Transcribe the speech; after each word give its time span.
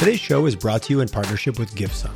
Today's 0.00 0.18
show 0.18 0.46
is 0.46 0.56
brought 0.56 0.84
to 0.84 0.94
you 0.94 1.00
in 1.02 1.10
partnership 1.10 1.58
with 1.58 1.74
GiveSum. 1.74 2.12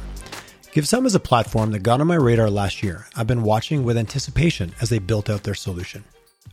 GiveSum 0.72 1.04
is 1.04 1.14
a 1.14 1.20
platform 1.20 1.70
that 1.72 1.80
got 1.80 2.00
on 2.00 2.06
my 2.06 2.14
radar 2.14 2.48
last 2.48 2.82
year. 2.82 3.08
I've 3.14 3.26
been 3.26 3.42
watching 3.42 3.84
with 3.84 3.98
anticipation 3.98 4.74
as 4.80 4.88
they 4.88 4.98
built 4.98 5.28
out 5.28 5.42
their 5.42 5.54
solution. 5.54 6.02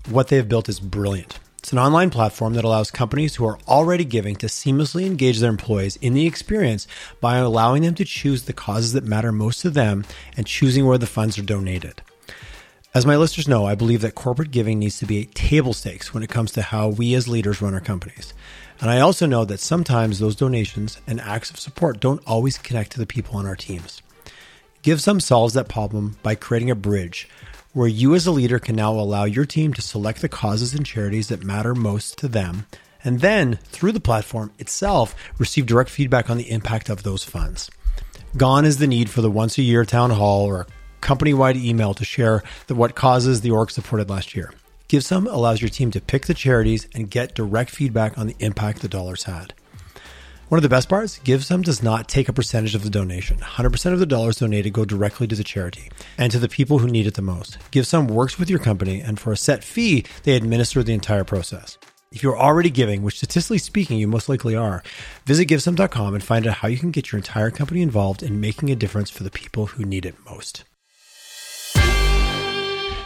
What 0.09 0.27
they 0.27 0.35
have 0.35 0.49
built 0.49 0.67
is 0.67 0.81
brilliant. 0.81 1.39
It's 1.59 1.71
an 1.71 1.79
online 1.79 2.09
platform 2.09 2.55
that 2.55 2.65
allows 2.65 2.91
companies 2.91 3.35
who 3.35 3.45
are 3.45 3.59
already 3.65 4.03
giving 4.03 4.35
to 4.35 4.47
seamlessly 4.47 5.05
engage 5.05 5.39
their 5.39 5.49
employees 5.49 5.95
in 6.01 6.13
the 6.13 6.27
experience 6.27 6.85
by 7.21 7.37
allowing 7.37 7.83
them 7.83 7.95
to 7.95 8.03
choose 8.03 8.43
the 8.43 8.51
causes 8.51 8.91
that 8.91 9.05
matter 9.05 9.31
most 9.31 9.61
to 9.61 9.69
them 9.69 10.03
and 10.35 10.45
choosing 10.45 10.85
where 10.85 10.97
the 10.97 11.07
funds 11.07 11.39
are 11.39 11.43
donated. 11.43 12.01
As 12.93 13.05
my 13.05 13.15
listeners 13.15 13.47
know, 13.47 13.65
I 13.65 13.75
believe 13.75 14.01
that 14.01 14.15
corporate 14.15 14.51
giving 14.51 14.79
needs 14.79 14.99
to 14.99 15.05
be 15.05 15.19
a 15.19 15.25
table 15.25 15.71
stakes 15.71 16.13
when 16.13 16.23
it 16.23 16.29
comes 16.29 16.51
to 16.51 16.61
how 16.61 16.89
we 16.89 17.13
as 17.13 17.25
leaders 17.25 17.61
run 17.61 17.73
our 17.73 17.79
companies. 17.79 18.33
And 18.81 18.89
I 18.89 18.99
also 18.99 19.27
know 19.27 19.45
that 19.45 19.59
sometimes 19.59 20.17
those 20.17 20.35
donations 20.35 20.99
and 21.05 21.21
acts 21.21 21.51
of 21.51 21.59
support 21.59 21.99
don't 21.99 22.21
always 22.25 22.57
connect 22.57 22.91
to 22.93 22.99
the 22.99 23.05
people 23.05 23.37
on 23.37 23.45
our 23.45 23.55
teams. 23.55 24.01
GiveSum 24.81 25.21
solves 25.21 25.53
that 25.53 25.69
problem 25.69 26.17
by 26.23 26.33
creating 26.33 26.71
a 26.71 26.75
bridge 26.75 27.29
where 27.73 27.87
you 27.87 28.15
as 28.15 28.25
a 28.25 28.31
leader 28.31 28.57
can 28.57 28.75
now 28.75 28.91
allow 28.91 29.23
your 29.23 29.45
team 29.45 29.73
to 29.75 29.81
select 29.81 30.21
the 30.21 30.27
causes 30.27 30.73
and 30.73 30.85
charities 30.85 31.27
that 31.27 31.43
matter 31.43 31.75
most 31.75 32.17
to 32.17 32.27
them, 32.27 32.65
and 33.03 33.21
then 33.21 33.59
through 33.65 33.91
the 33.91 33.99
platform 33.99 34.51
itself, 34.59 35.15
receive 35.37 35.67
direct 35.67 35.89
feedback 35.89 36.29
on 36.29 36.37
the 36.37 36.49
impact 36.49 36.89
of 36.89 37.03
those 37.03 37.23
funds. 37.23 37.69
Gone 38.35 38.65
is 38.65 38.77
the 38.77 38.87
need 38.87 39.09
for 39.09 39.21
the 39.21 39.31
once 39.31 39.57
a 39.57 39.61
year 39.61 39.85
town 39.85 40.09
hall 40.09 40.45
or 40.45 40.67
company 41.01 41.33
wide 41.33 41.57
email 41.57 41.93
to 41.93 42.03
share 42.03 42.43
the, 42.67 42.75
what 42.75 42.95
causes 42.95 43.41
the 43.41 43.51
org 43.51 43.71
supported 43.71 44.09
last 44.09 44.35
year. 44.35 44.53
GiveSum 44.91 45.25
allows 45.31 45.61
your 45.61 45.69
team 45.69 45.89
to 45.91 46.01
pick 46.01 46.25
the 46.25 46.33
charities 46.33 46.85
and 46.93 47.09
get 47.09 47.33
direct 47.33 47.69
feedback 47.69 48.17
on 48.17 48.27
the 48.27 48.35
impact 48.39 48.81
the 48.81 48.89
dollars 48.89 49.23
had. 49.23 49.53
One 50.49 50.57
of 50.57 50.63
the 50.63 50.67
best 50.67 50.89
parts, 50.89 51.17
GiveSum 51.19 51.63
does 51.63 51.81
not 51.81 52.09
take 52.09 52.27
a 52.27 52.33
percentage 52.33 52.75
of 52.75 52.83
the 52.83 52.89
donation. 52.89 53.37
100% 53.37 53.93
of 53.93 53.99
the 53.99 54.05
dollars 54.05 54.39
donated 54.39 54.73
go 54.73 54.83
directly 54.83 55.27
to 55.27 55.35
the 55.37 55.45
charity 55.45 55.89
and 56.17 56.29
to 56.33 56.39
the 56.39 56.49
people 56.49 56.79
who 56.79 56.89
need 56.89 57.07
it 57.07 57.13
the 57.13 57.21
most. 57.21 57.57
GiveSum 57.71 58.11
works 58.11 58.37
with 58.37 58.49
your 58.49 58.59
company, 58.59 58.99
and 58.99 59.17
for 59.17 59.31
a 59.31 59.37
set 59.37 59.63
fee, 59.63 60.03
they 60.23 60.35
administer 60.35 60.83
the 60.83 60.93
entire 60.93 61.23
process. 61.23 61.77
If 62.11 62.21
you're 62.21 62.37
already 62.37 62.69
giving, 62.69 63.01
which 63.01 63.15
statistically 63.15 63.59
speaking, 63.59 63.97
you 63.97 64.09
most 64.09 64.27
likely 64.27 64.57
are, 64.57 64.83
visit 65.25 65.47
givesum.com 65.47 66.15
and 66.15 66.21
find 66.21 66.45
out 66.45 66.55
how 66.55 66.67
you 66.67 66.77
can 66.77 66.91
get 66.91 67.13
your 67.13 67.19
entire 67.19 67.49
company 67.49 67.81
involved 67.81 68.21
in 68.21 68.41
making 68.41 68.69
a 68.69 68.75
difference 68.75 69.09
for 69.09 69.23
the 69.23 69.31
people 69.31 69.67
who 69.67 69.85
need 69.85 70.05
it 70.05 70.15
most. 70.25 70.65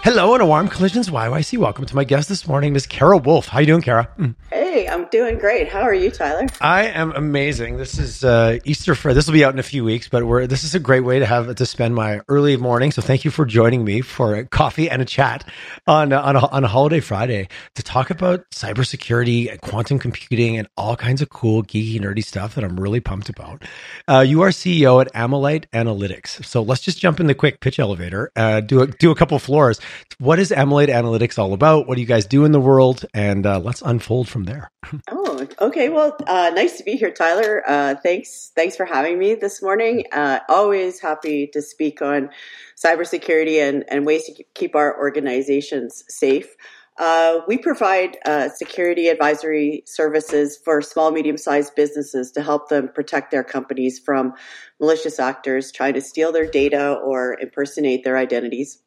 Hello 0.06 0.36
and 0.36 0.44
a 0.44 0.46
warm 0.46 0.68
collisions 0.68 1.10
YYC. 1.10 1.58
Welcome 1.58 1.88
to 1.88 1.96
my 1.96 2.04
guest 2.04 2.30
this 2.30 2.48
morning, 2.48 2.74
Miss 2.74 2.86
Cara 2.86 3.18
Wolf. 3.18 3.48
How 3.48 3.58
you 3.58 3.66
doing, 3.66 3.82
Cara? 3.82 4.08
Hey, 4.52 4.88
I'm 4.88 5.06
doing 5.06 5.40
great. 5.40 5.68
How 5.68 5.82
are 5.82 5.96
you, 5.96 6.12
Tyler? 6.12 6.46
I 6.62 6.84
am 6.90 7.12
amazing. 7.14 7.78
This 7.78 7.98
is 7.98 8.24
uh, 8.24 8.60
Easter 8.66 8.94
for 8.94 9.16
this 9.16 9.26
will 9.26 9.34
be 9.34 9.44
out 9.44 9.54
in 9.54 9.58
a 9.58 9.64
few 9.64 9.84
weeks, 9.84 10.08
but 10.08 10.24
we're 10.24 10.46
this 10.46 10.64
is 10.64 10.76
a 10.76 10.80
great 10.80 11.00
way 11.00 11.18
to 11.18 11.26
have 11.26 11.56
to 11.56 11.66
spend 11.66 11.96
my 11.96 12.22
early 12.28 12.56
morning. 12.56 12.92
So 12.92 13.02
thank 13.02 13.26
you 13.26 13.32
for 13.32 13.46
joining 13.46 13.84
me 13.84 14.02
for 14.02 14.36
a 14.36 14.46
coffee 14.46 14.92
and 14.92 15.02
a 15.02 15.06
chat 15.06 15.44
on 15.88 16.14
uh, 16.14 16.22
on 16.22 16.36
a, 16.36 16.46
on 16.50 16.64
a 16.64 16.68
holiday 16.68 17.00
Friday 17.00 17.48
to 17.74 17.82
talk 17.82 18.12
about 18.12 18.48
cybersecurity 18.52 19.50
and 19.50 19.60
quantum 19.60 19.98
computing 19.98 20.56
and 20.56 20.68
all 20.78 20.96
kinds 20.96 21.24
of 21.24 21.30
cool 21.32 21.64
geeky 21.64 22.00
nerdy 22.00 22.24
stuff 22.24 22.54
that 22.54 22.64
I'm 22.64 22.80
really 22.80 23.00
pumped 23.00 23.30
about. 23.30 23.64
Uh, 24.08 24.20
you 24.20 24.44
are 24.44 24.50
CEO 24.50 25.02
at 25.02 25.12
Ammolite 25.14 25.66
Analytx. 25.74 26.46
So 26.46 26.62
let's 26.62 26.82
just 26.82 27.00
jump 27.00 27.20
in 27.20 27.26
the 27.26 27.34
quick 27.34 27.60
pitch 27.60 27.80
elevator. 27.80 28.32
Uh, 28.36 28.60
do 28.60 28.82
a, 28.82 28.88
do 28.88 29.10
a 29.10 29.16
couple 29.16 29.40
floors 29.40 29.80
what 30.20 30.40
is 30.40 30.52
Ammolite 30.52 30.90
Analytx 30.90 31.38
all 31.38 31.54
about? 31.54 31.88
What 31.88 31.96
do 31.96 32.02
you 32.02 32.08
guys 32.08 32.26
do 32.26 32.46
in 32.46 32.52
the 32.52 32.60
world? 32.60 33.06
And 33.14 33.46
uh, 33.46 33.60
let's 33.60 33.82
unfold 33.82 34.28
from 34.28 34.46
there. 34.46 34.72
oh, 35.12 35.48
okay. 35.60 35.90
Well, 35.90 36.16
uh, 36.28 36.52
nice 36.54 36.78
to 36.78 36.84
be 36.84 36.96
here, 36.96 37.12
Tyler. 37.12 37.64
Uh, 37.68 37.96
thanks, 37.96 38.52
thanks 38.56 38.76
for 38.76 38.86
having 38.86 39.20
me 39.20 39.36
this 39.36 39.62
morning. 39.62 40.06
Uh, 40.12 40.40
always 40.50 41.00
happy 41.00 41.48
to 41.48 41.62
speak 41.62 42.02
on 42.02 42.30
cybersecurity 42.78 43.68
and, 43.68 43.84
and 43.90 44.06
ways 44.06 44.26
to 44.26 44.44
keep 44.54 44.76
our 44.76 44.98
organizations 44.98 46.04
safe. 46.08 46.56
Uh, 46.98 47.42
we 47.46 47.58
provide 47.58 48.18
uh, 48.26 48.48
security 48.48 49.10
advisory 49.10 49.84
services 49.86 50.58
for 50.64 50.82
small, 50.82 51.12
medium 51.12 51.38
sized 51.38 51.76
businesses 51.76 52.32
to 52.32 52.42
help 52.42 52.70
them 52.70 52.88
protect 52.88 53.32
their 53.32 53.44
companies 53.44 54.00
from 54.00 54.34
malicious 54.80 55.20
actors 55.20 55.72
trying 55.72 55.94
to 55.94 56.02
steal 56.02 56.32
their 56.32 56.50
data 56.50 56.94
or 56.94 57.38
impersonate 57.42 58.06
their 58.06 58.18
identities. 58.18 58.82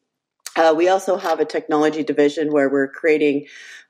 Uh, 0.55 0.73
we 0.75 0.89
also 0.89 1.17
have 1.17 1.39
a 1.39 1.45
technology 1.45 2.03
division 2.03 2.51
where 2.51 2.69
we're 2.69 2.87
creating 2.87 3.45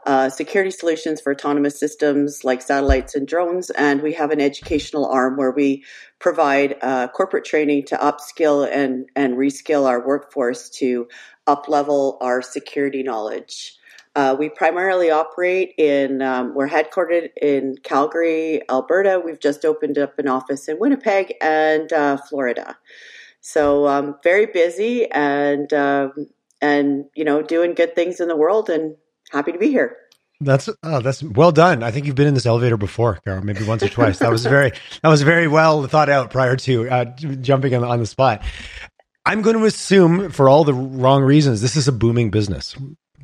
uh, 0.05 0.29
security 0.29 0.71
solutions 0.71 1.19
for 1.19 1.31
autonomous 1.33 1.79
systems 1.79 2.43
like 2.43 2.61
satellites 2.61 3.15
and 3.15 3.27
drones. 3.27 3.69
And 3.71 4.01
we 4.01 4.13
have 4.13 4.31
an 4.31 4.39
educational 4.39 5.05
arm 5.05 5.37
where 5.37 5.51
we 5.51 5.83
provide 6.19 6.75
uh, 6.81 7.07
corporate 7.09 7.45
training 7.45 7.85
to 7.87 7.97
upskill 7.97 8.69
and, 8.71 9.09
and 9.15 9.35
reskill 9.35 9.87
our 9.87 10.05
workforce 10.05 10.69
to 10.69 11.07
uplevel 11.47 12.17
our 12.21 12.41
security 12.41 13.03
knowledge. 13.03 13.75
Uh, 14.15 14.35
we 14.37 14.49
primarily 14.49 15.11
operate 15.11 15.73
in, 15.77 16.21
um, 16.21 16.53
we're 16.55 16.67
headquartered 16.67 17.29
in 17.41 17.75
Calgary, 17.83 18.61
Alberta. 18.69 19.21
We've 19.23 19.39
just 19.39 19.63
opened 19.63 19.97
up 19.97 20.17
an 20.17 20.27
office 20.27 20.67
in 20.67 20.79
Winnipeg 20.79 21.35
and 21.41 21.91
uh, 21.93 22.17
Florida. 22.17 22.77
So 23.41 23.87
um, 23.87 24.15
very 24.23 24.47
busy 24.47 25.09
and 25.09 25.71
um, 25.73 26.27
and 26.61 27.05
you 27.15 27.23
know 27.23 27.41
doing 27.41 27.73
good 27.73 27.95
things 27.95 28.19
in 28.19 28.27
the 28.27 28.35
world 28.35 28.69
and 28.69 28.95
happy 29.31 29.51
to 29.51 29.57
be 29.57 29.67
here 29.67 29.97
that's 30.41 30.69
oh, 30.83 31.01
that's 31.01 31.21
well 31.21 31.51
done. 31.51 31.83
I 31.83 31.91
think 31.91 32.05
you've 32.05 32.15
been 32.15 32.27
in 32.27 32.33
this 32.33 32.45
elevator 32.45 32.77
before, 32.77 33.19
Carol, 33.25 33.43
maybe 33.43 33.65
once 33.65 33.83
or 33.83 33.89
twice. 33.89 34.19
That 34.19 34.31
was 34.31 34.45
very 34.45 34.71
that 35.03 35.09
was 35.09 35.21
very 35.21 35.49
well 35.49 35.85
thought 35.87 36.07
out 36.07 36.31
prior 36.31 36.55
to 36.55 36.89
uh, 36.89 37.05
jumping 37.41 37.75
on, 37.75 37.83
on 37.83 37.99
the 37.99 38.05
spot. 38.05 38.41
I'm 39.25 39.41
going 39.41 39.57
to 39.57 39.65
assume, 39.65 40.31
for 40.31 40.47
all 40.47 40.63
the 40.63 40.73
wrong 40.73 41.23
reasons, 41.23 41.61
this 41.61 41.75
is 41.75 41.87
a 41.89 41.91
booming 41.91 42.31
business. 42.31 42.75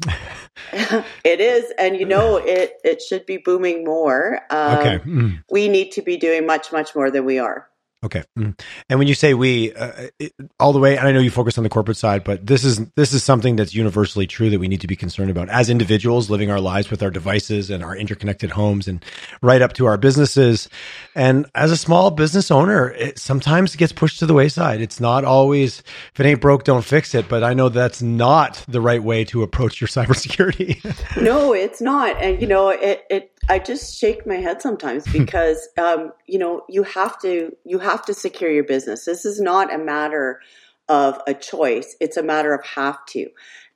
it 0.74 1.40
is, 1.40 1.72
and 1.80 1.98
you 1.98 2.06
know 2.06 2.36
it. 2.36 2.74
It 2.84 3.02
should 3.02 3.26
be 3.26 3.38
booming 3.38 3.86
more. 3.86 4.42
Um, 4.50 4.78
okay, 4.78 5.00
mm. 5.00 5.44
we 5.50 5.70
need 5.70 5.94
to 5.94 6.02
be 6.02 6.18
doing 6.18 6.46
much, 6.46 6.74
much 6.74 6.94
more 6.96 7.10
than 7.10 7.24
we 7.24 7.40
are. 7.40 7.70
Okay. 8.06 8.24
Mm. 8.38 8.60
And 8.88 9.00
when 9.00 9.08
you 9.08 9.16
say 9.16 9.34
we, 9.34 9.74
uh, 9.74 10.10
it, 10.20 10.32
all 10.60 10.74
the 10.74 10.80
way, 10.80 10.96
and 10.96 11.08
I 11.08 11.12
know 11.12 11.20
you 11.20 11.32
focus 11.32 11.58
on 11.58 11.64
the 11.64 11.72
corporate 11.72 11.98
side, 11.98 12.24
but 12.24 12.46
this 12.46 12.64
is 12.64 12.86
this 12.92 13.14
is 13.14 13.24
something 13.24 13.56
that's 13.56 13.74
universally 13.74 14.28
true 14.28 14.52
that 14.52 14.60
we 14.60 14.68
need 14.68 14.82
to 14.82 14.88
be 14.88 14.96
concerned 14.96 15.32
about 15.32 15.50
as 15.50 15.72
individuals 15.72 16.30
living 16.30 16.52
our 16.52 16.62
lives 16.62 16.92
with 16.92 17.02
our 17.02 17.10
devices 17.10 17.72
and 17.72 17.84
our 17.84 17.98
interconnected 17.98 18.52
homes, 18.52 18.88
and 18.88 19.04
right 19.42 19.64
up 19.64 19.74
to 19.74 19.88
our 19.88 19.98
businesses. 19.98 20.70
And 21.16 21.48
as 21.56 21.72
a 21.72 21.78
small 21.78 22.12
business 22.12 22.52
owner, 22.52 22.92
it 22.92 23.18
sometimes 23.18 23.76
gets 23.76 23.92
pushed 23.92 24.20
to 24.20 24.28
the 24.28 24.36
wayside. 24.36 24.82
It's 24.82 25.00
not 25.00 25.26
always 25.26 25.80
if 26.14 26.20
it 26.20 26.28
ain't 26.28 26.42
broke, 26.42 26.64
don't 26.64 26.86
fix 26.86 27.16
it. 27.16 27.28
But 27.28 27.44
I 27.44 27.56
know 27.56 27.70
that's 27.70 28.04
not 28.04 28.64
the 28.68 28.82
right 28.82 29.02
way 29.02 29.26
to 29.26 29.42
approach 29.42 29.82
your 29.82 29.88
cybersecurity. 29.88 30.84
no, 31.20 31.54
it's 31.54 31.82
not. 31.82 32.22
And 32.22 32.40
you 32.40 32.48
know, 32.48 32.70
it 32.70 33.04
it 33.10 33.32
I 33.48 33.60
just 33.60 34.00
shake 34.00 34.26
my 34.26 34.36
head 34.36 34.62
sometimes 34.62 35.06
because 35.12 35.70
um, 35.78 36.14
you 36.26 36.40
know 36.40 36.64
you 36.68 36.84
have 36.84 37.20
to 37.22 37.56
you 37.64 37.80
have 37.80 38.04
to 38.06 38.14
secure 38.14 38.52
your 38.52 38.64
business. 38.64 39.06
This 39.06 39.26
is 39.26 39.40
not 39.40 39.74
a 39.74 39.78
matter 39.78 40.42
of 40.90 41.22
a 41.28 41.34
choice; 41.34 41.96
it's 42.00 42.18
a 42.18 42.24
matter 42.24 42.54
of 42.54 42.66
have 42.66 43.06
to. 43.08 43.28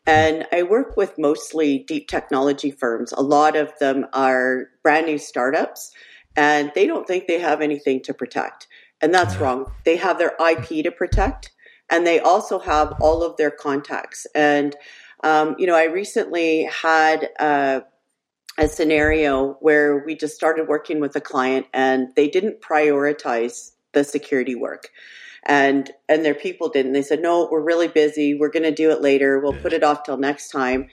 And 0.07 0.47
I 0.51 0.63
work 0.63 0.97
with 0.97 1.19
mostly 1.19 1.77
deep 1.77 2.07
technology 2.07 2.71
firms. 2.71 3.11
A 3.11 3.21
lot 3.21 3.55
of 3.55 3.71
them 3.79 4.07
are 4.11 4.69
brand 4.81 5.05
new 5.05 5.19
startups, 5.19 5.91
and 6.35 6.71
they 6.73 6.87
don't 6.87 7.05
think 7.05 7.27
they 7.27 7.39
have 7.39 7.61
anything 7.61 8.01
to 8.03 8.13
protect, 8.13 8.67
and 9.01 9.13
that's 9.13 9.37
wrong. 9.37 9.71
They 9.85 9.97
have 9.97 10.17
their 10.17 10.35
IP 10.39 10.83
to 10.83 10.91
protect, 10.91 11.51
and 11.91 12.07
they 12.07 12.19
also 12.19 12.57
have 12.57 12.93
all 12.99 13.21
of 13.21 13.37
their 13.37 13.51
contacts. 13.51 14.25
And 14.33 14.75
um, 15.23 15.55
you 15.59 15.67
know, 15.67 15.75
I 15.75 15.83
recently 15.83 16.63
had. 16.63 17.29
Uh, 17.39 17.81
a 18.59 18.67
scenario 18.67 19.53
where 19.61 20.03
we 20.05 20.15
just 20.15 20.35
started 20.35 20.67
working 20.67 20.99
with 20.99 21.15
a 21.15 21.21
client 21.21 21.65
and 21.73 22.09
they 22.15 22.27
didn't 22.27 22.61
prioritize 22.61 23.71
the 23.93 24.03
security 24.03 24.53
work. 24.53 24.89
And 25.45 25.89
and 26.09 26.25
their 26.25 26.35
people 26.35 26.67
didn't. 26.67 26.91
They 26.91 27.01
said 27.01 27.21
no 27.21 27.47
we're 27.49 27.61
really 27.61 27.87
busy. 27.87 28.35
We're 28.35 28.51
going 28.51 28.63
to 28.63 28.71
do 28.71 28.91
it 28.91 29.01
later. 29.01 29.39
We'll 29.39 29.53
put 29.53 29.73
it 29.73 29.83
off 29.83 30.03
till 30.03 30.17
next 30.17 30.49
time. 30.49 30.89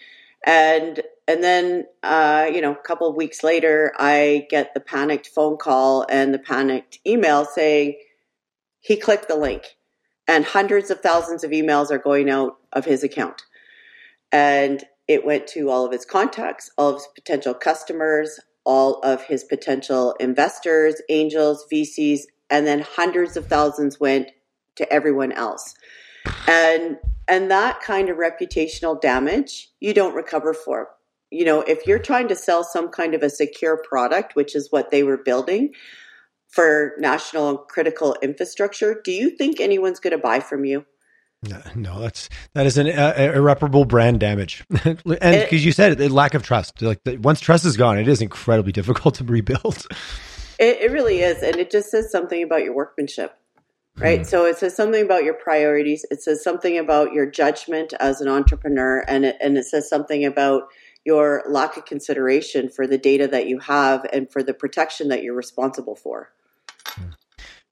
And 0.46 1.02
and 1.26 1.42
then 1.42 1.86
uh, 2.04 2.48
you 2.54 2.60
know 2.60 2.72
a 2.72 2.86
couple 2.86 3.08
of 3.08 3.16
weeks 3.16 3.42
later 3.42 3.92
i 3.98 4.46
get 4.48 4.72
the 4.72 4.80
panicked 4.80 5.26
phone 5.26 5.56
call 5.56 6.06
and 6.08 6.32
the 6.32 6.38
panicked 6.38 7.00
email 7.04 7.44
saying 7.44 7.96
he 8.86 8.96
clicked 8.96 9.26
the 9.26 9.36
link. 9.36 9.76
And 10.28 10.44
hundreds 10.44 10.90
of 10.90 11.00
thousands 11.00 11.42
of 11.42 11.50
emails 11.50 11.90
are 11.90 11.98
going 11.98 12.30
out 12.30 12.56
of 12.72 12.84
his 12.84 13.02
account. 13.02 13.42
And 14.30 14.84
it 15.08 15.24
went 15.24 15.46
to 15.48 15.70
all 15.70 15.84
of 15.84 15.92
his 15.92 16.04
contacts, 16.04 16.70
all 16.76 16.90
of 16.90 16.96
his 16.96 17.08
potential 17.14 17.54
customers, 17.54 18.40
all 18.64 19.00
of 19.00 19.22
his 19.24 19.44
potential 19.44 20.14
investors, 20.18 21.00
angels, 21.08 21.66
VCs, 21.72 22.22
and 22.50 22.66
then 22.66 22.80
hundreds 22.80 23.36
of 23.36 23.46
thousands 23.46 24.00
went 24.00 24.30
to 24.76 24.92
everyone 24.92 25.32
else. 25.32 25.74
And 26.48 26.98
and 27.28 27.50
that 27.50 27.80
kind 27.80 28.08
of 28.08 28.18
reputational 28.18 29.00
damage 29.00 29.70
you 29.80 29.92
don't 29.92 30.14
recover 30.14 30.54
for. 30.54 30.90
You 31.30 31.44
know, 31.44 31.60
if 31.62 31.86
you're 31.86 31.98
trying 31.98 32.28
to 32.28 32.36
sell 32.36 32.62
some 32.62 32.88
kind 32.88 33.14
of 33.14 33.22
a 33.22 33.30
secure 33.30 33.76
product, 33.76 34.36
which 34.36 34.54
is 34.54 34.70
what 34.70 34.90
they 34.90 35.02
were 35.02 35.16
building, 35.16 35.72
for 36.56 36.94
national 36.98 37.58
critical 37.58 38.16
infrastructure. 38.22 39.00
Do 39.04 39.12
you 39.12 39.30
think 39.30 39.60
anyone's 39.60 40.00
going 40.00 40.12
to 40.12 40.18
buy 40.18 40.40
from 40.40 40.64
you? 40.64 40.86
No, 41.42 41.60
no, 41.74 42.00
that's 42.00 42.28
that 42.54 42.66
is 42.66 42.78
an 42.78 42.88
uh, 42.88 43.14
irreparable 43.16 43.84
brand 43.84 44.20
damage, 44.20 44.64
and 44.84 45.02
because 45.04 45.64
you 45.64 45.72
said 45.72 46.00
it, 46.00 46.10
lack 46.10 46.34
of 46.34 46.42
trust. 46.42 46.80
Like 46.80 47.04
the, 47.04 47.18
once 47.18 47.40
trust 47.40 47.64
is 47.66 47.76
gone, 47.76 47.98
it 47.98 48.08
is 48.08 48.22
incredibly 48.22 48.72
difficult 48.80 49.16
to 49.16 49.24
rebuild. 49.24 49.86
It, 50.58 50.78
it 50.80 50.92
really 50.92 51.20
is, 51.20 51.42
and 51.42 51.56
it 51.56 51.70
just 51.70 51.90
says 51.90 52.10
something 52.10 52.42
about 52.42 52.64
your 52.64 52.74
workmanship, 52.74 53.36
right? 53.98 54.20
Mm. 54.20 54.26
So 54.26 54.46
it 54.46 54.56
says 54.56 54.74
something 54.74 55.02
about 55.02 55.24
your 55.24 55.34
priorities. 55.34 56.06
It 56.10 56.22
says 56.22 56.42
something 56.42 56.78
about 56.78 57.12
your 57.12 57.26
judgment 57.26 57.92
as 58.00 58.22
an 58.22 58.28
entrepreneur, 58.28 59.04
and 59.06 59.26
it, 59.26 59.36
and 59.40 59.58
it 59.58 59.66
says 59.66 59.88
something 59.88 60.24
about 60.24 60.68
your 61.04 61.44
lack 61.48 61.76
of 61.76 61.84
consideration 61.84 62.70
for 62.70 62.86
the 62.86 62.98
data 62.98 63.28
that 63.28 63.46
you 63.46 63.58
have 63.58 64.06
and 64.12 64.32
for 64.32 64.42
the 64.42 64.54
protection 64.54 65.08
that 65.08 65.22
you're 65.22 65.34
responsible 65.34 65.94
for. 65.94 66.30
Mm 66.86 67.12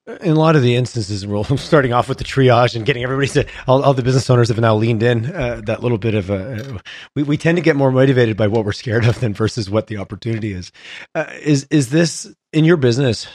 in 0.06 0.32
a 0.32 0.34
lot 0.34 0.54
of 0.54 0.62
the 0.62 0.76
instances, 0.76 1.26
we're 1.26 1.44
starting 1.56 1.92
off 1.92 2.08
with 2.08 2.18
the 2.18 2.24
triage 2.24 2.76
and 2.76 2.84
getting 2.84 3.02
everybody 3.02 3.28
to 3.28 3.46
all, 3.66 3.82
all 3.82 3.94
the 3.94 4.02
business 4.02 4.28
owners 4.28 4.48
have 4.48 4.58
now 4.58 4.74
leaned 4.74 5.02
in 5.02 5.34
uh, 5.34 5.62
that 5.64 5.82
little 5.82 5.98
bit 5.98 6.14
of 6.14 6.30
a. 6.30 6.78
We, 7.14 7.22
we 7.22 7.36
tend 7.36 7.56
to 7.56 7.62
get 7.62 7.76
more 7.76 7.90
motivated 7.90 8.36
by 8.36 8.48
what 8.48 8.64
we're 8.64 8.72
scared 8.72 9.06
of 9.06 9.20
than 9.20 9.32
versus 9.32 9.70
what 9.70 9.86
the 9.86 9.96
opportunity 9.96 10.52
is. 10.52 10.72
Uh, 11.14 11.26
is 11.40 11.66
is 11.70 11.90
this 11.90 12.32
in 12.52 12.64
your 12.64 12.76
business? 12.76 13.26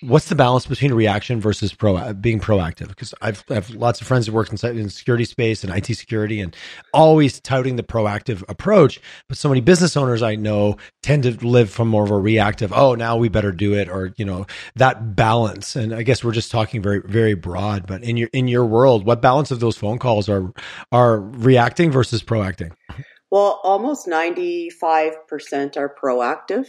What's 0.00 0.28
the 0.28 0.34
balance 0.34 0.66
between 0.66 0.94
reaction 0.94 1.40
versus 1.40 1.72
pro 1.72 1.96
uh, 1.96 2.12
being 2.12 2.40
proactive? 2.40 2.88
Because 2.88 3.14
I've 3.20 3.44
I 3.50 3.54
have 3.54 3.70
lots 3.70 4.00
of 4.00 4.06
friends 4.06 4.26
who 4.26 4.32
work 4.32 4.52
in, 4.52 4.78
in 4.78 4.88
security 4.90 5.24
space 5.24 5.64
and 5.64 5.74
IT 5.74 5.86
security, 5.96 6.40
and 6.40 6.54
always 6.92 7.40
touting 7.40 7.76
the 7.76 7.82
proactive 7.82 8.44
approach. 8.48 9.00
But 9.28 9.38
so 9.38 9.48
many 9.48 9.60
business 9.60 9.96
owners 9.96 10.22
I 10.22 10.36
know 10.36 10.76
tend 11.02 11.24
to 11.24 11.32
live 11.46 11.70
from 11.70 11.88
more 11.88 12.04
of 12.04 12.10
a 12.10 12.18
reactive. 12.18 12.72
Oh, 12.72 12.94
now 12.94 13.16
we 13.16 13.28
better 13.28 13.52
do 13.52 13.74
it, 13.74 13.88
or 13.88 14.12
you 14.16 14.24
know 14.24 14.46
that 14.76 15.16
balance. 15.16 15.76
And 15.76 15.94
I 15.94 16.02
guess 16.02 16.22
we're 16.22 16.32
just 16.32 16.50
talking 16.50 16.82
very 16.82 17.00
very 17.04 17.34
broad. 17.34 17.86
But 17.86 18.02
in 18.02 18.16
your 18.16 18.28
in 18.32 18.48
your 18.48 18.64
world, 18.64 19.04
what 19.04 19.20
balance 19.20 19.50
of 19.50 19.60
those 19.60 19.76
phone 19.76 19.98
calls 19.98 20.28
are 20.28 20.52
are 20.92 21.20
reacting 21.20 21.90
versus 21.90 22.22
proacting? 22.22 22.72
Well, 23.30 23.60
almost 23.62 24.06
ninety 24.06 24.70
five 24.70 25.26
percent 25.26 25.76
are 25.76 25.92
proactive 25.92 26.66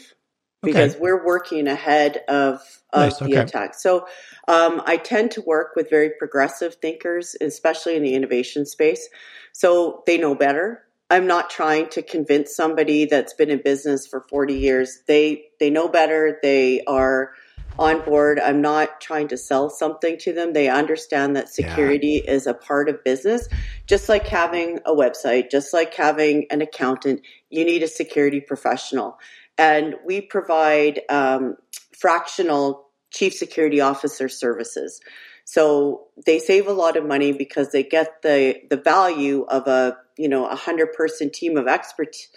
because 0.62 0.92
okay. 0.92 1.02
we're 1.02 1.26
working 1.26 1.68
ahead 1.68 2.22
of, 2.28 2.62
of 2.92 3.02
nice, 3.02 3.18
the 3.18 3.26
okay. 3.26 3.38
attack. 3.38 3.76
So 3.76 4.08
um, 4.48 4.82
I 4.86 4.98
tend 4.98 5.32
to 5.32 5.42
work 5.42 5.76
with 5.76 5.90
very 5.90 6.12
progressive 6.18 6.76
thinkers, 6.76 7.36
especially 7.40 7.96
in 7.96 8.04
the 8.04 8.14
innovation 8.14 8.66
space. 8.66 9.08
So 9.54 10.04
they 10.06 10.18
know 10.18 10.36
better. 10.36 10.84
I'm 11.10 11.26
not 11.26 11.50
trying 11.50 11.90
to 11.90 12.02
convince 12.02 12.56
somebody 12.56 13.06
that's 13.06 13.34
been 13.34 13.50
in 13.50 13.62
business 13.64 14.06
for 14.06 14.22
40 14.30 14.54
years. 14.54 15.00
They 15.08 15.46
they 15.60 15.70
know 15.70 15.88
better. 15.88 16.38
They 16.44 16.84
are 16.86 17.32
on 17.80 18.02
board. 18.02 18.40
I'm 18.40 18.62
not 18.62 19.00
trying 19.00 19.30
to 19.30 19.38
sell 19.38 19.70
something 19.70 20.18
to 20.20 20.34
them. 20.34 20.54
They 20.54 20.68
understand 20.68 21.36
that 21.36 21.50
security 21.50 22.22
yeah. 22.24 22.32
is 22.32 22.46
a 22.46 22.54
part 22.54 22.90
of 22.90 23.04
business. 23.04 23.48
Just 23.88 24.10
like 24.10 24.28
having 24.28 24.80
a 24.86 24.92
website, 24.92 25.50
just 25.50 25.74
like 25.74 25.94
having 25.94 26.46
an 26.52 26.62
accountant, 26.62 27.22
you 27.50 27.64
need 27.64 27.82
a 27.82 27.88
security 27.88 28.42
professional 28.42 29.18
and 29.60 29.96
we 30.06 30.22
provide 30.22 31.02
um, 31.10 31.58
fractional 31.92 32.88
chief 33.12 33.34
security 33.34 33.82
officer 33.82 34.30
services. 34.30 35.02
So 35.44 36.08
they 36.26 36.40
save 36.40 36.68
a 36.68 36.74
lot 36.74 36.96
of 36.96 37.06
money 37.06 37.34
because 37.34 37.72
they 37.72 37.84
get 37.84 38.22
the 38.22 38.62
the 38.70 38.78
value 38.78 39.46
of 39.50 39.68
a 39.68 39.98
you 40.18 40.30
know 40.30 40.46
a 40.46 40.56
hundred 40.56 40.94
person 40.94 41.30
team 41.30 41.58
of 41.58 41.68
experts 41.68 42.30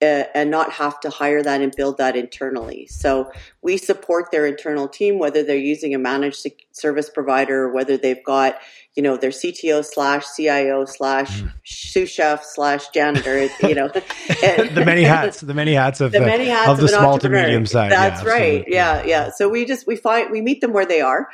and 0.00 0.50
not 0.50 0.72
have 0.72 0.98
to 1.00 1.10
hire 1.10 1.42
that 1.42 1.60
and 1.60 1.74
build 1.76 1.98
that 1.98 2.16
internally. 2.16 2.86
So 2.86 3.30
we 3.62 3.76
support 3.76 4.30
their 4.30 4.46
internal 4.46 4.88
team, 4.88 5.18
whether 5.18 5.42
they're 5.42 5.56
using 5.56 5.94
a 5.94 5.98
managed 5.98 6.46
service 6.72 7.10
provider, 7.10 7.70
whether 7.70 7.96
they've 7.96 8.22
got, 8.24 8.58
you 8.94 9.02
know, 9.02 9.16
their 9.16 9.30
CTO 9.30 9.84
slash 9.84 10.24
CIO 10.34 10.84
slash 10.86 11.42
mm. 11.42 11.52
sous 11.64 12.08
chef 12.08 12.44
slash 12.44 12.88
janitor, 12.88 13.48
you 13.62 13.74
know, 13.74 13.88
the 13.88 14.82
many 14.84 15.02
hats, 15.02 15.40
the 15.40 15.54
many 15.54 15.74
hats 15.74 16.00
of 16.00 16.12
the, 16.12 16.20
many 16.20 16.46
hats 16.46 16.68
of, 16.68 16.78
of 16.78 16.80
the 16.80 16.88
small 16.88 17.18
to 17.18 17.28
medium. 17.28 17.64
That's 17.64 18.22
yeah, 18.22 18.28
right. 18.28 18.64
Yeah, 18.66 19.04
yeah. 19.04 19.30
So 19.30 19.48
we 19.48 19.66
just 19.66 19.86
we 19.86 19.96
find 19.96 20.30
we 20.30 20.40
meet 20.40 20.60
them 20.60 20.72
where 20.72 20.86
they 20.86 21.00
are 21.00 21.28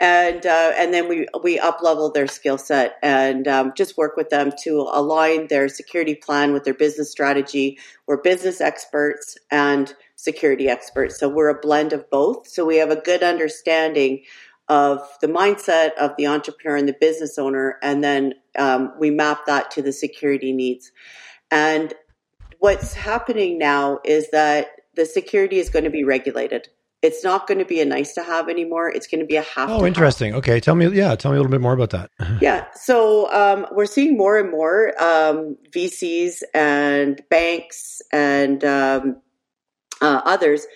and 0.00 0.46
uh, 0.46 0.72
and 0.76 0.94
then 0.94 1.08
we 1.08 1.26
we 1.44 1.58
up 1.58 1.82
level 1.82 2.10
their 2.10 2.26
skill 2.26 2.56
set 2.56 2.96
and 3.02 3.46
um, 3.46 3.72
just 3.76 3.98
work 3.98 4.16
with 4.16 4.30
them 4.30 4.50
to 4.62 4.88
align 4.90 5.48
their 5.48 5.68
security 5.68 6.14
plan 6.14 6.54
with 6.54 6.64
their 6.64 6.74
business 6.74 7.10
strategy. 7.10 7.78
We're 8.06 8.22
business 8.22 8.62
experts 8.62 9.36
and 9.50 9.94
security 10.16 10.68
experts, 10.68 11.18
so 11.18 11.28
we're 11.28 11.50
a 11.50 11.60
blend 11.60 11.92
of 11.92 12.08
both. 12.08 12.48
So 12.48 12.64
we 12.64 12.76
have 12.76 12.90
a 12.90 12.96
good 12.96 13.22
understanding 13.22 14.22
of 14.68 15.06
the 15.20 15.26
mindset 15.26 15.92
of 15.94 16.12
the 16.16 16.28
entrepreneur 16.28 16.76
and 16.76 16.88
the 16.88 16.96
business 16.98 17.38
owner, 17.38 17.76
and 17.82 18.02
then 18.02 18.34
um, 18.58 18.94
we 18.98 19.10
map 19.10 19.44
that 19.46 19.70
to 19.72 19.82
the 19.82 19.92
security 19.92 20.52
needs. 20.52 20.92
And 21.50 21.92
what's 22.58 22.94
happening 22.94 23.58
now 23.58 23.98
is 24.04 24.30
that 24.30 24.68
the 24.94 25.04
security 25.04 25.58
is 25.58 25.68
going 25.68 25.84
to 25.84 25.90
be 25.90 26.04
regulated. 26.04 26.68
It's 27.02 27.24
not 27.24 27.46
going 27.46 27.58
to 27.58 27.64
be 27.64 27.80
a 27.80 27.84
nice 27.86 28.12
to 28.14 28.22
have 28.22 28.48
anymore. 28.48 28.90
It's 28.90 29.06
going 29.06 29.20
to 29.20 29.26
be 29.26 29.36
a 29.36 29.42
have. 29.42 29.70
Oh, 29.70 29.86
interesting. 29.86 30.32
Have. 30.32 30.40
Okay, 30.40 30.60
tell 30.60 30.74
me. 30.74 30.88
Yeah, 30.88 31.14
tell 31.16 31.30
me 31.30 31.36
a 31.36 31.40
little 31.40 31.50
bit 31.50 31.60
more 31.60 31.72
about 31.72 31.90
that. 31.90 32.10
yeah, 32.40 32.66
so 32.74 33.32
um, 33.32 33.66
we're 33.72 33.86
seeing 33.86 34.16
more 34.16 34.38
and 34.38 34.50
more 34.50 34.92
um, 35.02 35.56
VCs 35.70 36.42
and 36.52 37.22
banks 37.30 38.02
and 38.12 38.62
um, 38.64 39.22
uh, 40.02 40.20
others 40.24 40.66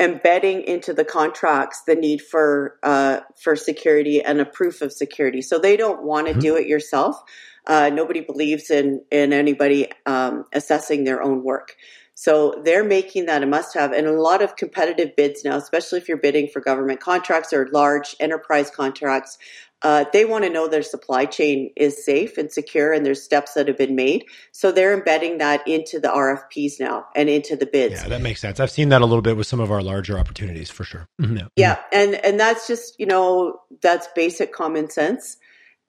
embedding 0.00 0.62
into 0.62 0.94
the 0.94 1.04
contracts 1.04 1.82
the 1.86 1.94
need 1.94 2.22
for 2.22 2.78
uh, 2.82 3.20
for 3.40 3.54
security 3.54 4.22
and 4.22 4.40
a 4.40 4.46
proof 4.46 4.80
of 4.80 4.92
security. 4.92 5.42
So 5.42 5.58
they 5.58 5.76
don't 5.76 6.02
want 6.02 6.26
to 6.26 6.32
mm-hmm. 6.32 6.40
do 6.40 6.56
it 6.56 6.66
yourself. 6.66 7.22
Uh, 7.66 7.90
nobody 7.92 8.20
believes 8.20 8.70
in 8.70 9.04
in 9.10 9.32
anybody 9.32 9.88
um, 10.06 10.44
assessing 10.52 11.04
their 11.04 11.22
own 11.22 11.44
work. 11.44 11.76
So 12.20 12.60
they're 12.66 12.84
making 12.84 13.24
that 13.26 13.42
a 13.42 13.46
must 13.46 13.72
have. 13.72 13.92
And 13.92 14.06
a 14.06 14.12
lot 14.12 14.42
of 14.42 14.54
competitive 14.54 15.16
bids 15.16 15.42
now, 15.42 15.56
especially 15.56 16.00
if 16.00 16.06
you're 16.06 16.18
bidding 16.18 16.48
for 16.48 16.60
government 16.60 17.00
contracts 17.00 17.50
or 17.50 17.66
large 17.72 18.14
enterprise 18.20 18.70
contracts, 18.70 19.38
uh, 19.80 20.04
they 20.12 20.26
want 20.26 20.44
to 20.44 20.50
know 20.50 20.68
their 20.68 20.82
supply 20.82 21.24
chain 21.24 21.70
is 21.76 22.04
safe 22.04 22.36
and 22.36 22.52
secure 22.52 22.92
and 22.92 23.06
there's 23.06 23.22
steps 23.22 23.54
that 23.54 23.68
have 23.68 23.78
been 23.78 23.96
made. 23.96 24.26
So 24.52 24.70
they're 24.70 24.92
embedding 24.92 25.38
that 25.38 25.66
into 25.66 25.98
the 25.98 26.08
RFPs 26.08 26.78
now 26.78 27.06
and 27.16 27.30
into 27.30 27.56
the 27.56 27.64
bids. 27.64 28.02
Yeah, 28.02 28.08
that 28.10 28.20
makes 28.20 28.42
sense. 28.42 28.60
I've 28.60 28.70
seen 28.70 28.90
that 28.90 29.00
a 29.00 29.06
little 29.06 29.22
bit 29.22 29.38
with 29.38 29.46
some 29.46 29.60
of 29.60 29.70
our 29.70 29.80
larger 29.80 30.18
opportunities 30.18 30.68
for 30.68 30.84
sure. 30.84 31.08
Mm-hmm. 31.22 31.36
Yeah. 31.38 31.46
yeah. 31.56 31.78
And, 31.90 32.16
and 32.16 32.38
that's 32.38 32.66
just, 32.66 33.00
you 33.00 33.06
know, 33.06 33.62
that's 33.80 34.08
basic 34.14 34.52
common 34.52 34.90
sense. 34.90 35.38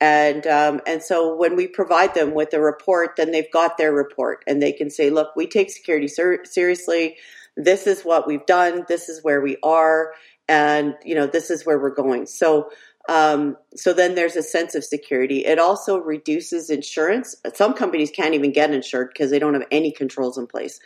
And 0.01 0.48
um, 0.48 0.81
and 0.88 1.03
so 1.03 1.36
when 1.36 1.55
we 1.55 1.67
provide 1.67 2.15
them 2.15 2.34
with 2.34 2.53
a 2.53 2.60
report, 2.60 3.12
then 3.17 3.31
they've 3.31 3.51
got 3.51 3.77
their 3.77 3.93
report, 3.93 4.43
and 4.48 4.62
they 4.62 4.72
can 4.72 4.89
say, 4.89 5.12
"Look, 5.12 5.36
we 5.36 5.46
take 5.46 5.70
security 5.70 6.08
ser- 6.08 6.43
seriously. 6.43 7.17
This 7.55 7.86
is 7.86 8.01
what 8.01 8.27
we've 8.27 8.46
done. 8.48 8.86
This 8.88 9.10
is 9.10 9.24
where 9.24 9.41
we 9.41 9.58
are, 9.62 10.13
and 10.50 10.96
you 11.05 11.13
know, 11.13 11.27
this 11.27 11.51
is 11.51 11.67
where 11.67 11.79
we're 11.79 11.93
going." 11.93 12.25
So 12.25 12.72
um, 13.10 13.58
so 13.75 13.93
then 13.93 14.15
there's 14.15 14.36
a 14.36 14.43
sense 14.43 14.75
of 14.75 14.84
security. 14.84 15.46
It 15.46 15.60
also 15.60 15.98
reduces 15.98 16.70
insurance. 16.70 17.36
Some 17.55 17.74
companies 17.74 18.12
can't 18.12 18.34
even 18.36 18.51
get 18.51 18.72
insured 18.72 19.10
because 19.13 19.31
they 19.31 19.39
don't 19.39 19.53
have 19.53 19.67
any 19.72 19.91
controls 19.91 20.38
in 20.38 20.48
place. 20.48 20.79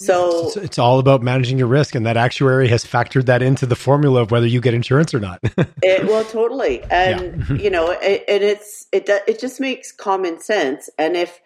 So 0.00 0.46
it's, 0.46 0.56
it's, 0.56 0.78
all 0.78 0.98
about 0.98 1.22
managing 1.22 1.58
your 1.58 1.66
risk, 1.66 1.94
and 1.94 2.06
that 2.06 2.16
actuary 2.16 2.68
has 2.68 2.86
factored 2.86 3.26
that 3.26 3.42
into 3.42 3.66
the 3.66 3.76
formula 3.76 4.22
of 4.22 4.30
whether 4.30 4.46
you 4.46 4.60
get 4.60 4.72
insurance 4.72 5.12
or 5.12 5.20
not. 5.20 5.40
it, 5.82 6.06
well, 6.06 6.24
totally, 6.24 6.82
and 6.84 7.44
yeah. 7.48 7.56
you 7.56 7.68
know, 7.68 7.90
it, 7.90 8.24
and 8.26 8.42
it's 8.42 8.86
it 8.92 9.08
it 9.28 9.38
just 9.38 9.60
makes 9.60 9.92
common 9.92 10.40
sense. 10.40 10.88
And 10.98 11.16
if 11.16 11.40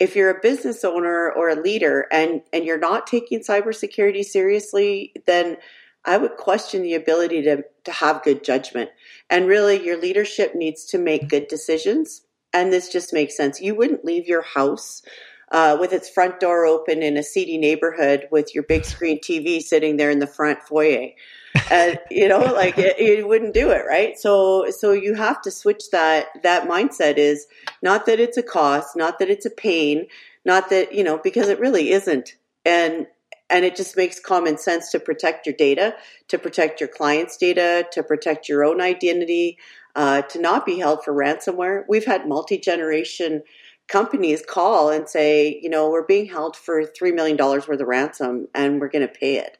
if 0.00 0.16
you're 0.16 0.30
a 0.30 0.40
business 0.40 0.84
owner 0.84 1.30
or 1.30 1.50
a 1.50 1.60
leader 1.60 2.06
and 2.10 2.40
and 2.50 2.64
you're 2.64 2.78
not 2.78 3.06
taking 3.06 3.40
cybersecurity 3.40 4.24
seriously, 4.24 5.12
then 5.26 5.58
I 6.06 6.16
would 6.16 6.38
question 6.38 6.80
the 6.82 6.94
ability 6.94 7.42
to, 7.42 7.64
to 7.84 7.92
have 7.92 8.22
good 8.22 8.42
judgment. 8.42 8.88
And 9.28 9.46
really, 9.46 9.84
your 9.84 10.00
leadership 10.00 10.54
needs 10.54 10.86
to 10.86 10.98
make 10.98 11.28
good 11.28 11.48
decisions. 11.48 12.22
And 12.54 12.72
this 12.72 12.88
just 12.88 13.12
makes 13.12 13.36
sense. 13.36 13.60
You 13.60 13.74
wouldn't 13.74 14.06
leave 14.06 14.26
your 14.26 14.40
house 14.40 15.02
uh, 15.50 15.76
with 15.80 15.92
its 15.92 16.08
front 16.08 16.40
door 16.40 16.66
open 16.66 17.02
in 17.02 17.16
a 17.16 17.22
seedy 17.22 17.58
neighborhood 17.58 18.28
with 18.30 18.54
your 18.54 18.64
big 18.64 18.84
screen 18.84 19.18
TV 19.20 19.60
sitting 19.60 19.96
there 19.96 20.10
in 20.10 20.18
the 20.18 20.26
front 20.26 20.62
foyer. 20.62 21.10
And 21.70 21.98
you 22.10 22.28
know, 22.28 22.40
like 22.40 22.76
it, 22.78 22.98
you 22.98 23.26
wouldn't 23.26 23.54
do 23.54 23.70
it, 23.70 23.84
right? 23.86 24.18
So, 24.18 24.70
so 24.70 24.92
you 24.92 25.14
have 25.14 25.40
to 25.42 25.50
switch 25.50 25.90
that. 25.90 26.26
That 26.42 26.68
mindset 26.68 27.16
is 27.16 27.46
not 27.82 28.06
that 28.06 28.20
it's 28.20 28.36
a 28.36 28.42
cost, 28.42 28.96
not 28.96 29.18
that 29.18 29.30
it's 29.30 29.46
a 29.46 29.50
pain, 29.50 30.06
not 30.44 30.70
that 30.70 30.92
you 30.92 31.02
know, 31.02 31.18
because 31.18 31.48
it 31.48 31.60
really 31.60 31.90
isn't. 31.90 32.36
And 32.64 33.06
and 33.50 33.64
it 33.64 33.76
just 33.76 33.96
makes 33.96 34.20
common 34.20 34.58
sense 34.58 34.90
to 34.90 35.00
protect 35.00 35.46
your 35.46 35.54
data, 35.54 35.94
to 36.28 36.38
protect 36.38 36.80
your 36.80 36.88
client's 36.88 37.36
data, 37.36 37.86
to 37.92 38.02
protect 38.02 38.48
your 38.48 38.62
own 38.62 38.80
identity, 38.80 39.56
uh, 39.96 40.22
to 40.22 40.38
not 40.38 40.66
be 40.66 40.78
held 40.78 41.02
for 41.02 41.14
ransomware. 41.14 41.84
We've 41.88 42.04
had 42.04 42.28
multi 42.28 42.58
generation 42.58 43.42
companies 43.88 44.44
call 44.46 44.90
and 44.90 45.08
say, 45.08 45.58
you 45.62 45.70
know, 45.70 45.90
we're 45.90 46.06
being 46.06 46.26
held 46.26 46.56
for 46.56 46.82
$3 46.82 47.14
million 47.14 47.36
worth 47.36 47.68
of 47.68 47.80
ransom 47.80 48.48
and 48.54 48.80
we're 48.80 48.88
going 48.88 49.06
to 49.06 49.12
pay 49.12 49.36
it. 49.36 49.58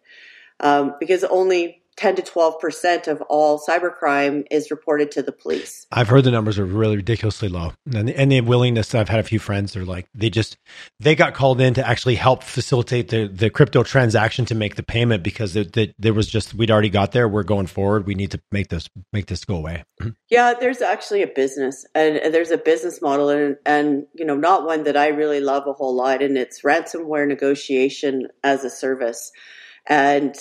Um, 0.60 0.94
because 1.00 1.24
only 1.24 1.77
10 1.98 2.14
to 2.14 2.22
12% 2.22 3.08
of 3.08 3.20
all 3.22 3.58
cybercrime 3.58 4.46
is 4.52 4.70
reported 4.70 5.10
to 5.10 5.22
the 5.22 5.32
police. 5.32 5.84
I've 5.90 6.06
heard 6.06 6.22
the 6.22 6.30
numbers 6.30 6.56
are 6.56 6.64
really 6.64 6.96
ridiculously 6.96 7.48
low. 7.48 7.72
And, 7.92 8.08
and 8.08 8.30
the 8.30 8.40
willingness, 8.40 8.94
I've 8.94 9.08
had 9.08 9.18
a 9.18 9.24
few 9.24 9.40
friends, 9.40 9.72
they're 9.72 9.84
like, 9.84 10.06
they 10.14 10.30
just, 10.30 10.56
they 11.00 11.16
got 11.16 11.34
called 11.34 11.60
in 11.60 11.74
to 11.74 11.86
actually 11.86 12.14
help 12.14 12.44
facilitate 12.44 13.08
the, 13.08 13.26
the 13.26 13.50
crypto 13.50 13.82
transaction 13.82 14.44
to 14.44 14.54
make 14.54 14.76
the 14.76 14.84
payment 14.84 15.24
because 15.24 15.54
the, 15.54 15.64
the, 15.64 15.92
there 15.98 16.14
was 16.14 16.28
just, 16.28 16.54
we'd 16.54 16.70
already 16.70 16.88
got 16.88 17.10
there. 17.10 17.28
We're 17.28 17.42
going 17.42 17.66
forward. 17.66 18.06
We 18.06 18.14
need 18.14 18.30
to 18.30 18.40
make 18.52 18.68
this, 18.68 18.88
make 19.12 19.26
this 19.26 19.44
go 19.44 19.56
away. 19.56 19.84
Yeah, 20.30 20.52
there's 20.60 20.82
actually 20.82 21.22
a 21.22 21.26
business 21.26 21.86
and, 21.94 22.18
and 22.18 22.34
there's 22.34 22.50
a 22.50 22.58
business 22.58 23.00
model 23.00 23.30
and, 23.30 23.56
and, 23.64 24.04
you 24.14 24.26
know, 24.26 24.36
not 24.36 24.66
one 24.66 24.82
that 24.82 24.94
I 24.94 25.08
really 25.08 25.40
love 25.40 25.66
a 25.66 25.72
whole 25.72 25.96
lot. 25.96 26.22
And 26.22 26.36
it's 26.36 26.60
ransomware 26.60 27.26
negotiation 27.26 28.28
as 28.44 28.62
a 28.62 28.68
service. 28.68 29.32
And 29.86 30.36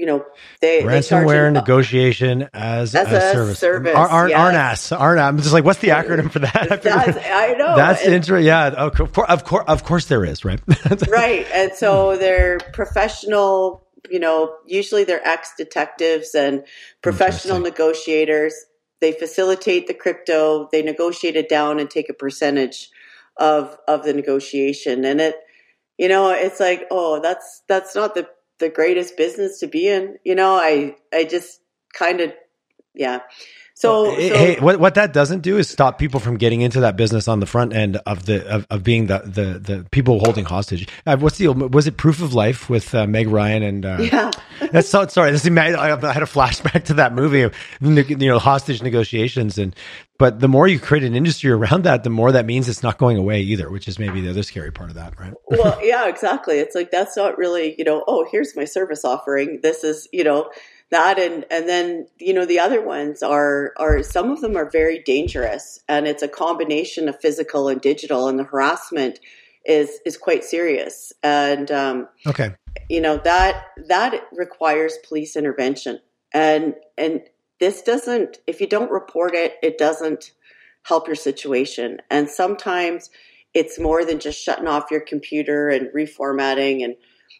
you 0.00 0.06
know, 0.06 0.24
they 0.62 0.80
ransomware 0.80 1.52
they 1.52 1.60
negotiation 1.60 2.48
as, 2.54 2.94
as 2.94 3.12
a, 3.12 3.16
a, 3.18 3.32
service. 3.32 3.58
service 3.58 3.94
Ar- 3.94 4.08
Ar- 4.08 4.28
yes. 4.30 4.88
RNAS, 4.90 4.98
RNAS. 4.98 5.22
I'm 5.22 5.36
just 5.36 5.52
like, 5.52 5.62
what's 5.62 5.80
the 5.80 5.88
acronym 5.88 6.30
for 6.30 6.38
that? 6.38 6.80
That's, 6.82 7.18
I 7.26 7.52
know. 7.58 7.76
That's 7.76 8.02
interesting. 8.02 8.46
Yeah, 8.46 8.68
of 8.68 8.94
course, 8.94 9.28
of 9.28 9.44
course, 9.44 9.64
of 9.68 9.84
course, 9.84 10.06
there 10.06 10.24
is, 10.24 10.42
right? 10.42 10.58
right, 11.08 11.46
and 11.52 11.74
so 11.74 12.16
they're 12.16 12.60
professional. 12.72 13.86
You 14.08 14.20
know, 14.20 14.56
usually 14.66 15.04
they're 15.04 15.26
ex 15.28 15.52
detectives 15.58 16.34
and 16.34 16.64
professional 17.02 17.58
negotiators. 17.60 18.54
They 19.02 19.12
facilitate 19.12 19.86
the 19.86 19.92
crypto. 19.92 20.70
They 20.72 20.80
negotiate 20.80 21.36
it 21.36 21.50
down 21.50 21.78
and 21.78 21.90
take 21.90 22.08
a 22.08 22.14
percentage 22.14 22.88
of 23.36 23.76
of 23.86 24.04
the 24.04 24.14
negotiation, 24.14 25.04
and 25.04 25.20
it. 25.20 25.36
You 25.98 26.08
know, 26.08 26.30
it's 26.30 26.58
like, 26.58 26.86
oh, 26.90 27.20
that's 27.20 27.62
that's 27.68 27.94
not 27.94 28.14
the 28.14 28.26
the 28.60 28.70
greatest 28.70 29.16
business 29.16 29.60
to 29.60 29.66
be 29.66 29.88
in. 29.88 30.18
You 30.24 30.36
know, 30.36 30.54
I 30.54 30.96
I 31.12 31.24
just 31.24 31.60
kind 31.94 32.20
of 32.20 32.32
yeah. 32.94 33.20
So, 33.80 34.02
well, 34.02 34.14
so, 34.14 34.20
hey, 34.20 34.60
what 34.60 34.78
what 34.78 34.94
that 34.96 35.14
doesn't 35.14 35.40
do 35.40 35.56
is 35.56 35.66
stop 35.66 35.98
people 35.98 36.20
from 36.20 36.36
getting 36.36 36.60
into 36.60 36.80
that 36.80 36.96
business 36.96 37.28
on 37.28 37.40
the 37.40 37.46
front 37.46 37.72
end 37.72 37.96
of 38.04 38.26
the 38.26 38.46
of, 38.46 38.66
of 38.68 38.82
being 38.82 39.06
the, 39.06 39.20
the 39.20 39.58
the 39.58 39.86
people 39.90 40.18
holding 40.18 40.44
hostage. 40.44 40.86
Uh, 41.06 41.16
what's 41.16 41.38
the 41.38 41.48
was 41.48 41.86
it 41.86 41.96
Proof 41.96 42.20
of 42.20 42.34
Life 42.34 42.68
with 42.68 42.94
uh, 42.94 43.06
Meg 43.06 43.28
Ryan 43.28 43.62
and 43.62 43.86
uh, 43.86 43.96
yeah? 44.00 44.30
that's 44.70 44.90
so 44.90 45.06
sorry. 45.06 45.30
This 45.30 45.46
is, 45.46 45.56
I 45.56 45.88
had 46.12 46.22
a 46.22 46.26
flashback 46.26 46.84
to 46.84 46.94
that 46.94 47.14
movie, 47.14 47.40
of, 47.40 47.54
you 47.80 48.28
know, 48.28 48.38
hostage 48.38 48.82
negotiations, 48.82 49.56
and 49.56 49.74
but 50.18 50.40
the 50.40 50.48
more 50.48 50.68
you 50.68 50.78
create 50.78 51.04
an 51.04 51.16
industry 51.16 51.50
around 51.50 51.84
that, 51.84 52.04
the 52.04 52.10
more 52.10 52.32
that 52.32 52.44
means 52.44 52.68
it's 52.68 52.82
not 52.82 52.98
going 52.98 53.16
away 53.16 53.40
either, 53.40 53.70
which 53.70 53.88
is 53.88 53.98
maybe 53.98 54.20
the 54.20 54.28
other 54.28 54.42
scary 54.42 54.70
part 54.70 54.90
of 54.90 54.96
that, 54.96 55.18
right? 55.18 55.32
well, 55.46 55.78
yeah, 55.82 56.06
exactly. 56.06 56.58
It's 56.58 56.74
like 56.74 56.90
that's 56.90 57.16
not 57.16 57.38
really 57.38 57.76
you 57.78 57.84
know. 57.84 58.04
Oh, 58.06 58.26
here's 58.30 58.54
my 58.54 58.66
service 58.66 59.06
offering. 59.06 59.60
This 59.62 59.84
is 59.84 60.06
you 60.12 60.22
know 60.22 60.50
that 60.90 61.18
and 61.18 61.46
and 61.50 61.68
then 61.68 62.06
you 62.18 62.32
know 62.32 62.44
the 62.44 62.58
other 62.58 62.82
ones 62.84 63.22
are 63.22 63.72
are 63.76 64.02
some 64.02 64.30
of 64.30 64.40
them 64.40 64.56
are 64.56 64.68
very 64.68 64.98
dangerous 64.98 65.78
and 65.88 66.08
it's 66.08 66.22
a 66.22 66.28
combination 66.28 67.08
of 67.08 67.20
physical 67.20 67.68
and 67.68 67.80
digital 67.80 68.26
and 68.26 68.38
the 68.38 68.44
harassment 68.44 69.20
is 69.64 70.00
is 70.06 70.16
quite 70.16 70.44
serious. 70.44 71.12
And 71.22 71.70
um, 71.70 72.08
okay. 72.26 72.54
you 72.88 73.00
know 73.00 73.18
that 73.18 73.66
that 73.88 74.14
requires 74.32 74.96
police 75.06 75.36
intervention. 75.36 76.00
And 76.32 76.74
and 76.96 77.22
this 77.58 77.82
doesn't 77.82 78.38
if 78.46 78.60
you 78.60 78.66
don't 78.66 78.90
report 78.90 79.34
it 79.34 79.54
it 79.62 79.78
doesn't 79.78 80.32
help 80.82 81.06
your 81.06 81.16
situation. 81.16 81.98
And 82.10 82.28
sometimes 82.28 83.10
it's 83.52 83.78
more 83.78 84.04
than 84.04 84.20
just 84.20 84.42
shutting 84.42 84.68
off 84.68 84.90
your 84.90 85.00
computer 85.00 85.68
and 85.68 85.88
reformatting 85.94 86.84
and 86.84 86.94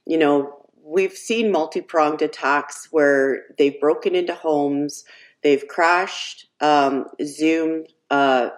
you 0.06 0.18
know 0.18 0.59
we've 0.90 1.12
seen 1.12 1.52
multi 1.52 1.80
pronged 1.80 2.20
attacks 2.20 2.88
where 2.90 3.44
they've 3.56 3.80
broken 3.80 4.14
into 4.14 4.34
homes, 4.34 5.04
they've 5.42 5.66
crashed 5.68 6.46
um, 6.60 7.06
Zoom, 7.24 7.84
uh, 8.10 8.50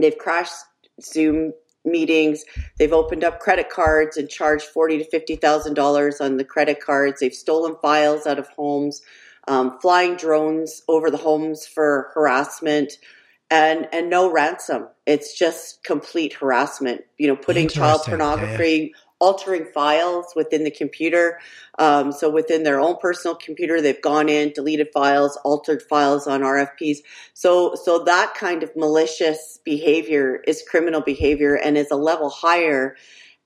they've 0.00 0.16
crashed 0.16 0.54
Zoom 1.00 1.52
meetings. 1.84 2.44
They've 2.78 2.92
opened 2.92 3.22
up 3.22 3.38
credit 3.40 3.70
cards 3.70 4.16
and 4.16 4.28
charged 4.28 4.64
forty 4.64 4.98
to 4.98 5.04
fifty 5.04 5.36
thousand 5.36 5.74
dollars 5.74 6.20
on 6.20 6.38
the 6.38 6.44
credit 6.44 6.80
cards. 6.80 7.20
They've 7.20 7.34
stolen 7.34 7.76
files 7.82 8.26
out 8.26 8.38
of 8.38 8.48
homes, 8.48 9.02
um, 9.46 9.78
flying 9.80 10.16
drones 10.16 10.82
over 10.88 11.10
the 11.10 11.18
homes 11.18 11.66
for 11.66 12.10
harassment, 12.14 12.94
and 13.50 13.88
and 13.92 14.08
no 14.08 14.30
ransom. 14.30 14.88
It's 15.06 15.38
just 15.38 15.84
complete 15.84 16.32
harassment. 16.32 17.02
You 17.18 17.28
know, 17.28 17.36
putting 17.36 17.68
child 17.68 18.02
pornography. 18.04 18.92
Yeah 18.94 19.00
altering 19.20 19.66
files 19.66 20.32
within 20.36 20.64
the 20.64 20.70
computer. 20.70 21.40
Um, 21.78 22.12
so 22.12 22.30
within 22.30 22.62
their 22.62 22.80
own 22.80 22.96
personal 23.00 23.34
computer, 23.34 23.80
they've 23.80 24.00
gone 24.00 24.28
in, 24.28 24.52
deleted 24.52 24.88
files, 24.92 25.36
altered 25.44 25.82
files 25.82 26.26
on 26.26 26.42
RFPs. 26.42 26.98
So 27.34 27.74
so 27.74 28.04
that 28.04 28.34
kind 28.34 28.62
of 28.62 28.74
malicious 28.76 29.58
behavior 29.64 30.36
is 30.46 30.62
criminal 30.68 31.00
behavior 31.00 31.54
and 31.54 31.76
is 31.76 31.90
a 31.90 31.96
level 31.96 32.30
higher. 32.30 32.96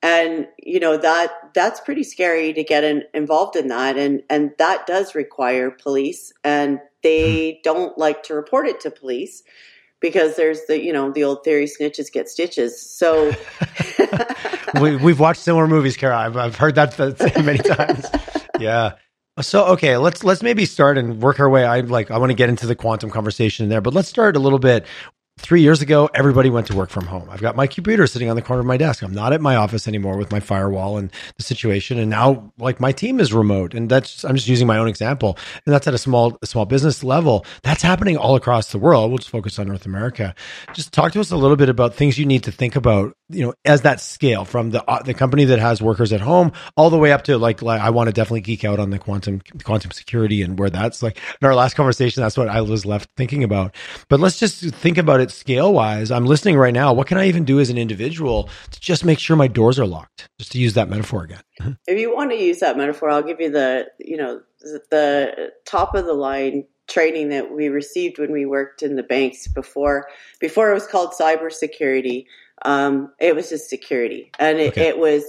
And 0.01 0.47
you 0.61 0.79
know 0.81 0.97
that 0.97 1.31
that's 1.53 1.79
pretty 1.79 2.03
scary 2.03 2.51
to 2.53 2.63
get 2.63 2.83
in, 2.83 3.03
involved 3.13 3.55
in 3.55 3.69
that, 3.69 3.97
and 3.97 4.21
and 4.29 4.51
that 4.57 4.85
does 4.85 5.15
require 5.15 5.71
police, 5.71 6.33
and 6.43 6.79
they 7.03 7.61
don't 7.63 7.97
like 7.97 8.23
to 8.23 8.33
report 8.33 8.67
it 8.67 8.81
to 8.81 8.91
police 8.91 9.43
because 10.03 10.35
there's 10.35 10.65
the 10.65 10.83
you 10.83 10.91
know 10.91 11.11
the 11.11 11.23
old 11.23 11.45
theory 11.45 11.65
snitches 11.65 12.11
get 12.11 12.27
stitches 12.27 12.79
so 12.81 13.31
we, 14.81 14.95
we've 14.97 15.19
watched 15.19 15.41
similar 15.41 15.67
movies 15.67 15.97
Cara. 15.97 16.17
I've, 16.17 16.37
I've 16.37 16.55
heard 16.55 16.75
that 16.75 16.97
many 17.43 17.57
times. 17.59 18.05
Yeah. 18.59 18.93
So 19.41 19.65
okay 19.65 19.97
let's 19.97 20.23
let's 20.23 20.43
maybe 20.43 20.65
start 20.65 20.97
and 20.97 21.21
work 21.21 21.39
our 21.39 21.49
way. 21.49 21.65
I 21.65 21.79
like 21.79 22.11
i 22.11 22.17
want 22.17 22.29
to 22.29 22.35
get 22.35 22.49
into 22.49 22.67
the 22.67 22.75
quantum 22.75 23.09
conversation 23.09 23.69
there 23.69 23.81
but 23.81 23.93
let's 23.93 24.07
start 24.07 24.35
a 24.35 24.39
little 24.39 24.59
bit 24.59 24.85
Three 25.39 25.61
years 25.61 25.81
ago, 25.81 26.09
everybody 26.13 26.51
went 26.51 26.67
to 26.67 26.75
work 26.75 26.91
from 26.91 27.07
home. 27.07 27.27
I've 27.29 27.41
got 27.41 27.55
my 27.55 27.65
computer 27.65 28.05
sitting 28.05 28.29
on 28.29 28.35
the 28.35 28.41
corner 28.43 28.59
of 28.59 28.67
my 28.67 28.77
desk. 28.77 29.01
I'm 29.01 29.15
not 29.15 29.33
at 29.33 29.41
my 29.41 29.55
office 29.55 29.87
anymore 29.87 30.15
with 30.15 30.31
my 30.31 30.39
firewall 30.39 30.97
and 30.97 31.11
the 31.37 31.43
situation. 31.43 31.97
And 31.97 32.11
now, 32.11 32.53
like 32.59 32.79
my 32.79 32.91
team 32.91 33.19
is 33.19 33.33
remote, 33.33 33.73
and 33.73 33.89
that's 33.89 34.23
I'm 34.23 34.35
just 34.35 34.47
using 34.47 34.67
my 34.67 34.77
own 34.77 34.87
example, 34.87 35.39
and 35.65 35.73
that's 35.73 35.87
at 35.87 35.93
a 35.95 35.97
small 35.97 36.37
a 36.43 36.45
small 36.45 36.65
business 36.65 37.03
level. 37.03 37.47
That's 37.63 37.81
happening 37.81 38.15
all 38.15 38.35
across 38.35 38.71
the 38.71 38.77
world. 38.77 39.09
We'll 39.09 39.17
just 39.17 39.31
focus 39.31 39.57
on 39.57 39.67
North 39.67 39.87
America. 39.87 40.35
Just 40.73 40.93
talk 40.93 41.11
to 41.13 41.19
us 41.19 41.31
a 41.31 41.35
little 41.35 41.57
bit 41.57 41.67
about 41.67 41.95
things 41.95 42.17
you 42.17 42.27
need 42.27 42.43
to 42.43 42.51
think 42.51 42.75
about, 42.75 43.17
you 43.29 43.43
know, 43.43 43.55
as 43.65 43.81
that 43.81 44.01
scale 44.01 44.45
from 44.45 44.69
the 44.69 44.87
uh, 44.87 45.01
the 45.01 45.15
company 45.15 45.45
that 45.45 45.57
has 45.57 45.81
workers 45.81 46.13
at 46.13 46.21
home 46.21 46.51
all 46.77 46.91
the 46.91 46.99
way 46.99 47.11
up 47.11 47.23
to 47.23 47.39
like, 47.39 47.63
like 47.63 47.81
I 47.81 47.89
want 47.89 48.07
to 48.07 48.13
definitely 48.13 48.41
geek 48.41 48.63
out 48.63 48.79
on 48.79 48.91
the 48.91 48.99
quantum 48.99 49.41
quantum 49.63 49.91
security 49.91 50.43
and 50.43 50.59
where 50.59 50.69
that's 50.69 51.01
like 51.01 51.17
in 51.41 51.47
our 51.47 51.55
last 51.55 51.73
conversation. 51.73 52.21
That's 52.21 52.37
what 52.37 52.49
I 52.49 52.61
was 52.61 52.85
left 52.85 53.09
thinking 53.17 53.43
about. 53.43 53.75
But 54.09 54.19
let's 54.19 54.39
just 54.39 54.61
think 54.75 54.99
about 54.99 55.19
it 55.19 55.32
scale 55.33 55.73
wise, 55.73 56.11
I'm 56.11 56.25
listening 56.25 56.57
right 56.57 56.73
now. 56.73 56.93
What 56.93 57.07
can 57.07 57.17
I 57.17 57.27
even 57.27 57.45
do 57.45 57.59
as 57.59 57.69
an 57.69 57.77
individual 57.77 58.49
to 58.71 58.79
just 58.79 59.03
make 59.03 59.19
sure 59.19 59.35
my 59.35 59.47
doors 59.47 59.79
are 59.79 59.85
locked? 59.85 60.29
Just 60.39 60.51
to 60.53 60.59
use 60.59 60.73
that 60.73 60.89
metaphor 60.89 61.23
again. 61.23 61.43
if 61.87 61.99
you 61.99 62.13
want 62.13 62.31
to 62.31 62.37
use 62.37 62.59
that 62.59 62.77
metaphor, 62.77 63.09
I'll 63.09 63.23
give 63.23 63.41
you 63.41 63.51
the, 63.51 63.87
you 63.99 64.17
know, 64.17 64.41
the 64.61 65.51
top 65.65 65.95
of 65.95 66.05
the 66.05 66.13
line 66.13 66.65
training 66.87 67.29
that 67.29 67.51
we 67.51 67.69
received 67.69 68.19
when 68.19 68.31
we 68.31 68.45
worked 68.45 68.83
in 68.83 68.95
the 68.95 69.03
banks 69.03 69.47
before 69.47 70.07
before 70.39 70.71
it 70.71 70.73
was 70.73 70.87
called 70.87 71.13
cybersecurity. 71.19 72.25
Um, 72.65 73.11
it 73.19 73.35
was 73.35 73.49
just 73.49 73.69
security, 73.69 74.31
and 74.39 74.59
it, 74.59 74.69
okay. 74.69 74.87
it 74.87 74.97
was 74.97 75.23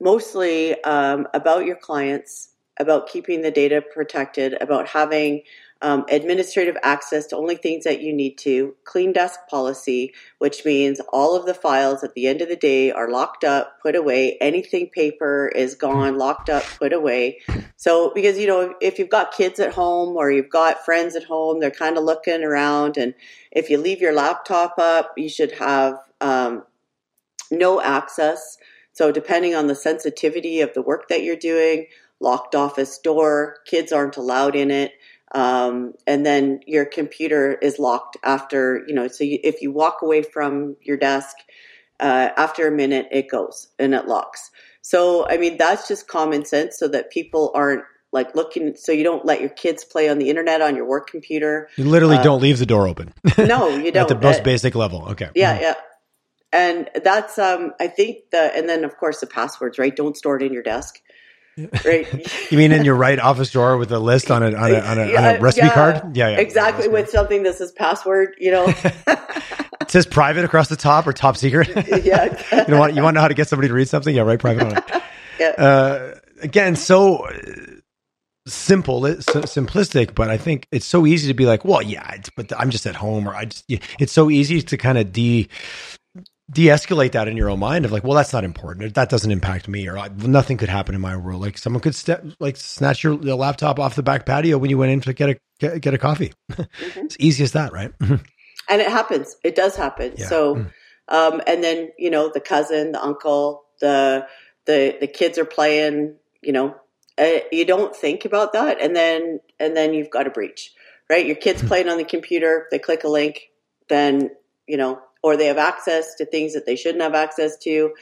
mostly 0.00 0.80
um, 0.84 1.26
about 1.34 1.64
your 1.64 1.76
clients, 1.76 2.50
about 2.78 3.08
keeping 3.08 3.42
the 3.42 3.50
data 3.50 3.82
protected, 3.82 4.60
about 4.60 4.86
having 4.86 5.42
um, 5.80 6.04
administrative 6.10 6.76
access 6.82 7.26
to 7.28 7.36
only 7.36 7.54
things 7.54 7.84
that 7.84 8.02
you 8.02 8.12
need 8.12 8.36
to, 8.38 8.74
clean 8.84 9.12
desk 9.12 9.38
policy, 9.48 10.12
which 10.38 10.64
means 10.64 11.00
all 11.12 11.36
of 11.36 11.46
the 11.46 11.54
files 11.54 12.02
at 12.02 12.14
the 12.14 12.26
end 12.26 12.42
of 12.42 12.48
the 12.48 12.56
day 12.56 12.90
are 12.90 13.08
locked 13.08 13.44
up, 13.44 13.80
put 13.80 13.94
away. 13.94 14.36
Anything 14.40 14.88
paper 14.88 15.48
is 15.54 15.76
gone, 15.76 16.18
locked 16.18 16.50
up, 16.50 16.64
put 16.78 16.92
away. 16.92 17.38
So, 17.76 18.12
because, 18.12 18.38
you 18.38 18.48
know, 18.48 18.74
if 18.80 18.98
you've 18.98 19.08
got 19.08 19.32
kids 19.32 19.60
at 19.60 19.74
home 19.74 20.16
or 20.16 20.32
you've 20.32 20.50
got 20.50 20.84
friends 20.84 21.14
at 21.14 21.24
home, 21.24 21.60
they're 21.60 21.70
kind 21.70 21.96
of 21.96 22.02
looking 22.02 22.42
around. 22.42 22.96
And 22.96 23.14
if 23.52 23.70
you 23.70 23.78
leave 23.78 24.00
your 24.00 24.12
laptop 24.12 24.74
up, 24.78 25.12
you 25.16 25.28
should 25.28 25.52
have 25.52 25.94
um, 26.20 26.64
no 27.52 27.80
access. 27.80 28.58
So, 28.92 29.12
depending 29.12 29.54
on 29.54 29.68
the 29.68 29.76
sensitivity 29.76 30.60
of 30.60 30.74
the 30.74 30.82
work 30.82 31.08
that 31.08 31.22
you're 31.22 31.36
doing, 31.36 31.86
locked 32.18 32.56
office 32.56 32.98
door, 32.98 33.58
kids 33.64 33.92
aren't 33.92 34.16
allowed 34.16 34.56
in 34.56 34.72
it. 34.72 34.92
Um, 35.32 35.92
and 36.06 36.24
then 36.24 36.60
your 36.66 36.84
computer 36.84 37.54
is 37.54 37.78
locked 37.78 38.16
after 38.22 38.82
you 38.86 38.94
know 38.94 39.08
so 39.08 39.24
you, 39.24 39.38
if 39.42 39.60
you 39.60 39.70
walk 39.70 39.98
away 40.02 40.22
from 40.22 40.76
your 40.82 40.96
desk 40.96 41.36
uh, 42.00 42.30
after 42.36 42.66
a 42.66 42.70
minute 42.70 43.08
it 43.10 43.30
goes 43.30 43.68
and 43.78 43.94
it 43.94 44.06
locks. 44.06 44.50
So 44.80 45.28
i 45.28 45.36
mean 45.36 45.58
that's 45.58 45.86
just 45.86 46.08
common 46.08 46.44
sense 46.44 46.78
so 46.78 46.88
that 46.88 47.10
people 47.10 47.52
aren't 47.54 47.84
like 48.12 48.34
looking 48.34 48.74
so 48.74 48.90
you 48.90 49.04
don't 49.04 49.24
let 49.26 49.40
your 49.40 49.50
kids 49.50 49.84
play 49.84 50.08
on 50.08 50.18
the 50.18 50.30
internet 50.30 50.62
on 50.62 50.76
your 50.76 50.86
work 50.86 51.10
computer. 51.10 51.68
You 51.76 51.84
literally 51.84 52.16
uh, 52.16 52.22
don't 52.22 52.40
leave 52.40 52.58
the 52.58 52.66
door 52.66 52.88
open. 52.88 53.12
No 53.36 53.68
you 53.68 53.92
don't. 53.92 54.02
at 54.02 54.08
the 54.08 54.26
most 54.26 54.40
uh, 54.40 54.44
basic 54.44 54.74
level. 54.74 55.04
Okay. 55.10 55.28
yeah 55.34 55.54
mm-hmm. 55.54 55.62
yeah. 55.62 55.74
And 56.50 56.88
that's 57.04 57.38
um 57.38 57.74
i 57.78 57.86
think 57.86 58.30
the 58.30 58.56
and 58.56 58.66
then 58.68 58.84
of 58.84 58.96
course 58.96 59.20
the 59.20 59.26
passwords 59.26 59.78
right? 59.78 59.94
Don't 59.94 60.16
store 60.16 60.36
it 60.36 60.42
in 60.42 60.52
your 60.54 60.62
desk 60.62 61.00
right? 61.84 62.50
you 62.50 62.58
mean 62.58 62.72
in 62.72 62.84
your 62.84 62.94
right 62.94 63.18
office 63.18 63.50
drawer 63.50 63.76
with 63.76 63.90
a 63.92 63.98
list 63.98 64.30
on 64.30 64.42
a 64.42 64.46
on 64.46 64.54
a, 64.54 64.78
on 64.78 64.98
a, 64.98 65.16
on 65.16 65.36
a 65.36 65.40
recipe 65.40 65.66
yeah, 65.66 65.74
card? 65.74 66.16
Yeah, 66.16 66.28
yeah, 66.30 66.38
exactly. 66.38 66.86
Yeah, 66.86 66.92
with 66.92 67.10
something 67.10 67.42
that 67.42 67.56
says 67.56 67.72
password, 67.72 68.34
you 68.38 68.50
know. 68.50 68.66
it 68.76 69.90
says 69.90 70.06
private 70.06 70.44
across 70.44 70.68
the 70.68 70.76
top 70.76 71.06
or 71.06 71.12
top 71.12 71.36
secret. 71.36 71.68
yeah. 72.04 72.42
you 72.52 72.72
know 72.72 72.78
what? 72.78 72.94
You 72.94 73.02
want 73.02 73.14
to 73.14 73.18
know 73.18 73.22
how 73.22 73.28
to 73.28 73.34
get 73.34 73.48
somebody 73.48 73.68
to 73.68 73.74
read 73.74 73.88
something? 73.88 74.14
Yeah, 74.14 74.22
write 74.22 74.40
private 74.40 74.64
on 74.64 74.76
it. 74.76 75.02
Yeah. 75.40 75.54
Uh, 75.56 76.14
again, 76.42 76.76
so 76.76 77.28
simple, 78.46 79.06
it's 79.06 79.26
so 79.26 79.42
simplistic, 79.42 80.14
but 80.14 80.30
I 80.30 80.36
think 80.36 80.66
it's 80.72 80.86
so 80.86 81.06
easy 81.06 81.28
to 81.28 81.34
be 81.34 81.46
like, 81.46 81.64
well, 81.64 81.82
yeah, 81.82 82.16
but 82.36 82.52
I'm 82.58 82.70
just 82.70 82.86
at 82.86 82.96
home, 82.96 83.28
or 83.28 83.34
I 83.34 83.46
just. 83.46 83.64
It's 83.68 84.12
so 84.12 84.30
easy 84.30 84.62
to 84.62 84.76
kind 84.76 84.98
of 84.98 85.12
de 85.12 85.48
de-escalate 86.50 87.12
that 87.12 87.28
in 87.28 87.36
your 87.36 87.50
own 87.50 87.58
mind 87.58 87.84
of 87.84 87.92
like 87.92 88.04
well 88.04 88.14
that's 88.14 88.32
not 88.32 88.44
important. 88.44 88.94
That 88.94 89.08
doesn't 89.08 89.30
impact 89.30 89.68
me 89.68 89.88
or 89.88 90.08
nothing 90.16 90.56
could 90.56 90.68
happen 90.68 90.94
in 90.94 91.00
my 91.00 91.16
world. 91.16 91.40
Like 91.40 91.58
someone 91.58 91.80
could 91.80 91.94
step 91.94 92.24
like 92.38 92.56
snatch 92.56 93.04
your, 93.04 93.14
laptop 93.14 93.78
off 93.78 93.94
the 93.94 94.02
back 94.02 94.24
patio 94.24 94.58
when 94.58 94.70
you 94.70 94.78
went 94.78 94.92
in 94.92 95.00
to 95.02 95.12
get 95.12 95.30
a 95.30 95.36
get, 95.58 95.80
get 95.80 95.94
a 95.94 95.98
coffee. 95.98 96.32
Mm-hmm. 96.58 97.06
it's 97.06 97.16
easy 97.18 97.44
as 97.44 97.52
that 97.52 97.72
right? 97.72 97.92
And 98.70 98.82
it 98.82 98.90
happens. 98.90 99.34
It 99.42 99.56
does 99.56 99.76
happen. 99.76 100.12
Yeah. 100.18 100.26
so 100.26 100.56
mm. 100.56 100.70
um, 101.08 101.40
and 101.46 101.64
then 101.64 101.90
you 101.98 102.10
know 102.10 102.30
the 102.32 102.40
cousin 102.40 102.92
the 102.92 103.02
uncle 103.02 103.64
the 103.80 104.26
the 104.66 104.96
the 105.00 105.06
kids 105.06 105.38
are 105.38 105.46
playing 105.46 106.16
you 106.42 106.52
know 106.52 106.76
uh, 107.16 107.38
you 107.50 107.64
don't 107.64 107.96
think 107.96 108.26
about 108.26 108.52
that. 108.52 108.80
And 108.80 108.94
then 108.94 109.40
and 109.58 109.74
then 109.74 109.94
you've 109.94 110.10
got 110.10 110.26
a 110.26 110.30
breach 110.30 110.74
right? 111.10 111.26
Your 111.26 111.36
kids 111.36 111.60
mm-hmm. 111.60 111.68
playing 111.68 111.88
on 111.88 111.98
the 111.98 112.04
computer. 112.04 112.66
They 112.70 112.78
click 112.78 113.04
a 113.04 113.08
link. 113.08 113.50
Then 113.88 114.30
you 114.66 114.76
know 114.76 115.00
or 115.22 115.36
they 115.36 115.46
have 115.46 115.58
access 115.58 116.14
to 116.16 116.24
things 116.24 116.54
that 116.54 116.66
they 116.66 116.76
shouldn't 116.76 117.02
have 117.02 117.14
access 117.14 117.56
to. 117.58 117.92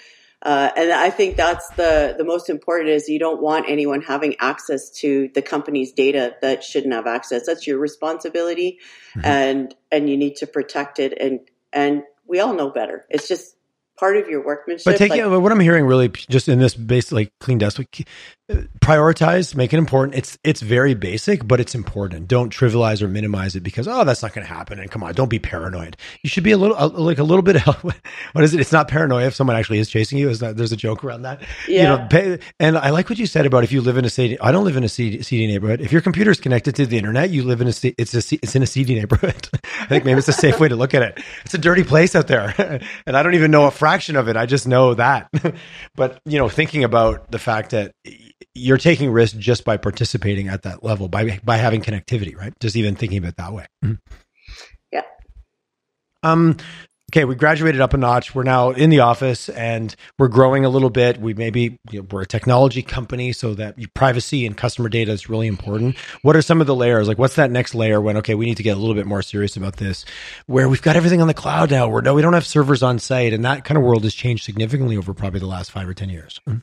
Uh, 0.43 0.71
and 0.77 0.93
I 0.93 1.11
think 1.11 1.37
that's 1.37 1.69
the 1.71 2.15
the 2.17 2.25
most 2.25 2.51
important 2.51 2.91
is 2.91 3.09
you 3.09 3.19
don't 3.19 3.41
want 3.41 3.67
anyone 3.69 4.03
having 4.03 4.37
access 4.39 4.91
to 5.01 5.31
the 5.35 5.43
company's 5.43 5.93
data 5.93 6.37
that 6.43 6.63
shouldn't 6.63 6.93
have 6.93 7.07
access. 7.07 7.47
That's 7.47 7.67
your 7.67 7.79
responsibility, 7.79 8.79
mm-hmm. 9.15 9.27
and 9.27 9.75
and 9.91 10.11
you 10.11 10.17
need 10.17 10.37
to 10.37 10.47
protect 10.47 10.99
it. 10.99 11.17
And 11.19 11.41
and 11.73 12.03
we 12.27 12.41
all 12.41 12.53
know 12.53 12.71
better. 12.71 13.07
It's 13.09 13.29
just 13.29 13.57
part 13.97 14.17
of 14.17 14.29
your 14.29 14.45
workmanship. 14.45 14.85
But 14.85 14.99
taking 14.99 15.25
like, 15.25 15.41
what 15.41 15.53
I'm 15.53 15.61
hearing 15.61 15.87
really 15.87 16.09
just 16.09 16.49
in 16.49 16.59
this 16.59 16.75
base 16.75 17.13
like 17.13 17.33
clean 17.41 17.59
desk 17.59 17.81
prioritize, 18.49 19.57
make 19.57 19.73
it 19.73 19.79
important. 19.79 20.17
It's 20.17 20.38
it's 20.45 20.61
very 20.61 20.95
basic, 20.95 21.47
but 21.47 21.59
it's 21.59 21.75
important. 21.75 22.29
Don't 22.29 22.53
trivialize 22.53 23.03
or 23.03 23.09
minimize 23.09 23.57
it 23.57 23.62
because 23.62 23.88
oh, 23.88 24.05
that's 24.05 24.23
not 24.23 24.35
going 24.35 24.47
to 24.47 24.53
happen. 24.53 24.79
And 24.79 24.88
come 24.88 25.03
on, 25.03 25.15
don't 25.15 25.29
be 25.29 25.41
paranoid. 25.41 25.97
You 26.23 26.31
should 26.31 26.45
be 26.45 26.53
a 26.53 26.57
little 26.57 26.88
like 26.91 27.19
a 27.19 27.25
little 27.25 27.43
bit. 27.43 27.67
Of, 27.67 27.83
what 28.33 28.45
is 28.45 28.55
it? 28.55 28.61
It's 28.61 28.71
not 28.71 28.87
paranoia 28.87 29.26
if 29.26 29.35
someone 29.35 29.57
actually 29.57 29.81
is 29.81 29.91
chasing 29.91 30.19
you. 30.19 30.29
Is 30.29 30.38
that 30.41 30.57
there's 30.57 30.71
a 30.71 30.76
joke 30.76 31.03
around 31.03 31.23
that? 31.23 31.43
Yeah. 31.67 32.09
You 32.11 32.19
know, 32.19 32.38
and 32.61 32.79
I 32.79 32.91
like 32.91 33.11
what 33.11 33.19
you 33.19 33.26
said 33.26 33.47
about 33.47 33.65
if 33.65 33.73
you 33.73 33.81
live 33.81 33.97
in 33.97 34.05
a 34.05 34.11
city. 34.11 34.38
I 34.38 34.53
don't 34.53 34.65
live 34.65 34.76
in 34.76 34.85
a 34.85 34.88
seedy 34.88 35.47
neighborhood. 35.49 35.81
If 35.81 35.91
your 35.91 36.00
computer 36.00 36.31
is 36.31 36.41
connected 36.41 36.76
to 36.76 36.87
the 36.87 36.97
internet, 36.97 37.31
you 37.31 37.43
live 37.43 37.61
in 37.61 37.67
a 37.67 37.73
it's 37.99 38.15
a 38.15 38.37
it's 38.37 38.55
in 38.55 38.62
a 38.62 38.67
seedy 38.67 38.95
neighborhood. 38.95 39.49
I 39.81 39.87
think 39.87 40.05
maybe 40.05 40.19
it's 40.19 40.29
a 40.29 40.33
safe 40.33 40.61
way 40.61 40.69
to 40.69 40.76
look 40.76 40.95
at 40.95 41.03
it. 41.03 41.21
It's 41.45 41.55
a 41.55 41.59
dirty 41.59 41.83
place 41.83 42.15
out 42.15 42.29
there, 42.29 42.55
and 43.07 43.17
I 43.17 43.25
don't 43.25 43.35
even 43.35 43.50
know 43.50 43.67
a 43.67 43.73
fraction 43.73 44.15
of 44.15 44.29
it. 44.29 44.37
I 44.37 44.47
just 44.47 44.69
know 44.69 44.95
that. 44.95 45.31
but 45.97 46.21
you 46.25 46.38
know, 46.38 46.49
thinking 46.49 46.85
about 46.85 47.33
the 47.33 47.41
fact 47.41 47.71
that 47.71 47.93
you're 48.57 48.79
taking 48.79 49.11
risk 49.11 49.37
just 49.37 49.65
by 49.65 49.77
participating 49.77 50.49
at 50.49 50.63
that 50.63 50.83
level 50.83 51.09
by 51.09 51.39
by 51.45 51.57
having 51.57 51.83
connectivity 51.83 52.37
right? 52.37 52.53
Just 52.61 52.77
even 52.77 52.97
thinking 52.97 53.19
of 53.19 53.25
it 53.25 53.37
that 53.37 53.53
way. 53.53 53.67
Mm-hmm. 53.85 53.95
yeah. 54.93 55.03
Um 56.23 56.57
okay 57.13 57.25
we 57.25 57.35
graduated 57.35 57.81
up 57.81 57.93
a 57.93 57.99
notch. 57.99 58.35
We're 58.35 58.43
now 58.43 58.71
in 58.71 58.91
the 58.91 59.01
office 59.01 59.49
and 59.51 59.95
we're 60.19 60.29
growing 60.29 60.65
a 60.65 60.71
little 60.71 60.91
bit. 60.91 61.21
We 61.21 61.35
maybe 61.35 61.79
you 61.91 62.01
know, 62.01 62.07
we're 62.11 62.23
a 62.23 62.27
technology 62.27 62.83
company 62.83 63.33
so 63.33 63.55
that 63.55 63.77
privacy 63.95 64.47
and 64.47 64.57
customer 64.57 64.89
data 64.89 65.13
is 65.13 65.29
really 65.29 65.47
important. 65.47 65.97
What 66.23 66.35
are 66.35 66.43
some 66.43 66.61
of 66.61 66.67
the 66.67 66.75
layers? 66.75 67.09
Like 67.09 67.19
what's 67.19 67.37
that 67.37 67.51
next 67.51 67.75
layer 67.75 68.01
when 68.01 68.17
okay 68.19 68.35
we 68.35 68.47
need 68.47 68.57
to 68.57 68.63
get 68.63 68.77
a 68.77 68.81
little 68.81 68.95
bit 68.95 69.07
more 69.07 69.23
serious 69.23 69.57
about 69.57 69.76
this 69.76 70.07
where 70.47 70.69
we've 70.69 70.83
got 70.83 70.97
everything 70.97 71.21
on 71.21 71.28
the 71.28 71.35
cloud 71.35 71.71
now 71.71 71.89
where 71.89 72.02
no 72.02 72.15
we 72.15 72.23
don't 72.23 72.33
have 72.33 72.47
servers 72.47 72.83
on 72.83 72.99
site 72.99 73.35
and 73.35 73.45
that 73.45 73.65
kind 73.65 73.76
of 73.76 73.85
world 73.85 74.04
has 74.04 74.15
changed 74.15 74.45
significantly 74.45 74.97
over 74.97 75.13
probably 75.13 75.41
the 75.41 75.47
last 75.47 75.71
five 75.71 75.87
or 75.87 75.95
ten 75.95 76.09
years. 76.09 76.41
Mm-hmm 76.49 76.59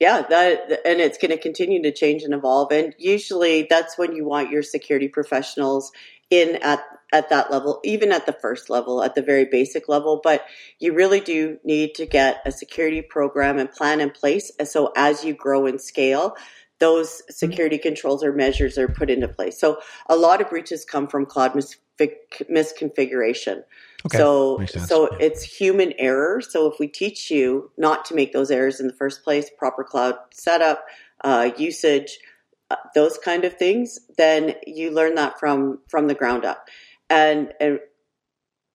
yeah 0.00 0.22
that 0.22 0.80
and 0.84 1.00
it's 1.00 1.18
going 1.18 1.30
to 1.30 1.38
continue 1.38 1.82
to 1.82 1.92
change 1.92 2.22
and 2.22 2.34
evolve 2.34 2.72
and 2.72 2.94
usually 2.98 3.66
that's 3.68 3.96
when 3.96 4.14
you 4.14 4.24
want 4.24 4.50
your 4.50 4.62
security 4.62 5.08
professionals 5.08 5.92
in 6.30 6.56
at 6.62 6.80
at 7.12 7.28
that 7.28 7.50
level 7.50 7.80
even 7.84 8.10
at 8.10 8.26
the 8.26 8.32
first 8.32 8.68
level 8.68 9.02
at 9.02 9.14
the 9.14 9.22
very 9.22 9.44
basic 9.44 9.88
level 9.88 10.20
but 10.22 10.44
you 10.80 10.92
really 10.92 11.20
do 11.20 11.58
need 11.64 11.94
to 11.94 12.06
get 12.06 12.42
a 12.44 12.50
security 12.50 13.02
program 13.02 13.58
and 13.58 13.70
plan 13.70 14.00
in 14.00 14.10
place 14.10 14.50
so 14.64 14.92
as 14.96 15.24
you 15.24 15.32
grow 15.32 15.66
and 15.66 15.80
scale 15.80 16.34
those 16.80 17.08
mm-hmm. 17.08 17.32
security 17.32 17.78
controls 17.78 18.24
or 18.24 18.32
measures 18.32 18.76
are 18.78 18.88
put 18.88 19.10
into 19.10 19.28
place 19.28 19.60
so 19.60 19.78
a 20.08 20.16
lot 20.16 20.40
of 20.40 20.50
breaches 20.50 20.84
come 20.84 21.06
from 21.06 21.24
cloud 21.24 21.54
mis- 21.54 21.76
misconfiguration 22.00 23.62
Okay. 24.06 24.18
So, 24.18 24.64
so 24.66 25.08
yeah. 25.10 25.26
it's 25.26 25.42
human 25.42 25.94
error. 25.98 26.42
So 26.42 26.70
if 26.70 26.78
we 26.78 26.88
teach 26.88 27.30
you 27.30 27.70
not 27.78 28.04
to 28.06 28.14
make 28.14 28.32
those 28.32 28.50
errors 28.50 28.78
in 28.80 28.86
the 28.86 28.92
first 28.92 29.24
place, 29.24 29.50
proper 29.58 29.82
cloud 29.82 30.16
setup, 30.30 30.84
uh, 31.22 31.50
usage, 31.56 32.18
uh, 32.70 32.76
those 32.94 33.16
kind 33.16 33.44
of 33.44 33.56
things, 33.56 34.00
then 34.18 34.54
you 34.66 34.90
learn 34.90 35.14
that 35.14 35.40
from 35.40 35.80
from 35.88 36.06
the 36.06 36.14
ground 36.14 36.44
up. 36.44 36.68
And, 37.08 37.52
and 37.60 37.78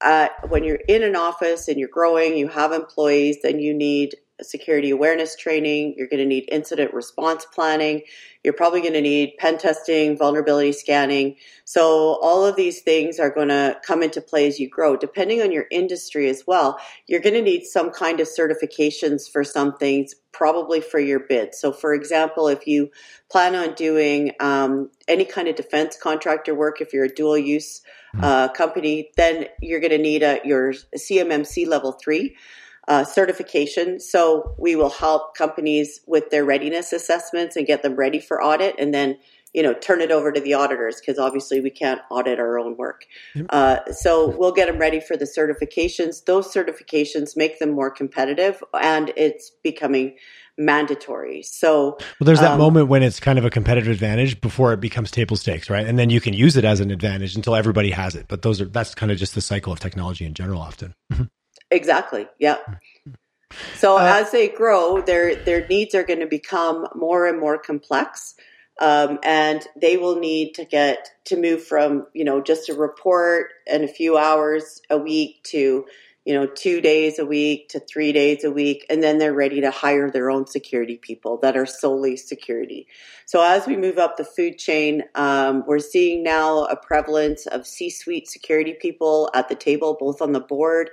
uh, 0.02 0.30
when 0.48 0.64
you're 0.64 0.80
in 0.88 1.04
an 1.04 1.16
office 1.16 1.68
and 1.68 1.78
you're 1.78 1.90
growing, 1.90 2.38
you 2.38 2.48
have 2.48 2.72
employees, 2.72 3.38
then 3.44 3.60
you 3.60 3.74
need 3.74 4.16
security 4.42 4.90
awareness 4.90 5.36
training. 5.36 5.96
You're 5.98 6.08
going 6.08 6.22
to 6.22 6.26
need 6.26 6.48
incident 6.52 6.94
response 6.94 7.46
planning. 7.46 8.04
You're 8.44 8.54
probably 8.54 8.82
going 8.82 8.94
to 8.94 9.02
need 9.02 9.34
pen 9.38 9.58
testing, 9.58 10.18
vulnerability 10.18 10.72
scanning. 10.72 11.36
So 11.66 12.18
all 12.22 12.46
of 12.46 12.56
these 12.56 12.82
things 12.82 13.20
are 13.20 13.30
going 13.30 13.50
to 13.50 13.78
come 13.86 14.02
into 14.02 14.22
play 14.22 14.48
as 14.48 14.60
you 14.60 14.70
grow. 14.70 14.96
Depending 14.96 15.42
on 15.42 15.52
your 15.52 15.66
industry 15.72 16.30
as 16.30 16.46
well, 16.48 16.80
you're 17.08 17.20
going 17.20 17.36
to 17.36 17.42
need 17.42 17.66
some 17.66 17.92
kind 17.92 18.20
of 18.20 18.28
certifications 18.28 19.30
for 19.30 19.44
some 19.44 19.78
things, 19.78 20.16
probably 20.32 20.80
for 20.80 21.00
your 21.00 21.20
bid. 21.20 21.54
So 21.54 21.74
for 21.74 21.94
example, 21.94 22.48
if 22.48 22.66
you 22.66 22.92
plan 23.30 23.56
on 23.56 23.74
doing 23.74 24.32
um, 24.40 24.90
any 25.08 25.26
kind 25.26 25.50
of 25.50 25.56
defense 25.56 25.98
contractor 26.02 26.56
work, 26.56 26.80
if 26.80 26.94
you're 26.94 27.06
a 27.06 27.14
dual 27.14 27.38
use 27.38 27.82
hmm. 28.14 28.24
uh, 28.24 28.48
company, 28.50 29.12
then 29.18 29.48
you're 29.62 29.82
going 29.82 29.92
to 29.92 29.98
need 29.98 30.24
a, 30.24 30.40
your 30.46 30.74
CMMC 30.96 31.68
level 31.68 31.92
three 31.92 32.36
uh, 32.90 33.04
certification. 33.04 34.00
So 34.00 34.56
we 34.58 34.76
will 34.76 34.90
help 34.90 35.38
companies 35.38 36.02
with 36.08 36.32
their 36.32 36.44
readiness 36.44 36.92
assessments 36.92 37.56
and 37.56 37.66
get 37.68 37.84
them 37.84 37.96
ready 37.96 38.20
for 38.20 38.44
audit, 38.44 38.76
and 38.80 38.94
then 38.94 39.18
you 39.54 39.64
know 39.64 39.74
turn 39.74 40.02
it 40.02 40.12
over 40.12 40.32
to 40.32 40.42
the 40.42 40.56
auditors 40.56 41.00
because 41.00 41.20
obviously 41.20 41.62
we 41.62 41.70
can't 41.70 42.02
audit 42.10 42.40
our 42.40 42.58
own 42.58 42.76
work. 42.78 43.06
Uh, 43.50 43.92
so 43.92 44.36
we'll 44.36 44.52
get 44.52 44.68
them 44.68 44.80
ready 44.80 45.00
for 45.00 45.16
the 45.16 45.26
certifications. 45.26 46.26
Those 46.26 46.52
certifications 46.52 47.38
make 47.38 47.60
them 47.60 47.70
more 47.70 47.92
competitive, 47.92 48.64
and 48.74 49.14
it's 49.16 49.52
becoming 49.64 50.16
mandatory. 50.58 51.44
So 51.44 51.98
well, 52.20 52.26
there's 52.26 52.42
that 52.42 52.54
um, 52.54 52.58
moment 52.58 52.88
when 52.88 53.04
it's 53.04 53.20
kind 53.20 53.38
of 53.38 53.46
a 53.46 53.52
competitive 53.52 53.92
advantage 53.92 54.42
before 54.42 54.74
it 54.74 54.80
becomes 54.80 55.12
table 55.12 55.38
stakes, 55.38 55.70
right? 55.70 55.86
And 55.86 56.00
then 56.00 56.10
you 56.10 56.20
can 56.20 56.34
use 56.34 56.58
it 56.58 56.66
as 56.66 56.80
an 56.80 56.90
advantage 56.90 57.36
until 57.36 57.56
everybody 57.56 57.92
has 57.92 58.16
it. 58.16 58.26
But 58.28 58.42
those 58.42 58.60
are 58.60 58.66
that's 58.66 58.96
kind 58.96 59.12
of 59.12 59.20
just 59.20 59.36
the 59.36 59.42
cycle 59.42 59.72
of 59.72 59.80
technology 59.80 60.26
in 60.26 60.34
general, 60.34 60.60
often. 60.60 60.96
Exactly. 61.72 62.28
Yeah. 62.40 62.58
So 63.76 63.98
uh, 63.98 64.02
as 64.22 64.32
they 64.32 64.48
grow, 64.48 65.02
their 65.02 65.36
their 65.36 65.68
needs 65.68 65.96
are 65.96 66.04
going 66.04 66.20
to 66.20 66.28
become 66.28 66.88
more 66.96 67.26
and 67.28 67.40
more 67.40 67.58
complex, 67.58 68.36
um, 68.80 69.20
and 69.24 69.66
they 69.80 69.98
will 69.98 70.20
need 70.20 70.54
to 70.56 70.66
get 70.66 71.10
to 71.26 71.38
move 71.38 71.64
from 71.64 72.08
you 72.14 72.24
know 72.24 72.42
just 72.42 72.70
a 72.70 72.74
report 72.74 73.52
and 73.68 73.84
a 73.84 73.88
few 73.88 74.18
hours 74.18 74.82
a 74.90 74.98
week 74.98 75.44
to 75.46 75.86
you 76.26 76.34
know 76.36 76.46
two 76.46 76.80
days 76.80 77.18
a 77.18 77.26
week 77.26 77.70
to 77.70 77.80
three 77.80 78.12
days 78.12 78.44
a 78.44 78.52
week, 78.52 78.86
and 78.88 79.02
then 79.02 79.18
they're 79.18 79.34
ready 79.34 79.62
to 79.62 79.72
hire 79.72 80.12
their 80.12 80.30
own 80.30 80.46
security 80.46 80.98
people 80.98 81.38
that 81.38 81.58
are 81.58 81.66
solely 81.66 82.18
security. 82.18 82.88
So 83.26 83.42
as 83.42 83.66
we 83.66 83.78
move 83.78 83.98
up 83.98 84.18
the 84.18 84.26
food 84.26 84.60
chain, 84.60 85.04
um, 85.16 85.64
we're 85.66 85.80
seeing 85.80 86.24
now 86.24 86.66
a 86.66 86.76
prevalence 86.76 87.46
of 87.48 87.66
C-suite 87.66 88.28
security 88.28 88.76
people 88.80 89.30
at 89.34 89.50
the 89.50 89.56
table, 89.56 89.98
both 90.00 90.22
on 90.22 90.34
the 90.34 90.40
board 90.40 90.90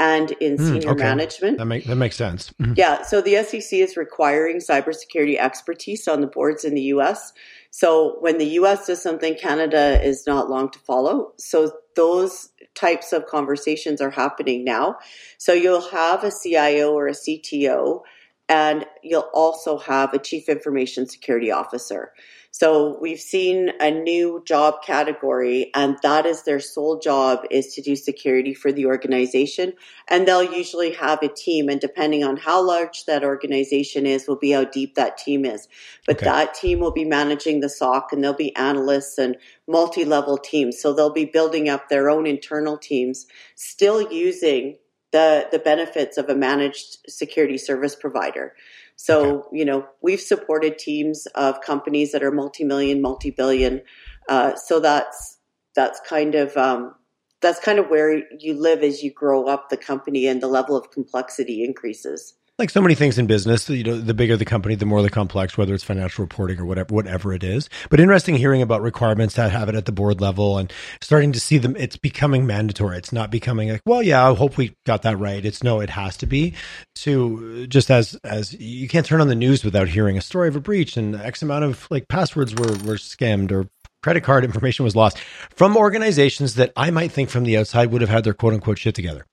and 0.00 0.30
in 0.40 0.56
mm, 0.56 0.66
senior 0.66 0.92
okay. 0.92 1.02
management. 1.02 1.58
That, 1.58 1.66
make, 1.66 1.84
that 1.84 1.96
makes 1.96 2.16
sense. 2.16 2.50
Mm-hmm. 2.58 2.72
Yeah. 2.76 3.02
So 3.02 3.20
the 3.20 3.44
SEC 3.44 3.78
is 3.78 3.98
requiring 3.98 4.56
cybersecurity 4.56 5.36
expertise 5.36 6.08
on 6.08 6.22
the 6.22 6.26
boards 6.26 6.64
in 6.64 6.74
the 6.74 6.82
US. 6.94 7.34
So 7.70 8.16
when 8.20 8.38
the 8.38 8.46
US 8.60 8.86
does 8.86 9.02
something, 9.02 9.34
Canada 9.34 10.02
is 10.02 10.26
not 10.26 10.48
long 10.48 10.70
to 10.70 10.78
follow. 10.78 11.34
So 11.36 11.70
those 11.96 12.48
types 12.74 13.12
of 13.12 13.26
conversations 13.26 14.00
are 14.00 14.10
happening 14.10 14.64
now. 14.64 14.96
So 15.36 15.52
you'll 15.52 15.90
have 15.90 16.24
a 16.24 16.32
CIO 16.32 16.92
or 16.94 17.06
a 17.06 17.12
CTO, 17.12 18.00
and 18.48 18.86
you'll 19.02 19.30
also 19.34 19.76
have 19.76 20.14
a 20.14 20.18
chief 20.18 20.48
information 20.48 21.06
security 21.06 21.50
officer. 21.50 22.12
So 22.52 22.98
we've 23.00 23.20
seen 23.20 23.70
a 23.80 23.90
new 23.92 24.42
job 24.44 24.82
category 24.84 25.70
and 25.74 25.96
that 26.02 26.26
is 26.26 26.42
their 26.42 26.58
sole 26.58 26.98
job 26.98 27.44
is 27.50 27.74
to 27.74 27.82
do 27.82 27.94
security 27.94 28.54
for 28.54 28.72
the 28.72 28.86
organization. 28.86 29.74
And 30.08 30.26
they'll 30.26 30.52
usually 30.52 30.92
have 30.94 31.22
a 31.22 31.28
team 31.28 31.68
and 31.68 31.80
depending 31.80 32.24
on 32.24 32.36
how 32.36 32.66
large 32.66 33.04
that 33.04 33.22
organization 33.22 34.04
is 34.04 34.26
will 34.26 34.36
be 34.36 34.50
how 34.50 34.64
deep 34.64 34.96
that 34.96 35.16
team 35.16 35.44
is. 35.44 35.68
But 36.06 36.16
okay. 36.16 36.26
that 36.26 36.54
team 36.54 36.80
will 36.80 36.90
be 36.90 37.04
managing 37.04 37.60
the 37.60 37.68
SOC 37.68 38.12
and 38.12 38.22
there'll 38.22 38.36
be 38.36 38.54
analysts 38.56 39.16
and 39.16 39.36
multi-level 39.68 40.38
teams. 40.38 40.80
So 40.80 40.92
they'll 40.92 41.12
be 41.12 41.26
building 41.26 41.68
up 41.68 41.88
their 41.88 42.10
own 42.10 42.26
internal 42.26 42.76
teams, 42.76 43.26
still 43.54 44.12
using 44.12 44.76
the, 45.12 45.48
the 45.50 45.58
benefits 45.58 46.18
of 46.18 46.28
a 46.28 46.34
managed 46.34 46.98
security 47.08 47.58
service 47.58 47.94
provider. 47.94 48.54
So, 49.02 49.44
okay. 49.44 49.58
you 49.58 49.64
know, 49.64 49.86
we've 50.02 50.20
supported 50.20 50.78
teams 50.78 51.24
of 51.34 51.62
companies 51.62 52.12
that 52.12 52.22
are 52.22 52.30
multi-million, 52.30 53.00
multi-billion. 53.00 53.80
Uh, 54.28 54.54
so 54.56 54.78
that's 54.78 55.38
that's 55.74 55.98
kind 56.06 56.34
of 56.34 56.54
um, 56.58 56.94
that's 57.40 57.60
kind 57.60 57.78
of 57.78 57.88
where 57.88 58.22
you 58.38 58.60
live 58.60 58.82
as 58.82 59.02
you 59.02 59.10
grow 59.10 59.46
up 59.46 59.70
the 59.70 59.78
company 59.78 60.26
and 60.26 60.42
the 60.42 60.48
level 60.48 60.76
of 60.76 60.90
complexity 60.90 61.64
increases 61.64 62.34
like 62.60 62.70
so 62.70 62.80
many 62.80 62.94
things 62.94 63.18
in 63.18 63.26
business, 63.26 63.68
you 63.68 63.82
know, 63.82 63.98
the 63.98 64.14
bigger 64.14 64.36
the 64.36 64.44
company, 64.44 64.76
the 64.76 64.86
more 64.86 65.02
the 65.02 65.10
complex, 65.10 65.58
whether 65.58 65.74
it's 65.74 65.82
financial 65.82 66.22
reporting 66.22 66.60
or 66.60 66.64
whatever, 66.64 66.94
whatever 66.94 67.32
it 67.32 67.42
is. 67.42 67.68
But 67.88 67.98
interesting 67.98 68.36
hearing 68.36 68.62
about 68.62 68.82
requirements 68.82 69.34
that 69.34 69.50
have 69.50 69.68
it 69.68 69.74
at 69.74 69.86
the 69.86 69.92
board 69.92 70.20
level 70.20 70.58
and 70.58 70.72
starting 71.00 71.32
to 71.32 71.40
see 71.40 71.58
them. 71.58 71.74
It's 71.76 71.96
becoming 71.96 72.46
mandatory. 72.46 72.98
It's 72.98 73.12
not 73.12 73.30
becoming 73.30 73.70
like, 73.70 73.82
well, 73.84 74.02
yeah, 74.02 74.28
I 74.28 74.34
hope 74.34 74.56
we 74.56 74.76
got 74.86 75.02
that 75.02 75.18
right. 75.18 75.44
It's 75.44 75.64
no, 75.64 75.80
it 75.80 75.90
has 75.90 76.16
to 76.18 76.26
be. 76.26 76.54
To 76.96 77.66
just 77.66 77.90
as 77.90 78.14
as 78.22 78.52
you 78.52 78.86
can't 78.86 79.06
turn 79.06 79.22
on 79.22 79.28
the 79.28 79.34
news 79.34 79.64
without 79.64 79.88
hearing 79.88 80.18
a 80.18 80.22
story 80.22 80.48
of 80.48 80.56
a 80.56 80.60
breach 80.60 80.96
and 80.96 81.16
X 81.16 81.42
amount 81.42 81.64
of 81.64 81.88
like 81.90 82.08
passwords 82.08 82.54
were 82.54 82.72
were 82.84 82.96
scammed 82.96 83.50
or 83.50 83.68
credit 84.02 84.24
card 84.24 84.44
information 84.44 84.84
was 84.84 84.96
lost 84.96 85.18
from 85.50 85.76
organizations 85.76 86.54
that 86.54 86.72
I 86.76 86.90
might 86.90 87.12
think 87.12 87.30
from 87.30 87.44
the 87.44 87.56
outside 87.56 87.90
would 87.90 88.00
have 88.00 88.10
had 88.10 88.24
their 88.24 88.34
quote 88.34 88.54
unquote 88.54 88.78
shit 88.78 88.94
together. 88.94 89.26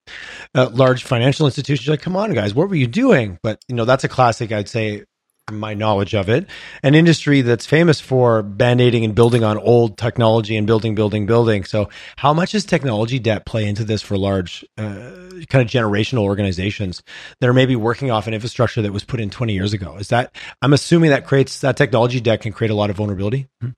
Uh, 0.54 0.70
large 0.72 1.04
financial 1.04 1.46
institutions 1.46 1.88
like, 1.88 2.02
come 2.02 2.16
on, 2.16 2.34
guys, 2.34 2.54
what 2.54 2.70
were 2.70 2.76
you 2.76 2.88
doing? 2.88 3.40
But, 3.44 3.62
you 3.68 3.76
know, 3.76 3.86
that's 3.86 4.04
a 4.04 4.10
classic, 4.10 4.52
I'd 4.52 4.70
say, 4.70 5.04
my 5.52 5.74
knowledge 5.74 6.14
of 6.14 6.30
it. 6.30 6.46
An 6.84 6.94
industry 6.94 7.42
that's 7.42 7.66
famous 7.66 8.02
for 8.02 8.44
band 8.44 8.82
aiding 8.82 9.06
and 9.06 9.16
building 9.16 9.44
on 9.44 9.58
old 9.58 9.98
technology 9.98 10.58
and 10.58 10.68
building, 10.68 10.94
building, 10.94 11.26
building. 11.26 11.64
So, 11.64 11.90
how 12.18 12.34
much 12.34 12.52
does 12.52 12.66
technology 12.66 13.18
debt 13.20 13.46
play 13.46 13.66
into 13.66 13.86
this 13.86 14.02
for 14.02 14.18
large, 14.18 14.66
uh, 14.78 15.12
kind 15.48 15.64
of 15.64 15.68
generational 15.68 16.24
organizations 16.24 17.02
that 17.40 17.48
are 17.48 17.54
maybe 17.54 17.76
working 17.76 18.12
off 18.12 18.28
an 18.28 18.34
infrastructure 18.34 18.82
that 18.82 18.92
was 18.92 19.06
put 19.06 19.22
in 19.22 19.30
20 19.30 19.54
years 19.54 19.72
ago? 19.72 19.96
Is 19.96 20.10
that, 20.10 20.36
I'm 20.62 20.74
assuming 20.74 21.12
that 21.12 21.26
creates, 21.26 21.62
that 21.62 21.78
technology 21.78 22.20
debt 22.20 22.42
can 22.42 22.52
create 22.52 22.72
a 22.72 22.76
lot 22.76 22.90
of 22.90 22.98
vulnerability? 22.98 23.48
Hmm? 23.62 23.70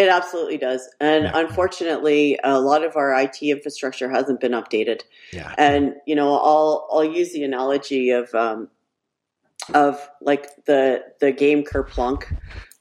It 0.00 0.08
absolutely 0.08 0.56
does. 0.56 0.88
And 0.98 1.24
yeah. 1.24 1.32
unfortunately, 1.34 2.38
a 2.42 2.58
lot 2.58 2.82
of 2.82 2.96
our 2.96 3.12
IT 3.20 3.42
infrastructure 3.42 4.08
hasn't 4.08 4.40
been 4.40 4.52
updated. 4.52 5.02
Yeah. 5.30 5.54
And, 5.58 5.96
you 6.06 6.14
know, 6.14 6.38
I'll, 6.38 6.88
I'll 6.90 7.04
use 7.04 7.34
the 7.34 7.44
analogy 7.44 8.08
of, 8.08 8.34
um, 8.34 8.68
of 9.74 10.08
like 10.22 10.64
the, 10.64 11.04
the 11.20 11.32
game 11.32 11.64
Kerplunk 11.64 12.34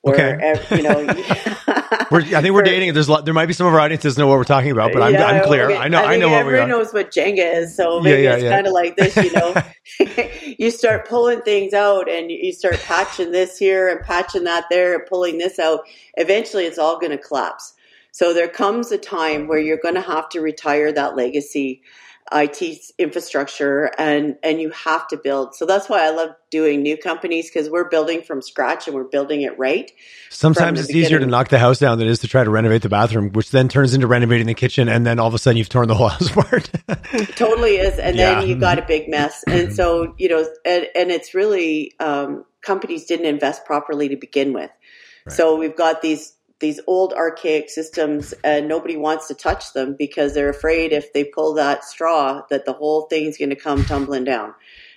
okay. 0.06 0.56
you 0.72 0.84
know, 0.84 1.06
I 2.12 2.42
think 2.42 2.54
we're 2.54 2.62
dating. 2.64 2.94
There's 2.94 3.08
a 3.08 3.12
lot, 3.12 3.26
there 3.26 3.34
might 3.34 3.48
be 3.48 3.54
some 3.54 3.68
of 3.68 3.74
our 3.74 3.80
audiences 3.80 4.18
know 4.18 4.28
what 4.28 4.38
we're 4.38 4.44
talking 4.44 4.72
about, 4.72 4.94
but 4.94 5.02
I'm, 5.02 5.14
yeah, 5.14 5.26
I'm 5.26 5.44
clear. 5.44 5.66
Okay. 5.66 5.78
I 5.78 5.88
know. 5.88 6.00
I, 6.00 6.14
I 6.14 6.18
know 6.18 6.30
what 6.30 6.40
everyone 6.40 6.70
knows 6.70 6.94
what 6.94 7.12
Jenga 7.12 7.56
is, 7.56 7.76
so 7.76 8.00
maybe 8.00 8.24
yeah, 8.24 8.36
yeah, 8.36 8.36
it's 8.36 8.50
kind 8.50 8.68
of 8.68 8.74
like 8.74 8.96
this. 8.96 9.16
You 9.16 9.32
know, 9.34 9.56
you 10.60 10.72
start 10.72 11.08
pulling 11.08 11.42
things 11.42 11.74
out, 11.74 12.10
and 12.10 12.32
you 12.32 12.52
start 12.52 12.80
patching 12.80 13.32
this 13.32 13.58
here 13.58 13.90
and 13.90 14.02
patching 14.02 14.46
that 14.46 14.66
there, 14.70 14.96
and 14.96 15.06
pulling 15.06 15.38
this 15.38 15.60
out. 15.60 15.82
Eventually, 16.16 16.66
it's 16.66 16.80
all 16.80 17.00
going 17.00 17.12
to 17.12 17.18
collapse. 17.18 17.74
So 18.12 18.34
there 18.34 18.48
comes 18.48 18.92
a 18.92 18.98
time 18.98 19.48
where 19.48 19.60
you're 19.60 19.78
going 19.78 19.96
to 19.96 20.02
have 20.02 20.30
to 20.30 20.42
retire 20.42 20.92
that 20.92 21.16
legacy 21.16 21.82
IT 22.32 22.92
infrastructure 22.98 23.92
and 23.98 24.38
and 24.44 24.62
you 24.62 24.70
have 24.72 25.08
to 25.08 25.18
build. 25.18 25.56
So 25.56 25.66
that's 25.66 25.90
why 25.90 26.06
I 26.06 26.10
love 26.12 26.30
doing 26.50 26.82
new 26.82 26.98
companies 26.98 27.50
because 27.50 27.70
we're 27.70 27.90
building 27.90 28.22
from 28.22 28.42
scratch 28.42 28.88
and 28.88 28.96
we're 28.96 29.04
building 29.04 29.42
it 29.42 29.58
right. 29.58 29.92
Sometimes 30.30 30.80
it's 30.80 30.88
beginning. 30.88 31.06
easier 31.06 31.20
to 31.20 31.26
knock 31.26 31.50
the 31.50 31.60
house 31.60 31.80
down 31.80 31.98
than 31.98 32.08
it 32.08 32.12
is 32.12 32.20
to 32.20 32.28
try 32.28 32.44
to 32.44 32.50
renovate 32.50 32.82
the 32.82 32.90
bathroom, 32.90 33.32
which 33.32 33.52
then 33.52 33.68
turns 33.68 33.94
into 33.94 34.08
renovating 34.08 34.48
the 34.48 34.54
kitchen 34.54 34.90
and 34.90 35.06
then 35.06 35.20
all 35.20 35.28
of 35.28 35.34
a 35.34 35.40
sudden 35.40 35.58
you've 35.58 35.70
torn 35.70 35.88
the 35.88 35.96
whole 35.96 36.08
house 36.10 36.30
apart. 36.30 36.70
totally 37.36 37.78
is. 37.78 37.98
And 37.98 38.16
yeah. 38.16 38.36
then 38.36 38.48
you 38.48 38.56
got 38.56 38.80
a 38.80 38.86
big 38.86 39.10
mess. 39.10 39.44
And 39.60 39.74
so, 39.74 40.14
you 40.18 40.30
know, 40.30 40.48
and, 40.64 40.88
and 40.96 41.12
it's 41.12 41.34
really 41.34 41.94
um, 42.00 42.46
companies 42.62 43.06
didn't 43.06 43.26
invest 43.26 43.66
properly 43.66 44.10
to 44.10 44.16
begin 44.16 44.54
with. 44.54 44.70
Right. 45.26 45.36
So 45.36 45.58
we've 45.58 45.76
got 45.76 46.02
these 46.02 46.34
these 46.60 46.80
old 46.88 47.14
archaic 47.14 47.70
systems 47.70 48.34
and 48.44 48.68
nobody 48.68 48.98
wants 48.98 49.28
to 49.28 49.34
touch 49.34 49.74
them 49.74 49.96
because 49.98 50.34
they're 50.34 50.50
afraid 50.50 50.92
if 50.92 51.14
they 51.14 51.24
pull 51.24 51.54
that 51.54 51.86
straw 51.86 52.42
that 52.50 52.66
the 52.66 52.74
whole 52.74 53.04
thing's 53.04 53.38
going 53.38 53.50
to 53.50 53.56
come 53.56 53.84
tumbling 53.86 54.26
down. 54.26 54.54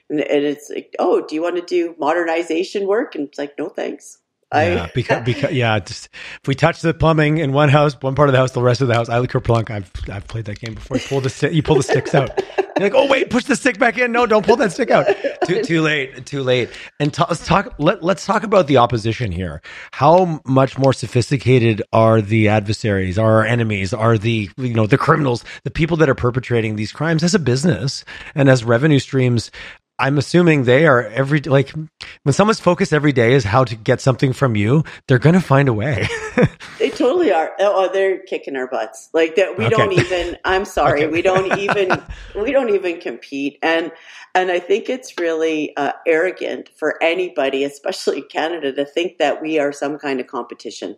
And, 0.09 0.20
it's 0.20 0.68
like, 0.68 0.94
oh, 0.98 1.25
do 1.27 1.35
you 1.35 1.42
want 1.42 1.57
to 1.57 1.62
do 1.62 1.94
modernization 1.98 2.87
work? 2.87 3.14
And 3.14 3.29
it's 3.29 3.38
like, 3.38 3.57
no, 3.59 3.68
thanks. 3.68 4.18
Yeah, 4.53 4.88
because, 4.95 5.25
because 5.25 5.53
yeah, 5.53 5.79
just 5.79 6.09
if 6.43 6.49
we 6.49 6.55
touch 6.55 6.81
the 6.81 6.95
plumbing 6.95 7.38
in 7.38 7.53
one 7.53 7.69
house, 7.69 7.95
one 8.01 8.15
part 8.15 8.29
of 8.29 8.33
the 8.33 8.38
house, 8.38 8.53
the 8.53 8.62
rest 8.62 8.81
of 8.81 8.88
the 8.88 8.95
house, 8.95 9.09
I 9.09 9.19
like 9.19 9.31
Kerplunk. 9.31 9.71
I've 9.71 9.91
I've 10.11 10.27
played 10.27 10.45
that 10.47 10.61
game 10.61 10.75
before. 10.75 10.97
You 10.97 11.03
pull 11.05 11.21
the 11.21 11.51
you 11.53 11.62
pull 11.62 11.77
the 11.77 11.83
sticks 11.83 12.15
out. 12.15 12.31
You're 12.79 12.88
like, 12.91 12.95
oh 12.95 13.07
wait, 13.07 13.31
push 13.31 13.45
the 13.45 13.57
stick 13.57 13.79
back 13.79 13.99
in. 13.99 14.12
No, 14.12 14.27
don't 14.27 14.45
pull 14.45 14.57
that 14.57 14.73
stick 14.73 14.91
out. 14.91 15.07
Too 15.47 15.62
too 15.62 15.83
late. 15.83 16.25
Too 16.27 16.43
late. 16.43 16.71
And 16.99 17.12
t- 17.12 17.23
let's 17.29 17.47
talk. 17.47 17.75
Let 17.79 18.03
let's 18.03 18.25
talk 18.25 18.43
about 18.43 18.67
the 18.67 18.79
opposition 18.79 19.31
here. 19.31 19.62
How 19.93 20.41
much 20.47 20.79
more 20.79 20.93
sophisticated 20.93 21.83
are 21.93 22.21
the 22.21 22.49
adversaries? 22.49 23.19
Are 23.19 23.37
our 23.37 23.45
enemies? 23.45 23.93
Are 23.93 24.17
the 24.19 24.51
you 24.57 24.75
know 24.75 24.87
the 24.87 24.99
criminals? 24.99 25.45
The 25.65 25.71
people 25.71 25.97
that 25.99 26.09
are 26.09 26.15
perpetrating 26.15 26.77
these 26.77 26.93
crimes 26.93 27.23
as 27.23 27.35
a 27.35 27.38
business 27.38 28.05
and 28.35 28.49
as 28.49 28.65
revenue 28.65 28.99
streams 28.99 29.51
I'm 29.98 30.18
assuming 30.18 30.64
they 30.64 30.87
are 30.87 31.02
every 31.02 31.40
like 31.40 31.72
when 32.22 32.33
someone's 32.33 32.61
focus 32.61 32.92
every 32.92 33.12
day 33.12 33.35
is 33.35 33.44
how 33.44 33.64
to 33.64 33.76
get 33.76 34.00
something 34.00 34.33
from 34.33 34.57
you, 34.57 34.85
they're 35.07 35.18
going 35.18 35.35
to 35.35 35.40
find 35.40 35.68
a 35.68 35.72
way. 35.72 36.09
they 36.78 36.90
totally 36.90 37.33
are. 37.33 37.52
Oh, 37.61 37.90
they're 37.92 38.18
kicking 38.20 38.57
our 38.57 38.66
butts. 38.66 39.11
Like 39.12 39.37
that 39.37 39.57
we 39.59 39.66
okay. 39.66 39.76
don't 39.76 39.92
even 39.92 40.38
I'm 40.44 40.64
sorry, 40.64 41.05
okay. 41.05 41.12
we 41.12 41.22
don't 41.22 41.59
even 41.59 42.02
we 42.35 42.52
don't 42.52 42.74
even 42.74 43.00
compete 43.00 43.59
and 43.62 43.92
and 44.35 44.50
I 44.50 44.59
think 44.61 44.88
it's 44.88 45.18
really 45.18 45.76
uh, 45.76 45.92
arrogant 46.07 46.70
for 46.74 47.02
anybody, 47.02 47.64
especially 47.64 48.22
Canada, 48.22 48.72
to 48.72 48.85
think 48.85 49.18
that 49.18 49.42
we 49.42 49.59
are 49.59 49.72
some 49.72 49.98
kind 49.98 50.20
of 50.20 50.26
competition. 50.26 50.96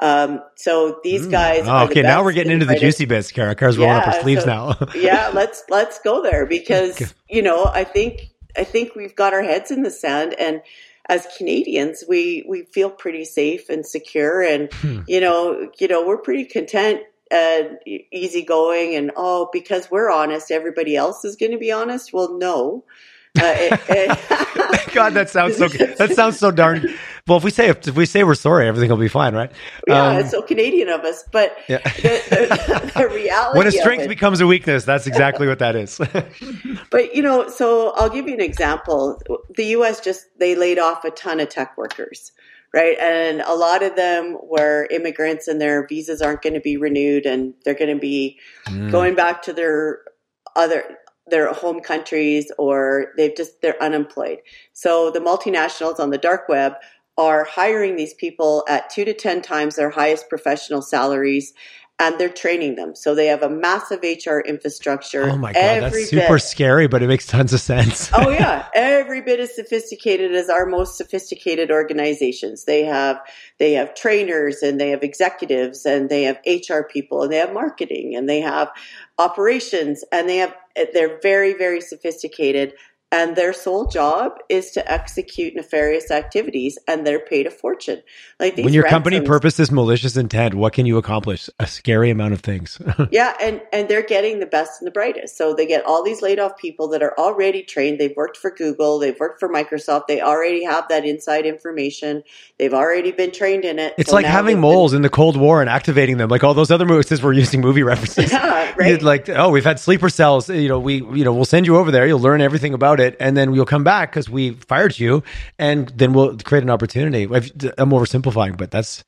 Um, 0.00 0.42
so 0.56 0.98
these 1.04 1.26
mm. 1.26 1.30
guys. 1.30 1.64
Oh, 1.66 1.84
okay, 1.84 2.02
now 2.02 2.24
we're 2.24 2.32
getting 2.32 2.52
into 2.52 2.66
the 2.66 2.76
juicy 2.76 3.04
bits. 3.04 3.30
Cara, 3.30 3.54
Cara's 3.54 3.76
rolling 3.76 3.94
yeah, 3.94 3.98
up 3.98 4.14
her 4.14 4.20
sleeves 4.22 4.44
so, 4.44 4.48
now. 4.48 4.76
yeah, 4.94 5.30
let's 5.34 5.62
let's 5.68 6.00
go 6.00 6.22
there 6.22 6.46
because 6.46 7.14
you 7.28 7.42
know 7.42 7.66
I 7.66 7.84
think 7.84 8.30
I 8.56 8.64
think 8.64 8.94
we've 8.94 9.14
got 9.14 9.34
our 9.34 9.42
heads 9.42 9.70
in 9.70 9.82
the 9.82 9.90
sand 9.90 10.34
and 10.38 10.62
as 11.10 11.26
Canadians, 11.36 12.04
we, 12.08 12.44
we 12.48 12.62
feel 12.62 12.88
pretty 12.88 13.24
safe 13.24 13.68
and 13.68 13.84
secure 13.84 14.42
and, 14.42 14.72
hmm. 14.74 15.00
you 15.08 15.20
know, 15.20 15.68
you 15.78 15.88
know, 15.88 16.06
we're 16.06 16.18
pretty 16.18 16.44
content 16.44 17.00
and 17.32 17.78
easygoing 17.84 18.94
and, 18.94 19.10
oh, 19.16 19.48
because 19.52 19.90
we're 19.90 20.08
honest, 20.08 20.52
everybody 20.52 20.94
else 20.94 21.24
is 21.24 21.34
going 21.34 21.50
to 21.50 21.58
be 21.58 21.72
honest. 21.72 22.12
Well, 22.12 22.38
no. 22.38 22.84
Uh, 23.38 23.42
it, 23.44 23.80
it 23.88 24.90
God, 24.92 25.14
that 25.14 25.30
sounds 25.30 25.56
so. 25.56 25.68
That 25.68 26.12
sounds 26.14 26.38
so 26.38 26.50
darn. 26.50 26.84
Well, 27.28 27.38
if 27.38 27.44
we 27.44 27.50
say 27.50 27.68
if 27.68 27.94
we 27.94 28.06
say 28.06 28.24
we're 28.24 28.34
sorry, 28.34 28.66
everything 28.66 28.90
will 28.90 28.96
be 28.96 29.08
fine, 29.08 29.34
right? 29.34 29.52
Yeah, 29.86 30.08
um, 30.08 30.16
it's 30.16 30.30
so 30.30 30.42
Canadian 30.42 30.88
of 30.88 31.02
us. 31.02 31.24
But 31.30 31.56
yeah. 31.68 31.78
the, 31.78 32.22
the, 32.30 32.92
the, 32.96 33.08
reality 33.14 33.58
when 33.58 33.66
a 33.68 33.72
strength 33.72 34.08
becomes 34.08 34.40
a 34.40 34.46
weakness, 34.46 34.84
that's 34.84 35.06
exactly 35.06 35.46
what 35.46 35.60
that 35.60 35.76
is. 35.76 36.00
but 36.90 37.14
you 37.14 37.22
know, 37.22 37.48
so 37.48 37.92
I'll 37.96 38.10
give 38.10 38.26
you 38.26 38.34
an 38.34 38.40
example. 38.40 39.20
The 39.56 39.64
U.S. 39.66 40.00
just 40.00 40.26
they 40.38 40.56
laid 40.56 40.78
off 40.78 41.04
a 41.04 41.10
ton 41.10 41.40
of 41.40 41.48
tech 41.48 41.76
workers 41.78 42.32
right? 42.72 42.96
And 43.00 43.40
a 43.40 43.54
lot 43.54 43.82
of 43.82 43.96
them 43.96 44.38
were 44.44 44.86
immigrants 44.92 45.48
and 45.48 45.60
their 45.60 45.88
visas 45.88 46.22
aren't 46.22 46.42
going 46.42 46.54
to 46.54 46.60
be 46.60 46.76
renewed 46.76 47.26
and 47.26 47.52
they're 47.64 47.74
going 47.74 47.92
to 47.92 48.00
be 48.00 48.38
mm. 48.66 48.92
going 48.92 49.16
back 49.16 49.42
to 49.42 49.52
their 49.52 50.02
other 50.54 50.84
their 51.26 51.52
home 51.52 51.80
countries 51.80 52.50
or 52.58 53.12
they've 53.16 53.36
just 53.36 53.60
they're 53.62 53.82
unemployed. 53.82 54.38
So 54.72 55.10
the 55.10 55.20
multinationals 55.20 56.00
on 56.00 56.10
the 56.10 56.18
dark 56.18 56.48
web 56.48 56.74
are 57.16 57.44
hiring 57.44 57.96
these 57.96 58.14
people 58.14 58.64
at 58.68 58.88
2 58.90 59.04
to 59.04 59.14
10 59.14 59.42
times 59.42 59.76
their 59.76 59.90
highest 59.90 60.28
professional 60.28 60.82
salaries 60.82 61.52
and 62.00 62.18
they're 62.18 62.30
training 62.30 62.76
them. 62.76 62.94
So 62.96 63.14
they 63.14 63.26
have 63.26 63.42
a 63.42 63.50
massive 63.50 64.00
HR 64.02 64.38
infrastructure. 64.38 65.28
Oh 65.28 65.36
my 65.36 65.52
god, 65.52 65.82
that's 65.82 66.08
super 66.08 66.34
bit. 66.34 66.42
scary, 66.42 66.88
but 66.88 67.02
it 67.02 67.08
makes 67.08 67.26
tons 67.26 67.52
of 67.52 67.60
sense. 67.60 68.10
oh 68.14 68.30
yeah, 68.30 68.66
every 68.74 69.20
bit 69.20 69.38
as 69.38 69.54
sophisticated 69.54 70.34
as 70.34 70.48
our 70.48 70.64
most 70.64 70.96
sophisticated 70.96 71.70
organizations. 71.70 72.64
They 72.64 72.84
have 72.84 73.20
they 73.58 73.74
have 73.74 73.94
trainers 73.94 74.62
and 74.62 74.80
they 74.80 74.88
have 74.90 75.02
executives 75.02 75.84
and 75.84 76.08
they 76.08 76.22
have 76.22 76.40
HR 76.46 76.82
people 76.90 77.22
and 77.22 77.30
they 77.30 77.36
have 77.36 77.52
marketing 77.52 78.16
and 78.16 78.28
they 78.28 78.40
have 78.40 78.70
operations 79.18 80.02
and 80.10 80.26
they 80.26 80.38
have 80.38 80.54
they're 80.92 81.18
very 81.20 81.52
very 81.54 81.80
sophisticated 81.80 82.74
and 83.12 83.34
their 83.34 83.52
sole 83.52 83.86
job 83.86 84.38
is 84.48 84.70
to 84.72 84.92
execute 84.92 85.54
nefarious 85.56 86.10
activities 86.10 86.78
and 86.86 87.06
they're 87.06 87.18
paid 87.20 87.46
a 87.46 87.50
fortune. 87.50 88.02
Like 88.38 88.56
when 88.56 88.72
your 88.72 88.84
ransoms, 88.84 88.90
company 88.90 89.20
purpose 89.20 89.58
is 89.58 89.72
malicious 89.72 90.16
intent 90.16 90.54
what 90.54 90.72
can 90.72 90.86
you 90.86 90.96
accomplish? 90.96 91.50
A 91.58 91.66
scary 91.66 92.10
amount 92.10 92.34
of 92.34 92.40
things. 92.40 92.80
Yeah 93.10 93.34
and 93.40 93.60
and 93.72 93.88
they're 93.88 94.02
getting 94.02 94.38
the 94.38 94.46
best 94.46 94.80
and 94.80 94.86
the 94.86 94.92
brightest. 94.92 95.36
So 95.36 95.54
they 95.54 95.66
get 95.66 95.84
all 95.84 96.04
these 96.04 96.22
laid 96.22 96.38
off 96.38 96.56
people 96.56 96.88
that 96.88 97.02
are 97.02 97.18
already 97.18 97.62
trained. 97.62 97.98
They've 97.98 98.14
worked 98.16 98.36
for 98.36 98.50
google. 98.50 98.98
They've 98.98 99.18
worked 99.18 99.40
for 99.40 99.48
microsoft. 99.48 100.06
They 100.06 100.20
already 100.20 100.64
have 100.64 100.86
that 100.88 101.04
inside 101.04 101.46
information. 101.46 102.22
They've 102.58 102.74
already 102.74 103.10
been 103.10 103.32
trained 103.32 103.64
in 103.64 103.78
it. 103.78 103.94
It's 103.98 104.10
so 104.10 104.16
like 104.16 104.26
having 104.26 104.60
moles 104.60 104.92
been, 104.92 104.98
in 104.98 105.02
the 105.02 105.10
cold 105.10 105.36
war 105.36 105.60
and 105.60 105.68
activating 105.68 106.18
them 106.18 106.28
like 106.28 106.44
all 106.44 106.54
those 106.54 106.70
other 106.70 106.86
movies 106.86 107.08
since 107.08 107.22
we're 107.22 107.32
using 107.32 107.60
movie 107.60 107.82
references. 107.82 108.30
Yeah, 108.40 108.72
right? 108.78 109.02
like 109.02 109.28
oh 109.28 109.50
we've 109.50 109.64
had 109.64 109.80
sleeper 109.80 110.08
cells. 110.08 110.48
You 110.48 110.68
know 110.68 110.78
we 110.78 110.96
you 110.96 111.24
know 111.24 111.32
we'll 111.32 111.44
send 111.44 111.66
you 111.66 111.76
over 111.76 111.90
there. 111.90 112.06
You'll 112.06 112.20
learn 112.20 112.40
everything 112.40 112.74
about 112.74 112.99
it, 113.00 113.16
and 113.20 113.36
then 113.36 113.54
you'll 113.54 113.66
come 113.66 113.84
back 113.84 114.10
because 114.10 114.28
we 114.28 114.52
fired 114.52 114.98
you, 114.98 115.22
and 115.58 115.88
then 115.90 116.12
we'll 116.12 116.36
create 116.38 116.62
an 116.62 116.70
opportunity. 116.70 117.24
I'm 117.24 117.90
oversimplifying, 117.90 118.56
but 118.56 118.70
that's 118.70 119.04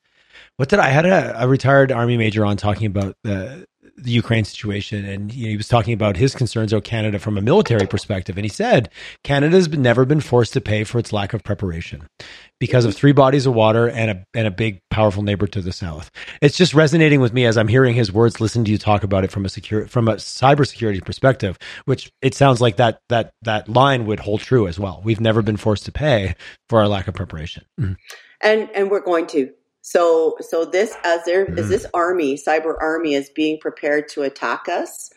what 0.57 0.69
did 0.69 0.79
I, 0.79 0.87
I 0.87 0.89
had 0.89 1.05
a, 1.05 1.43
a, 1.43 1.47
retired 1.47 1.91
army 1.91 2.17
major 2.17 2.45
on 2.45 2.57
talking 2.57 2.87
about 2.87 3.15
the 3.23 3.65
the 3.95 4.11
Ukraine 4.11 4.43
situation, 4.43 5.05
and 5.05 5.33
you 5.33 5.45
know, 5.45 5.49
he 5.51 5.57
was 5.57 5.67
talking 5.67 5.93
about 5.93 6.17
his 6.17 6.33
concerns 6.33 6.73
about 6.73 6.83
Canada 6.83 7.19
from 7.19 7.37
a 7.37 7.41
military 7.41 7.87
perspective, 7.87 8.37
and 8.37 8.45
he 8.45 8.49
said 8.49 8.89
Canada's 9.23 9.69
never 9.69 10.05
been 10.05 10.19
forced 10.19 10.53
to 10.53 10.61
pay 10.61 10.83
for 10.83 10.99
its 10.99 11.13
lack 11.13 11.33
of 11.33 11.43
preparation 11.43 12.07
because 12.59 12.85
of 12.85 12.95
three 12.95 13.11
bodies 13.11 13.45
of 13.45 13.53
water 13.53 13.89
and 13.89 14.11
a 14.11 14.25
and 14.33 14.47
a 14.47 14.51
big 14.51 14.79
powerful 14.89 15.21
neighbor 15.21 15.47
to 15.47 15.61
the 15.61 15.71
south. 15.71 16.09
It's 16.41 16.57
just 16.57 16.73
resonating 16.73 17.21
with 17.21 17.33
me 17.33 17.45
as 17.45 17.57
I'm 17.57 17.67
hearing 17.67 17.95
his 17.95 18.11
words, 18.11 18.41
listen 18.41 18.65
to 18.65 18.71
you 18.71 18.77
talk 18.77 19.03
about 19.03 19.23
it 19.23 19.31
from 19.31 19.45
a 19.45 19.49
secure 19.49 19.87
from 19.87 20.07
a 20.07 20.15
cybersecurity 20.15 21.03
perspective, 21.03 21.57
which 21.85 22.11
it 22.21 22.33
sounds 22.33 22.61
like 22.61 22.77
that 22.77 22.99
that 23.09 23.33
that 23.43 23.69
line 23.69 24.05
would 24.05 24.19
hold 24.19 24.41
true 24.41 24.67
as 24.67 24.79
well. 24.79 25.01
We've 25.03 25.21
never 25.21 25.41
been 25.41 25.57
forced 25.57 25.85
to 25.85 25.91
pay 25.91 26.35
for 26.69 26.79
our 26.79 26.87
lack 26.87 27.07
of 27.07 27.13
preparation. 27.13 27.65
Mm-hmm. 27.79 27.93
And 28.41 28.69
and 28.73 28.91
we're 28.91 29.01
going 29.01 29.27
to 29.27 29.51
so, 29.85 30.37
so 30.39 30.63
this 30.63 30.95
as 31.03 31.25
there 31.25 31.45
mm. 31.45 31.59
as 31.59 31.67
this 31.67 31.85
army, 31.93 32.35
cyber 32.35 32.73
army, 32.79 33.15
is 33.15 33.29
being 33.29 33.59
prepared 33.59 34.07
to 34.09 34.21
attack 34.21 34.69
us, 34.69 35.11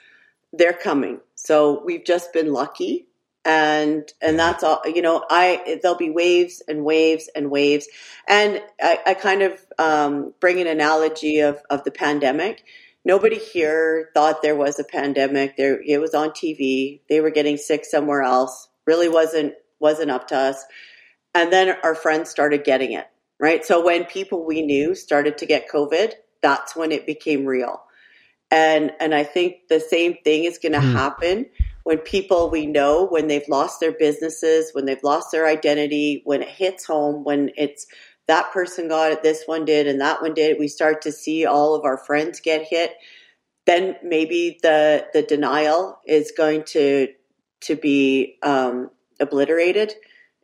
they're 0.53 0.73
coming. 0.73 1.21
So 1.37 1.85
we've 1.85 2.05
just 2.05 2.33
been 2.33 2.53
lucky, 2.53 3.07
and 3.45 4.13
and 4.21 4.37
that's 4.37 4.65
all. 4.65 4.83
You 4.85 5.03
know, 5.03 5.25
I 5.31 5.79
there'll 5.81 5.97
be 5.97 6.11
waves 6.11 6.65
and 6.67 6.85
waves 6.85 7.31
and 7.37 7.49
waves, 7.49 7.87
and 8.29 8.61
I, 8.83 8.99
I 9.07 9.15
kind 9.15 9.43
of 9.43 9.65
um, 9.79 10.35
bring 10.41 10.61
an 10.61 10.67
analogy 10.67 11.39
of 11.39 11.63
of 11.71 11.85
the 11.85 11.93
pandemic. 11.93 12.65
Nobody 13.05 13.39
here 13.39 14.11
thought 14.15 14.43
there 14.43 14.57
was 14.57 14.81
a 14.81 14.85
pandemic. 14.85 15.57
There, 15.57 15.81
it 15.81 16.01
was 16.01 16.13
on 16.13 16.31
TV. 16.31 17.03
They 17.09 17.21
were 17.21 17.31
getting 17.31 17.57
sick 17.57 17.85
somewhere 17.85 18.23
else. 18.23 18.67
Really 18.85 19.09
wasn't 19.09 19.55
wasn't 19.79 20.11
up 20.11 20.27
to 20.29 20.37
us. 20.37 20.65
And 21.37 21.53
then 21.53 21.77
our 21.85 21.95
friends 21.95 22.31
started 22.31 22.65
getting 22.65 22.91
it 22.91 23.07
right? 23.39 23.65
So 23.65 23.85
when 23.85 24.05
people 24.05 24.45
we 24.45 24.63
knew 24.63 24.95
started 24.95 25.39
to 25.39 25.47
get 25.47 25.71
COVID, 25.71 26.13
that's 26.43 26.77
when 26.77 26.93
it 26.93 27.07
became 27.07 27.45
real. 27.45 27.83
And 28.51 28.93
and 29.01 29.15
I 29.15 29.25
think 29.25 29.69
the 29.69 29.81
same 29.81 30.17
thing 30.23 30.45
is 30.45 30.59
going 30.59 30.73
to 30.73 30.79
mm. 30.79 30.93
happen 30.93 31.47
when 31.83 31.99
people 31.99 32.51
we 32.51 32.67
know 32.67 33.07
when 33.07 33.29
they've 33.29 33.49
lost 33.49 33.81
their 33.81 33.93
businesses, 33.93 34.71
when 34.73 34.87
they've 34.87 35.03
lost 35.03 35.31
their 35.31 35.47
identity, 35.47 36.21
when 36.25 36.43
it 36.43 36.49
hits 36.49 36.85
home, 36.85 37.25
when 37.25 37.51
it's 37.57 37.87
that 38.27 38.53
person 38.53 38.89
got 38.89 39.13
it, 39.13 39.23
this 39.23 39.45
one 39.47 39.65
did, 39.65 39.87
and 39.87 40.01
that 40.01 40.21
one 40.21 40.35
did. 40.35 40.59
We 40.59 40.67
start 40.67 41.03
to 41.03 41.13
see 41.13 41.47
all 41.47 41.77
of 41.77 41.85
our 41.85 41.97
friends 41.97 42.41
get 42.41 42.67
hit. 42.67 42.93
Then 43.67 43.97
maybe 44.03 44.59
the 44.63 45.07
the 45.13 45.23
denial 45.23 46.01
is 46.07 46.33
going 46.37 46.65
to 46.71 47.09
to 47.63 47.77
be 47.77 48.39
um, 48.43 48.91
obliterated 49.21 49.95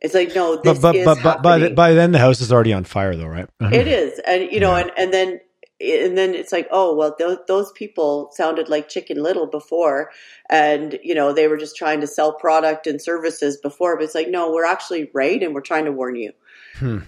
it's 0.03 0.13
like 0.13 0.35
no, 0.35 0.61
but 0.61 0.81
but 0.81 0.95
but, 1.05 1.23
but 1.23 1.41
by 1.41 1.69
by 1.69 1.93
then 1.93 2.11
the 2.11 2.19
house 2.19 2.41
is 2.41 2.51
already 2.51 2.73
on 2.73 2.83
fire, 2.83 3.15
though, 3.15 3.25
right? 3.25 3.49
it 3.61 3.87
is, 3.87 4.19
and 4.27 4.51
you 4.51 4.59
know, 4.59 4.75
yeah. 4.75 4.83
and 4.83 4.91
and 4.97 5.13
then 5.13 5.39
and 5.79 6.17
then 6.17 6.35
it's 6.35 6.51
like, 6.51 6.67
oh 6.71 6.93
well, 6.93 7.15
those 7.17 7.37
those 7.47 7.71
people 7.71 8.29
sounded 8.33 8.67
like 8.67 8.89
Chicken 8.89 9.23
Little 9.23 9.47
before, 9.47 10.11
and 10.49 10.99
you 11.03 11.15
know 11.15 11.31
they 11.31 11.47
were 11.47 11.57
just 11.57 11.77
trying 11.77 12.01
to 12.01 12.07
sell 12.07 12.33
product 12.33 12.85
and 12.85 13.01
services 13.01 13.57
before, 13.57 13.95
but 13.95 14.03
it's 14.03 14.15
like, 14.15 14.29
no, 14.29 14.51
we're 14.51 14.65
actually 14.65 15.09
right, 15.13 15.41
and 15.41 15.53
we're 15.53 15.61
trying 15.61 15.85
to 15.85 15.91
warn 15.93 16.17
you. 16.17 16.33
Hmm. 16.75 16.99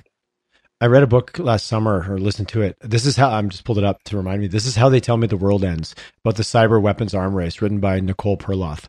I 0.79 0.87
read 0.87 1.03
a 1.03 1.07
book 1.07 1.37
last 1.39 1.67
summer 1.67 2.05
or 2.09 2.17
listened 2.17 2.49
to 2.49 2.61
it. 2.61 2.77
This 2.81 3.05
is 3.05 3.15
how 3.15 3.29
I'm 3.29 3.49
just 3.49 3.63
pulled 3.63 3.77
it 3.77 3.85
up 3.85 4.03
to 4.03 4.17
remind 4.17 4.41
me. 4.41 4.47
This 4.47 4.65
is 4.65 4.75
how 4.75 4.89
they 4.89 4.99
tell 4.99 5.17
me 5.17 5.27
the 5.27 5.37
world 5.37 5.63
ends 5.63 5.95
about 6.23 6.35
the 6.35 6.43
cyber 6.43 6.81
weapons 6.81 7.13
arm 7.13 7.33
race, 7.33 7.61
written 7.61 7.79
by 7.79 7.99
Nicole 7.99 8.37
Perlroth, 8.37 8.87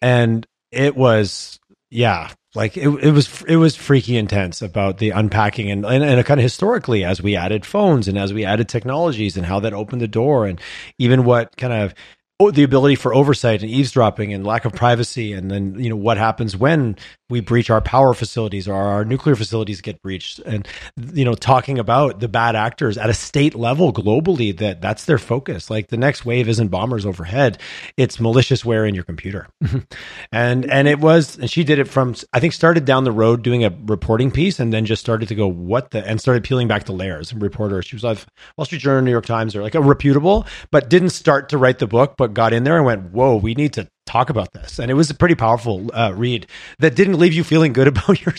and 0.00 0.46
it 0.70 0.96
was 0.96 1.60
yeah, 1.94 2.32
like 2.56 2.76
it, 2.76 2.88
it 2.88 3.12
was 3.12 3.42
it 3.42 3.56
was 3.56 3.76
freaky 3.76 4.16
intense 4.16 4.62
about 4.62 4.98
the 4.98 5.10
unpacking 5.10 5.70
and, 5.70 5.86
and 5.86 6.02
and 6.02 6.26
kind 6.26 6.40
of 6.40 6.42
historically 6.42 7.04
as 7.04 7.22
we 7.22 7.36
added 7.36 7.64
phones 7.64 8.08
and 8.08 8.18
as 8.18 8.32
we 8.32 8.44
added 8.44 8.68
technologies 8.68 9.36
and 9.36 9.46
how 9.46 9.60
that 9.60 9.72
opened 9.72 10.00
the 10.00 10.08
door 10.08 10.46
and 10.46 10.60
even 10.98 11.24
what 11.24 11.56
kind 11.56 11.72
of 11.72 11.94
the 12.40 12.64
ability 12.64 12.96
for 12.96 13.14
oversight 13.14 13.62
and 13.62 13.70
eavesdropping 13.70 14.32
and 14.34 14.44
lack 14.44 14.64
of 14.64 14.72
privacy 14.72 15.32
and 15.32 15.50
then 15.50 15.78
you 15.78 15.88
know 15.88 15.96
what 15.96 16.18
happens 16.18 16.56
when 16.56 16.96
we 17.30 17.40
breach 17.40 17.70
our 17.70 17.80
power 17.80 18.12
facilities 18.12 18.68
or 18.68 18.74
our 18.74 19.04
nuclear 19.04 19.36
facilities 19.36 19.80
get 19.80 20.02
breached. 20.02 20.40
And 20.40 20.66
you 21.12 21.24
know 21.24 21.34
talking 21.34 21.78
about 21.78 22.20
the 22.20 22.28
bad 22.28 22.56
actors 22.56 22.98
at 22.98 23.08
a 23.08 23.14
state 23.14 23.54
level 23.54 23.92
globally 23.92 24.56
that 24.58 24.80
that's 24.80 25.04
their 25.04 25.18
focus. 25.18 25.70
Like 25.70 25.88
the 25.88 25.96
next 25.96 26.24
wave 26.24 26.48
isn't 26.48 26.68
bombers 26.68 27.06
overhead. 27.06 27.58
It's 27.96 28.16
maliciousware 28.16 28.88
in 28.88 28.94
your 28.94 29.04
computer. 29.04 29.48
And 30.32 30.70
and 30.70 30.88
it 30.88 30.98
was 30.98 31.38
and 31.38 31.50
she 31.50 31.64
did 31.64 31.78
it 31.78 31.84
from 31.84 32.14
i 32.32 32.40
think 32.40 32.52
started 32.52 32.84
down 32.84 33.04
the 33.04 33.12
road 33.12 33.42
doing 33.42 33.64
a 33.64 33.72
reporting 33.86 34.30
piece 34.30 34.58
and 34.58 34.72
then 34.72 34.84
just 34.84 35.00
started 35.00 35.28
to 35.28 35.34
go 35.34 35.46
what 35.46 35.90
the 35.90 36.04
and 36.06 36.20
started 36.20 36.42
peeling 36.42 36.66
back 36.66 36.84
the 36.84 36.92
layers 36.92 37.30
and 37.30 37.40
reporter 37.40 37.80
she 37.82 37.94
was 37.94 38.02
like 38.02 38.18
wall 38.56 38.64
street 38.64 38.80
journal 38.80 39.02
new 39.02 39.10
york 39.10 39.26
times 39.26 39.54
or 39.54 39.62
like 39.62 39.74
a 39.74 39.80
reputable 39.80 40.46
but 40.70 40.88
didn't 40.88 41.10
start 41.10 41.48
to 41.50 41.58
write 41.58 41.78
the 41.78 41.86
book 41.86 42.16
but 42.16 42.23
got 42.32 42.52
in 42.52 42.64
there 42.64 42.76
and 42.76 42.86
went, 42.86 43.12
whoa, 43.12 43.36
we 43.36 43.54
need 43.54 43.72
to 43.74 43.88
talk 44.06 44.30
about 44.30 44.52
this. 44.52 44.78
And 44.78 44.90
it 44.90 44.94
was 44.94 45.10
a 45.10 45.14
pretty 45.14 45.34
powerful 45.34 45.90
uh, 45.94 46.12
read 46.14 46.46
that 46.78 46.94
didn't 46.94 47.18
leave 47.18 47.32
you 47.32 47.44
feeling 47.44 47.72
good 47.72 47.88
about 47.94 48.24
your 48.24 48.34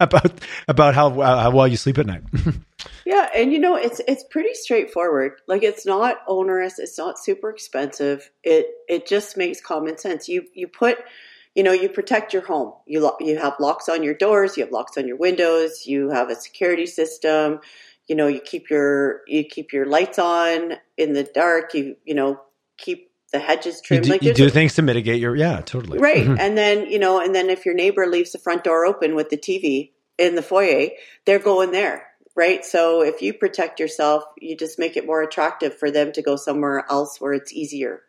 about 0.00 0.40
about 0.68 0.94
how 0.94 1.20
uh, 1.20 1.42
how 1.42 1.50
well 1.50 1.68
you 1.68 1.76
sleep 1.76 1.98
at 1.98 2.06
night. 2.06 2.22
yeah, 3.06 3.28
and 3.34 3.52
you 3.52 3.58
know 3.58 3.76
it's 3.76 4.00
it's 4.06 4.24
pretty 4.30 4.54
straightforward. 4.54 5.32
Like 5.48 5.62
it's 5.62 5.86
not 5.86 6.18
onerous. 6.28 6.78
It's 6.78 6.98
not 6.98 7.18
super 7.18 7.50
expensive. 7.50 8.30
It 8.42 8.66
it 8.88 9.06
just 9.06 9.36
makes 9.36 9.60
common 9.60 9.98
sense. 9.98 10.28
You 10.28 10.44
you 10.54 10.68
put 10.68 10.98
you 11.54 11.62
know 11.62 11.72
you 11.72 11.88
protect 11.88 12.32
your 12.32 12.42
home 12.42 12.72
you 12.86 13.00
lo- 13.00 13.16
you 13.20 13.38
have 13.38 13.54
locks 13.60 13.88
on 13.88 14.02
your 14.02 14.14
doors 14.14 14.56
you 14.56 14.64
have 14.64 14.72
locks 14.72 14.98
on 14.98 15.06
your 15.06 15.16
windows 15.16 15.86
you 15.86 16.10
have 16.10 16.28
a 16.28 16.34
security 16.34 16.86
system 16.86 17.60
you 18.08 18.14
know 18.16 18.26
you 18.26 18.40
keep 18.40 18.70
your 18.70 19.20
you 19.26 19.44
keep 19.44 19.72
your 19.72 19.86
lights 19.86 20.18
on 20.18 20.72
in 20.96 21.12
the 21.12 21.22
dark 21.22 21.74
you 21.74 21.96
you 22.04 22.14
know 22.14 22.40
keep 22.76 23.10
the 23.34 23.40
hedges 23.40 23.80
trimmed. 23.80 24.06
You 24.06 24.08
do, 24.08 24.12
like 24.12 24.22
you 24.22 24.32
do 24.32 24.48
things 24.48 24.74
to 24.74 24.82
mitigate 24.82 25.20
your 25.20 25.34
yeah, 25.34 25.60
totally 25.60 25.98
right. 25.98 26.24
Mm-hmm. 26.24 26.36
And 26.38 26.56
then 26.56 26.86
you 26.86 27.00
know, 27.00 27.20
and 27.20 27.34
then 27.34 27.50
if 27.50 27.66
your 27.66 27.74
neighbor 27.74 28.06
leaves 28.06 28.30
the 28.30 28.38
front 28.38 28.62
door 28.62 28.86
open 28.86 29.16
with 29.16 29.28
the 29.28 29.36
TV 29.36 29.90
in 30.16 30.36
the 30.36 30.42
foyer, 30.42 30.90
they're 31.26 31.40
going 31.40 31.72
there, 31.72 32.06
right? 32.36 32.64
So 32.64 33.02
if 33.02 33.22
you 33.22 33.34
protect 33.34 33.80
yourself, 33.80 34.22
you 34.38 34.56
just 34.56 34.78
make 34.78 34.96
it 34.96 35.04
more 35.04 35.20
attractive 35.20 35.76
for 35.76 35.90
them 35.90 36.12
to 36.12 36.22
go 36.22 36.36
somewhere 36.36 36.86
else 36.88 37.20
where 37.20 37.32
it's 37.32 37.52
easier. 37.52 38.02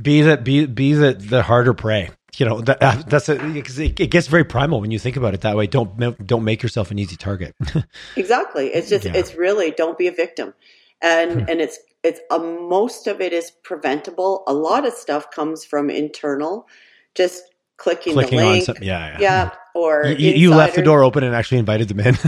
Be 0.00 0.20
that 0.20 0.44
be 0.44 0.66
be 0.66 0.92
the 0.92 1.14
the 1.14 1.42
harder 1.42 1.72
prey. 1.72 2.10
You 2.36 2.44
know 2.44 2.60
that 2.60 2.82
uh, 2.82 3.02
that's 3.06 3.30
a, 3.30 3.42
it, 3.56 3.98
it 3.98 4.10
gets 4.10 4.26
very 4.26 4.44
primal 4.44 4.82
when 4.82 4.90
you 4.90 4.98
think 4.98 5.16
about 5.16 5.32
it 5.32 5.40
that 5.40 5.56
way. 5.56 5.66
Don't 5.66 6.26
don't 6.26 6.44
make 6.44 6.62
yourself 6.62 6.90
an 6.90 6.98
easy 6.98 7.16
target. 7.16 7.54
exactly. 8.16 8.66
It's 8.66 8.90
just 8.90 9.06
yeah. 9.06 9.12
it's 9.14 9.34
really 9.34 9.70
don't 9.70 9.96
be 9.96 10.06
a 10.06 10.12
victim, 10.12 10.52
and 11.00 11.32
hmm. 11.32 11.48
and 11.48 11.62
it's 11.62 11.78
it's 12.02 12.20
a, 12.30 12.38
most 12.38 13.06
of 13.06 13.20
it 13.20 13.32
is 13.32 13.50
preventable. 13.62 14.44
A 14.46 14.52
lot 14.52 14.86
of 14.86 14.92
stuff 14.92 15.30
comes 15.30 15.64
from 15.64 15.90
internal, 15.90 16.68
just 17.14 17.42
clicking, 17.76 18.12
clicking 18.12 18.38
the 18.38 18.44
link. 18.44 18.64
Some, 18.64 18.76
yeah, 18.80 19.12
yeah, 19.12 19.20
yeah. 19.20 19.50
Or 19.74 20.06
you, 20.06 20.32
you, 20.32 20.50
left 20.50 20.74
the 20.74 20.82
door 20.82 21.04
open 21.04 21.22
and 21.22 21.34
actually 21.34 21.58
invited 21.58 21.88
them 21.88 22.00
in. 22.00 22.18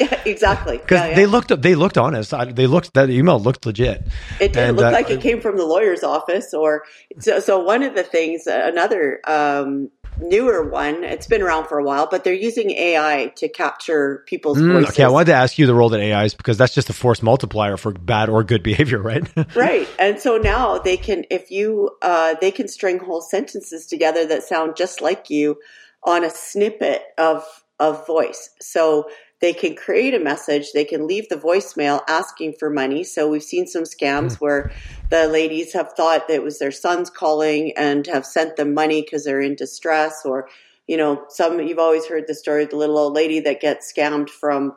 yeah, 0.00 0.20
exactly. 0.24 0.78
Because 0.78 1.08
yeah, 1.08 1.14
they 1.14 1.26
looked 1.26 1.60
they 1.60 1.74
looked 1.74 1.98
honest. 1.98 2.32
They 2.54 2.66
looked 2.66 2.94
that 2.94 3.10
email 3.10 3.40
looked 3.40 3.66
legit. 3.66 4.06
It 4.40 4.52
did 4.52 4.56
and, 4.56 4.76
look 4.76 4.86
uh, 4.86 4.92
like 4.92 5.10
it 5.10 5.20
came 5.20 5.40
from 5.40 5.56
the 5.56 5.66
lawyer's 5.66 6.04
office. 6.04 6.54
Or 6.54 6.84
so. 7.18 7.40
So 7.40 7.62
one 7.62 7.82
of 7.82 7.94
the 7.94 8.04
things, 8.04 8.46
another 8.46 9.20
um, 9.26 9.90
newer 10.20 10.68
one. 10.68 11.04
It's 11.04 11.26
been 11.26 11.42
around 11.42 11.66
for 11.66 11.78
a 11.78 11.84
while, 11.84 12.08
but 12.10 12.24
they're 12.24 12.32
using 12.32 12.70
AI 12.70 13.32
to 13.36 13.48
capture 13.48 14.24
people's 14.26 14.58
mm, 14.58 14.72
voices. 14.72 14.90
Okay, 14.90 15.04
I 15.04 15.08
wanted 15.08 15.26
to 15.26 15.34
ask 15.34 15.58
you 15.58 15.66
the 15.66 15.74
role 15.74 15.88
that 15.90 16.00
AI 16.00 16.24
is 16.24 16.34
because 16.34 16.58
that's 16.58 16.74
just 16.74 16.90
a 16.90 16.92
force 16.92 17.22
multiplier 17.22 17.76
for 17.76 17.92
bad 17.92 18.28
or 18.28 18.44
good 18.44 18.62
behavior, 18.62 18.98
right? 19.02 19.24
right. 19.54 19.88
And 19.98 20.20
so 20.20 20.36
now 20.36 20.78
they 20.78 20.96
can, 20.96 21.24
if 21.30 21.50
you, 21.50 21.90
uh, 22.02 22.34
they 22.40 22.50
can 22.50 22.68
string 22.68 22.98
whole 22.98 23.20
sentences 23.22 23.86
together 23.86 24.26
that 24.26 24.42
sound 24.42 24.76
just 24.76 25.00
like 25.00 25.30
you 25.30 25.58
on 26.04 26.24
a 26.24 26.30
snippet 26.30 27.02
of 27.18 27.44
of 27.82 28.06
voice. 28.06 28.50
So 28.60 29.08
they 29.42 29.52
can 29.52 29.74
create 29.74 30.14
a 30.14 30.20
message, 30.20 30.72
they 30.72 30.84
can 30.84 31.06
leave 31.06 31.28
the 31.28 31.36
voicemail 31.36 32.00
asking 32.08 32.54
for 32.58 32.70
money. 32.70 33.04
So 33.04 33.28
we've 33.28 33.42
seen 33.42 33.66
some 33.66 33.82
scams 33.82 34.38
hmm. 34.38 34.44
where 34.44 34.72
the 35.10 35.26
ladies 35.26 35.74
have 35.74 35.92
thought 35.92 36.28
that 36.28 36.34
it 36.34 36.42
was 36.42 36.58
their 36.58 36.70
sons 36.70 37.10
calling 37.10 37.72
and 37.76 38.06
have 38.06 38.24
sent 38.24 38.56
them 38.56 38.72
money 38.72 39.02
because 39.02 39.24
they're 39.24 39.42
in 39.42 39.56
distress 39.56 40.22
or 40.24 40.48
you 40.88 40.96
know, 40.96 41.24
some 41.28 41.60
you've 41.60 41.78
always 41.78 42.06
heard 42.06 42.24
the 42.26 42.34
story 42.34 42.64
of 42.64 42.70
the 42.70 42.76
little 42.76 42.98
old 42.98 43.14
lady 43.14 43.40
that 43.40 43.60
gets 43.60 43.92
scammed 43.92 44.28
from 44.28 44.74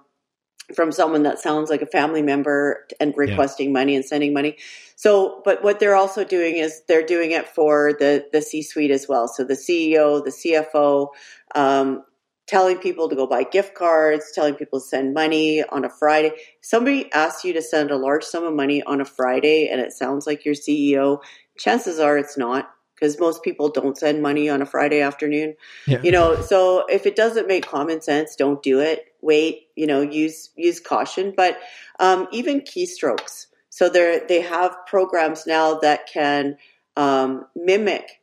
from 0.73 0.91
someone 0.91 1.23
that 1.23 1.39
sounds 1.39 1.69
like 1.69 1.81
a 1.81 1.87
family 1.87 2.21
member 2.21 2.87
and 2.99 3.13
requesting 3.17 3.67
yeah. 3.67 3.73
money 3.73 3.95
and 3.95 4.03
sending 4.03 4.33
money. 4.33 4.57
So, 4.95 5.41
but 5.45 5.63
what 5.63 5.79
they're 5.79 5.95
also 5.95 6.23
doing 6.23 6.55
is 6.55 6.81
they're 6.87 7.05
doing 7.05 7.31
it 7.31 7.47
for 7.47 7.93
the 7.99 8.25
the 8.31 8.41
C 8.41 8.61
suite 8.61 8.91
as 8.91 9.07
well. 9.07 9.27
So 9.27 9.43
the 9.43 9.55
CEO, 9.55 10.23
the 10.23 10.31
CFO, 10.31 11.09
um, 11.55 12.03
telling 12.47 12.77
people 12.77 13.09
to 13.09 13.15
go 13.15 13.25
buy 13.25 13.43
gift 13.43 13.73
cards, 13.73 14.31
telling 14.33 14.55
people 14.55 14.79
to 14.79 14.85
send 14.85 15.13
money 15.13 15.63
on 15.63 15.83
a 15.83 15.89
Friday. 15.89 16.31
Somebody 16.61 17.11
asks 17.11 17.43
you 17.43 17.53
to 17.53 17.61
send 17.61 17.91
a 17.91 17.97
large 17.97 18.23
sum 18.23 18.43
of 18.43 18.53
money 18.53 18.83
on 18.83 19.01
a 19.01 19.05
Friday, 19.05 19.67
and 19.67 19.81
it 19.81 19.91
sounds 19.91 20.27
like 20.27 20.45
your 20.45 20.53
CEO. 20.53 21.19
Chances 21.57 21.99
are 21.99 22.17
it's 22.17 22.37
not 22.37 22.69
because 22.93 23.19
most 23.19 23.43
people 23.43 23.69
don't 23.69 23.97
send 23.97 24.21
money 24.21 24.49
on 24.49 24.61
a 24.61 24.65
Friday 24.65 25.01
afternoon. 25.01 25.55
Yeah. 25.87 26.01
You 26.01 26.11
know, 26.11 26.41
so 26.41 26.85
if 26.87 27.05
it 27.05 27.15
doesn't 27.15 27.47
make 27.47 27.67
common 27.67 28.01
sense, 28.01 28.35
don't 28.35 28.61
do 28.63 28.79
it. 28.79 29.05
Wait, 29.21 29.67
you 29.75 29.87
know, 29.87 30.01
use 30.01 30.49
use 30.55 30.79
caution. 30.79 31.33
But 31.35 31.57
um, 31.99 32.27
even 32.31 32.61
keystrokes. 32.61 33.47
So 33.69 33.89
they 33.89 34.21
they 34.27 34.41
have 34.41 34.75
programs 34.87 35.45
now 35.45 35.79
that 35.79 36.07
can 36.07 36.57
um, 36.95 37.45
mimic 37.55 38.21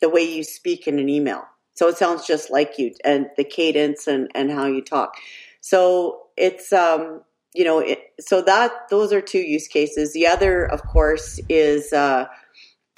the 0.00 0.08
way 0.08 0.22
you 0.22 0.44
speak 0.44 0.86
in 0.86 0.98
an 0.98 1.08
email. 1.08 1.44
So 1.74 1.88
it 1.88 1.98
sounds 1.98 2.26
just 2.26 2.50
like 2.50 2.78
you 2.78 2.94
and 3.04 3.28
the 3.36 3.44
cadence 3.44 4.06
and, 4.06 4.30
and 4.34 4.50
how 4.50 4.66
you 4.66 4.82
talk. 4.82 5.16
So 5.60 6.22
it's 6.36 6.72
um, 6.72 7.22
you 7.54 7.64
know, 7.64 7.78
it, 7.78 8.00
so 8.20 8.42
that 8.42 8.72
those 8.90 9.12
are 9.12 9.20
two 9.20 9.38
use 9.38 9.68
cases. 9.68 10.12
The 10.12 10.26
other, 10.26 10.64
of 10.64 10.82
course, 10.82 11.40
is 11.48 11.92
uh, 11.92 12.26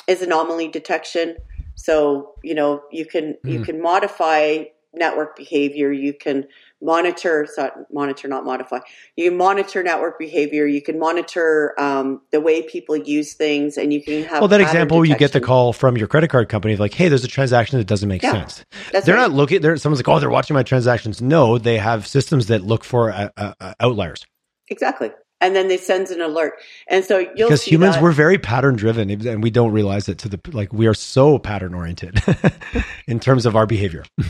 is 0.09 0.23
anomaly 0.23 0.69
detection. 0.69 1.37
So, 1.75 2.35
you 2.43 2.55
know, 2.55 2.83
you 2.91 3.05
can 3.05 3.37
mm. 3.45 3.53
you 3.53 3.63
can 3.63 3.81
modify 3.83 4.65
network 4.97 5.37
behavior. 5.37 5.93
You 5.93 6.13
can 6.13 6.47
monitor, 6.83 7.47
so 7.53 7.71
monitor, 7.93 8.29
not 8.29 8.45
modify. 8.45 8.79
You 9.17 9.31
monitor 9.31 9.83
network 9.83 10.19
behavior. 10.19 10.67
You 10.67 10.83
can 10.83 10.99
monitor 10.99 11.75
um, 11.79 12.23
the 12.33 12.41
way 12.41 12.63
people 12.63 12.97
use 12.97 13.35
things, 13.35 13.77
and 13.77 13.93
you 13.93 14.03
can 14.03 14.25
have. 14.25 14.41
Well, 14.41 14.49
that 14.49 14.61
example, 14.61 14.99
detection. 14.99 15.13
you 15.13 15.19
get 15.19 15.33
the 15.33 15.41
call 15.41 15.73
from 15.73 15.97
your 15.97 16.09
credit 16.09 16.29
card 16.29 16.49
company, 16.49 16.77
like, 16.77 16.95
"Hey, 16.95 17.09
there's 17.09 17.25
a 17.25 17.29
transaction 17.29 17.79
that 17.79 17.87
doesn't 17.87 18.09
make 18.09 18.23
yeah, 18.23 18.33
sense." 18.33 18.65
they're 18.93 19.15
right. 19.15 19.23
not 19.23 19.33
looking. 19.33 19.61
They're 19.61 19.77
someone's 19.77 20.01
like, 20.01 20.09
"Oh, 20.09 20.21
they're 20.21 20.31
watching 20.31 20.55
my 20.55 20.63
transactions." 20.63 21.21
No, 21.21 21.59
they 21.59 21.79
have 21.79 22.07
systems 22.07 22.47
that 22.47 22.63
look 22.63 22.85
for 22.85 23.13
uh, 23.13 23.29
uh, 23.37 23.55
uh 23.61 23.75
outliers. 23.81 24.25
Exactly 24.69 25.11
and 25.41 25.55
then 25.55 25.69
they 25.69 25.77
sends 25.77 26.11
an 26.11 26.21
alert. 26.21 26.55
And 26.89 27.05
so 27.05 27.19
you'll 27.19 27.49
because 27.49 27.63
humans 27.63 27.97
that. 27.97 28.03
we're 28.03 28.13
very 28.13 28.39
pattern 28.39 28.77
driven, 28.77 29.11
and 29.11 29.43
we 29.43 29.51
don't 29.51 29.73
realize 29.73 30.09
it 30.09 30.19
to 30.19 30.29
the 30.29 30.41
like 30.53 30.73
we 30.73 30.87
are 30.87 30.95
so 30.95 31.39
pattern 31.39 31.75
oriented 31.75 32.21
in 33.07 33.21
terms 33.21 33.47
of 33.47 33.57
our 33.57 33.67
behavior. 33.67 34.05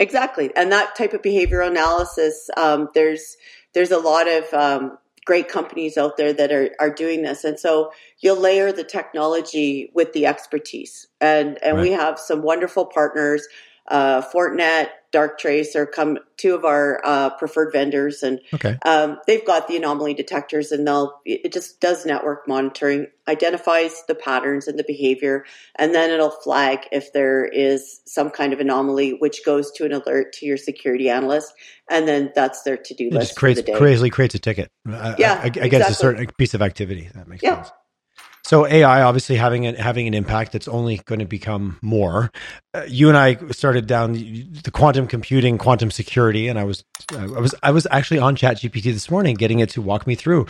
exactly, 0.00 0.50
and 0.56 0.72
that 0.72 0.96
type 0.96 1.12
of 1.12 1.22
behavioral 1.22 1.68
analysis, 1.68 2.50
um, 2.56 2.88
there's 2.94 3.36
there's 3.72 3.92
a 3.92 3.98
lot 3.98 4.28
of 4.28 4.52
um, 4.52 4.98
great 5.24 5.48
companies 5.48 5.96
out 5.96 6.16
there 6.16 6.32
that 6.32 6.50
are 6.50 6.70
are 6.80 6.90
doing 6.92 7.22
this, 7.22 7.44
and 7.44 7.60
so 7.60 7.92
you'll 8.18 8.40
layer 8.40 8.72
the 8.72 8.82
technology 8.82 9.92
with 9.94 10.12
the 10.12 10.26
expertise, 10.26 11.06
and 11.20 11.62
and 11.62 11.76
right. 11.76 11.82
we 11.82 11.92
have 11.92 12.18
some 12.18 12.42
wonderful 12.42 12.86
partners 12.86 13.46
uh, 13.88 14.22
Fortinet, 14.22 14.88
Darktrace 15.12 15.74
are 15.74 15.86
come 15.86 16.18
two 16.36 16.54
of 16.54 16.64
our 16.64 17.00
uh, 17.04 17.30
preferred 17.30 17.72
vendors, 17.72 18.22
and 18.22 18.40
okay. 18.54 18.78
um, 18.84 19.18
they've 19.26 19.44
got 19.44 19.66
the 19.66 19.76
anomaly 19.76 20.14
detectors, 20.14 20.70
and 20.70 20.86
they'll 20.86 21.20
it 21.24 21.52
just 21.52 21.80
does 21.80 22.06
network 22.06 22.46
monitoring, 22.46 23.08
identifies 23.26 24.04
the 24.06 24.14
patterns 24.14 24.68
and 24.68 24.78
the 24.78 24.84
behavior, 24.84 25.44
and 25.76 25.92
then 25.92 26.10
it'll 26.10 26.30
flag 26.30 26.86
if 26.92 27.12
there 27.12 27.44
is 27.44 28.00
some 28.06 28.30
kind 28.30 28.52
of 28.52 28.60
anomaly, 28.60 29.16
which 29.18 29.44
goes 29.44 29.72
to 29.72 29.84
an 29.84 29.92
alert 29.92 30.32
to 30.34 30.46
your 30.46 30.56
security 30.56 31.10
analyst, 31.10 31.52
and 31.90 32.06
then 32.06 32.30
that's 32.36 32.62
their 32.62 32.76
to 32.76 32.94
do 32.94 33.10
list. 33.10 33.30
Just 33.30 33.38
creates, 33.38 33.62
crazily 33.74 34.10
creates 34.10 34.36
a 34.36 34.38
ticket. 34.38 34.70
Yeah, 34.86 35.40
I, 35.42 35.46
I, 35.46 35.64
I 35.64 35.68
guess 35.68 35.90
a 35.90 35.94
certain 35.94 36.24
piece 36.38 36.54
of 36.54 36.62
activity 36.62 37.10
that 37.14 37.26
makes 37.26 37.42
yeah. 37.42 37.62
sense. 37.62 37.72
So 38.50 38.66
AI 38.66 39.02
obviously 39.02 39.36
having 39.36 39.64
an, 39.64 39.76
having 39.76 40.08
an 40.08 40.14
impact 40.14 40.50
that's 40.50 40.66
only 40.66 40.96
going 41.04 41.20
to 41.20 41.24
become 41.24 41.78
more. 41.82 42.32
Uh, 42.74 42.82
you 42.88 43.06
and 43.06 43.16
I 43.16 43.36
started 43.52 43.86
down 43.86 44.14
the 44.14 44.72
quantum 44.72 45.06
computing, 45.06 45.56
quantum 45.56 45.92
security, 45.92 46.48
and 46.48 46.58
I 46.58 46.64
was 46.64 46.82
I 47.16 47.26
was 47.26 47.54
I 47.62 47.70
was 47.70 47.86
actually 47.92 48.18
on 48.18 48.34
ChatGPT 48.34 48.82
this 48.82 49.08
morning, 49.08 49.36
getting 49.36 49.60
it 49.60 49.68
to 49.70 49.80
walk 49.80 50.04
me 50.04 50.16
through 50.16 50.46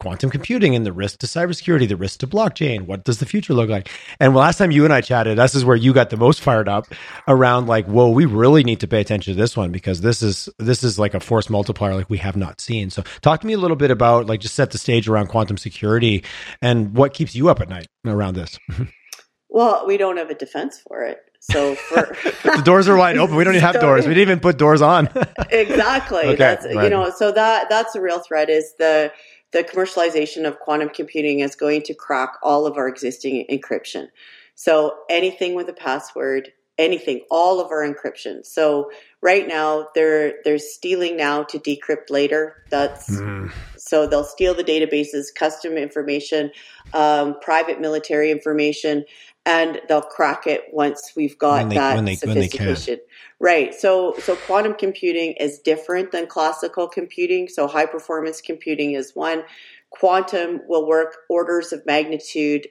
quantum 0.00 0.30
computing 0.30 0.74
and 0.74 0.84
the 0.84 0.92
risk 0.92 1.20
to 1.20 1.26
cybersecurity, 1.26 1.86
the 1.86 1.96
risk 1.96 2.20
to 2.20 2.26
blockchain. 2.26 2.86
What 2.86 3.04
does 3.04 3.18
the 3.18 3.26
future 3.26 3.54
look 3.54 3.68
like? 3.70 3.88
And 4.18 4.34
last 4.34 4.58
time 4.58 4.70
you 4.70 4.84
and 4.84 4.92
I 4.92 5.00
chatted, 5.00 5.38
this 5.38 5.54
is 5.54 5.64
where 5.64 5.76
you 5.76 5.92
got 5.92 6.10
the 6.10 6.16
most 6.16 6.40
fired 6.40 6.68
up 6.68 6.86
around 7.28 7.66
like, 7.66 7.86
whoa, 7.86 8.10
we 8.10 8.24
really 8.24 8.64
need 8.64 8.80
to 8.80 8.88
pay 8.88 9.00
attention 9.00 9.34
to 9.34 9.40
this 9.40 9.56
one 9.56 9.70
because 9.70 10.00
this 10.00 10.22
is 10.22 10.48
this 10.58 10.82
is 10.82 10.98
like 10.98 11.14
a 11.14 11.20
force 11.20 11.48
multiplier 11.48 11.94
like 11.94 12.10
we 12.10 12.18
have 12.18 12.36
not 12.36 12.60
seen. 12.60 12.90
So 12.90 13.04
talk 13.20 13.42
to 13.42 13.46
me 13.46 13.52
a 13.52 13.58
little 13.58 13.76
bit 13.76 13.90
about 13.90 14.26
like 14.26 14.40
just 14.40 14.54
set 14.54 14.70
the 14.70 14.78
stage 14.78 15.08
around 15.08 15.28
quantum 15.28 15.58
security 15.58 16.24
and 16.60 16.96
what 16.96 17.14
keeps 17.14 17.34
you 17.34 17.48
up 17.48 17.60
at 17.60 17.68
night 17.68 17.86
around 18.04 18.34
this. 18.34 18.58
Well, 19.50 19.84
we 19.84 19.96
don't 19.96 20.16
have 20.16 20.30
a 20.30 20.34
defense 20.34 20.80
for 20.86 21.02
it. 21.02 21.18
So 21.40 21.74
for 21.74 22.16
the 22.44 22.62
doors 22.62 22.88
are 22.88 22.96
wide 22.96 23.16
open. 23.16 23.34
We 23.34 23.44
don't 23.44 23.54
even 23.54 23.64
have 23.64 23.80
doors. 23.80 24.06
We 24.06 24.14
didn't 24.14 24.28
even 24.28 24.40
put 24.40 24.58
doors 24.58 24.82
on. 24.82 25.08
exactly. 25.50 26.20
Okay, 26.20 26.36
that's 26.36 26.66
right. 26.66 26.84
you 26.84 26.90
know, 26.90 27.10
so 27.10 27.32
that 27.32 27.68
that's 27.68 27.92
the 27.92 28.00
real 28.00 28.20
threat 28.20 28.48
is 28.48 28.74
the 28.78 29.10
the 29.52 29.64
commercialization 29.64 30.46
of 30.46 30.58
quantum 30.60 30.88
computing 30.88 31.40
is 31.40 31.56
going 31.56 31.82
to 31.82 31.94
crack 31.94 32.34
all 32.42 32.66
of 32.66 32.76
our 32.76 32.88
existing 32.88 33.46
encryption. 33.50 34.08
So 34.54 34.94
anything 35.08 35.54
with 35.54 35.68
a 35.68 35.72
password, 35.72 36.52
anything, 36.78 37.22
all 37.30 37.60
of 37.60 37.70
our 37.70 37.86
encryption. 37.86 38.44
So 38.44 38.90
right 39.20 39.46
now 39.46 39.88
they're 39.94 40.34
they're 40.44 40.58
stealing 40.58 41.16
now 41.16 41.42
to 41.44 41.58
decrypt 41.58 42.10
later. 42.10 42.62
That's 42.70 43.10
mm. 43.10 43.52
so 43.76 44.06
they'll 44.06 44.24
steal 44.24 44.54
the 44.54 44.64
databases, 44.64 45.26
custom 45.34 45.76
information, 45.76 46.50
um, 46.94 47.36
private 47.40 47.80
military 47.80 48.30
information, 48.30 49.04
and 49.46 49.80
they'll 49.88 50.02
crack 50.02 50.46
it 50.46 50.64
once 50.72 51.12
we've 51.16 51.38
got 51.38 51.68
they, 51.68 51.76
that 51.76 52.04
they, 52.04 52.14
sophistication. 52.14 53.00
Right. 53.38 53.74
So 53.74 54.14
so 54.18 54.36
quantum 54.36 54.74
computing 54.74 55.32
is 55.32 55.58
different 55.58 56.12
than 56.12 56.26
classical 56.26 56.88
computing. 56.88 57.48
So 57.48 57.66
high 57.66 57.86
performance 57.86 58.40
computing 58.40 58.92
is 58.92 59.14
one. 59.14 59.44
Quantum 59.90 60.60
will 60.68 60.86
work 60.86 61.16
orders 61.28 61.72
of 61.72 61.84
magnitude 61.84 62.68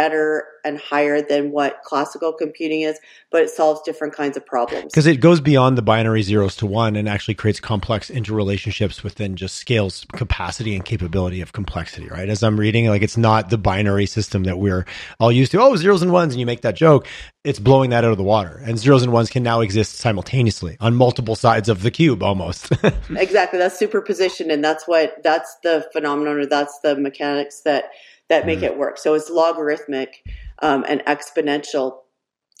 better 0.00 0.46
and 0.64 0.78
higher 0.78 1.20
than 1.20 1.52
what 1.52 1.82
classical 1.84 2.32
computing 2.32 2.80
is, 2.80 2.98
but 3.30 3.42
it 3.42 3.50
solves 3.50 3.82
different 3.82 4.14
kinds 4.14 4.34
of 4.34 4.46
problems. 4.46 4.84
Because 4.84 5.06
it 5.06 5.16
goes 5.20 5.42
beyond 5.42 5.76
the 5.76 5.82
binary 5.82 6.22
zeros 6.22 6.56
to 6.56 6.64
one 6.64 6.96
and 6.96 7.06
actually 7.06 7.34
creates 7.34 7.60
complex 7.60 8.10
interrelationships 8.10 9.02
within 9.02 9.36
just 9.36 9.56
scales 9.56 10.06
capacity 10.14 10.74
and 10.74 10.86
capability 10.86 11.42
of 11.42 11.52
complexity, 11.52 12.08
right? 12.08 12.30
As 12.30 12.42
I'm 12.42 12.58
reading, 12.58 12.86
like 12.86 13.02
it's 13.02 13.18
not 13.18 13.50
the 13.50 13.58
binary 13.58 14.06
system 14.06 14.44
that 14.44 14.58
we're 14.58 14.86
all 15.18 15.30
used 15.30 15.52
to. 15.52 15.60
Oh, 15.60 15.76
zeros 15.76 16.00
and 16.00 16.12
ones, 16.12 16.32
and 16.32 16.40
you 16.40 16.46
make 16.46 16.62
that 16.62 16.76
joke. 16.76 17.06
It's 17.44 17.58
blowing 17.58 17.90
that 17.90 18.02
out 18.02 18.10
of 18.10 18.16
the 18.16 18.24
water. 18.24 18.62
And 18.64 18.78
zeros 18.78 19.02
and 19.02 19.12
ones 19.12 19.28
can 19.28 19.42
now 19.42 19.60
exist 19.60 19.96
simultaneously 19.96 20.78
on 20.80 20.94
multiple 20.94 21.36
sides 21.36 21.68
of 21.68 21.82
the 21.82 21.90
cube 21.90 22.22
almost. 22.22 22.72
exactly. 23.10 23.58
That's 23.58 23.78
superposition. 23.78 24.50
And 24.50 24.64
that's 24.64 24.88
what, 24.88 25.22
that's 25.22 25.56
the 25.62 25.86
phenomenon 25.92 26.38
or 26.38 26.46
that's 26.46 26.78
the 26.80 26.96
mechanics 26.96 27.60
that 27.60 27.90
that 28.30 28.46
make 28.46 28.60
mm. 28.60 28.64
it 28.64 28.78
work. 28.78 28.96
So 28.96 29.12
it's 29.12 29.28
logarithmic 29.28 30.24
um, 30.62 30.86
and 30.88 31.02
exponential 31.04 31.98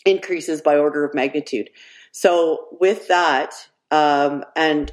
increases 0.04 0.60
by 0.60 0.76
order 0.76 1.04
of 1.04 1.14
magnitude. 1.14 1.70
So 2.12 2.66
with 2.78 3.08
that, 3.08 3.54
um, 3.90 4.44
and 4.54 4.92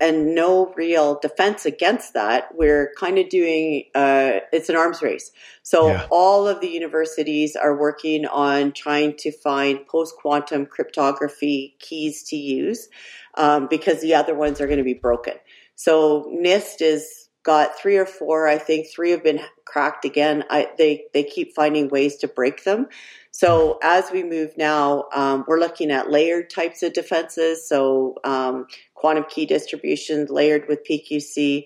and 0.00 0.32
no 0.32 0.72
real 0.76 1.18
defense 1.18 1.66
against 1.66 2.14
that, 2.14 2.54
we're 2.54 2.92
kind 2.96 3.18
of 3.18 3.28
doing 3.28 3.84
uh, 3.94 4.40
it's 4.52 4.68
an 4.68 4.76
arms 4.76 5.02
race. 5.02 5.32
So 5.62 5.88
yeah. 5.88 6.06
all 6.10 6.46
of 6.46 6.60
the 6.60 6.68
universities 6.68 7.56
are 7.56 7.76
working 7.76 8.26
on 8.26 8.72
trying 8.72 9.16
to 9.18 9.32
find 9.32 9.86
post 9.86 10.14
quantum 10.20 10.66
cryptography 10.66 11.76
keys 11.80 12.22
to 12.24 12.36
use 12.36 12.88
um, 13.34 13.66
because 13.68 14.00
the 14.00 14.14
other 14.14 14.34
ones 14.34 14.60
are 14.60 14.66
going 14.66 14.78
to 14.78 14.84
be 14.84 14.94
broken. 14.94 15.34
So 15.74 16.30
NIST 16.32 16.80
is 16.80 17.27
got 17.48 17.78
three 17.80 17.96
or 17.96 18.04
four. 18.04 18.46
I 18.46 18.58
think 18.58 18.88
three 18.94 19.10
have 19.12 19.24
been 19.24 19.40
cracked 19.64 20.04
again. 20.04 20.44
I, 20.50 20.68
they 20.76 21.04
they 21.14 21.24
keep 21.24 21.54
finding 21.54 21.88
ways 21.88 22.18
to 22.18 22.28
break 22.28 22.64
them. 22.64 22.88
So 23.30 23.78
as 23.82 24.10
we 24.12 24.22
move 24.22 24.50
now, 24.58 25.06
um, 25.14 25.46
we're 25.48 25.58
looking 25.58 25.90
at 25.90 26.10
layered 26.10 26.50
types 26.50 26.82
of 26.82 26.92
defenses. 26.92 27.66
So 27.66 28.16
um, 28.22 28.66
quantum 28.92 29.24
key 29.30 29.46
distribution 29.46 30.26
layered 30.28 30.68
with 30.68 30.80
PQC. 30.86 31.64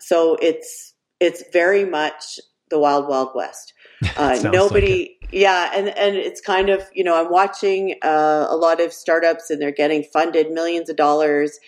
So 0.00 0.36
it's 0.42 0.94
it's 1.20 1.44
very 1.52 1.84
much 1.84 2.40
the 2.68 2.80
wild 2.80 3.08
wild 3.08 3.30
west. 3.32 3.72
Uh, 4.16 4.38
nobody, 4.42 5.18
like 5.20 5.30
yeah, 5.30 5.70
and 5.74 5.90
and 5.90 6.16
it's 6.16 6.40
kind 6.40 6.70
of 6.70 6.82
you 6.92 7.04
know 7.04 7.14
I'm 7.20 7.30
watching 7.30 7.94
uh, 8.02 8.46
a 8.48 8.56
lot 8.56 8.80
of 8.80 8.92
startups 8.92 9.50
and 9.50 9.62
they're 9.62 9.70
getting 9.70 10.02
funded 10.02 10.50
millions 10.50 10.88
of 10.88 10.96
dollars, 10.96 11.58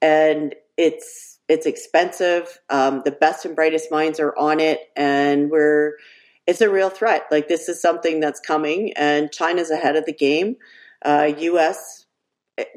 and 0.00 0.54
it's 0.78 1.31
it's 1.48 1.66
expensive. 1.66 2.60
Um, 2.70 3.02
the 3.04 3.10
best 3.10 3.44
and 3.44 3.54
brightest 3.56 3.90
minds 3.90 4.20
are 4.20 4.36
on 4.36 4.60
it, 4.60 4.80
and 4.96 5.50
we're 5.50 5.94
it's 6.46 6.60
a 6.60 6.70
real 6.70 6.90
threat. 6.90 7.26
Like 7.30 7.48
this 7.48 7.68
is 7.68 7.80
something 7.80 8.20
that's 8.20 8.40
coming, 8.40 8.92
and 8.94 9.30
China's 9.32 9.70
ahead 9.70 9.96
of 9.96 10.06
the 10.06 10.12
game. 10.12 10.56
Uh, 11.04 11.32
U.S. 11.38 12.06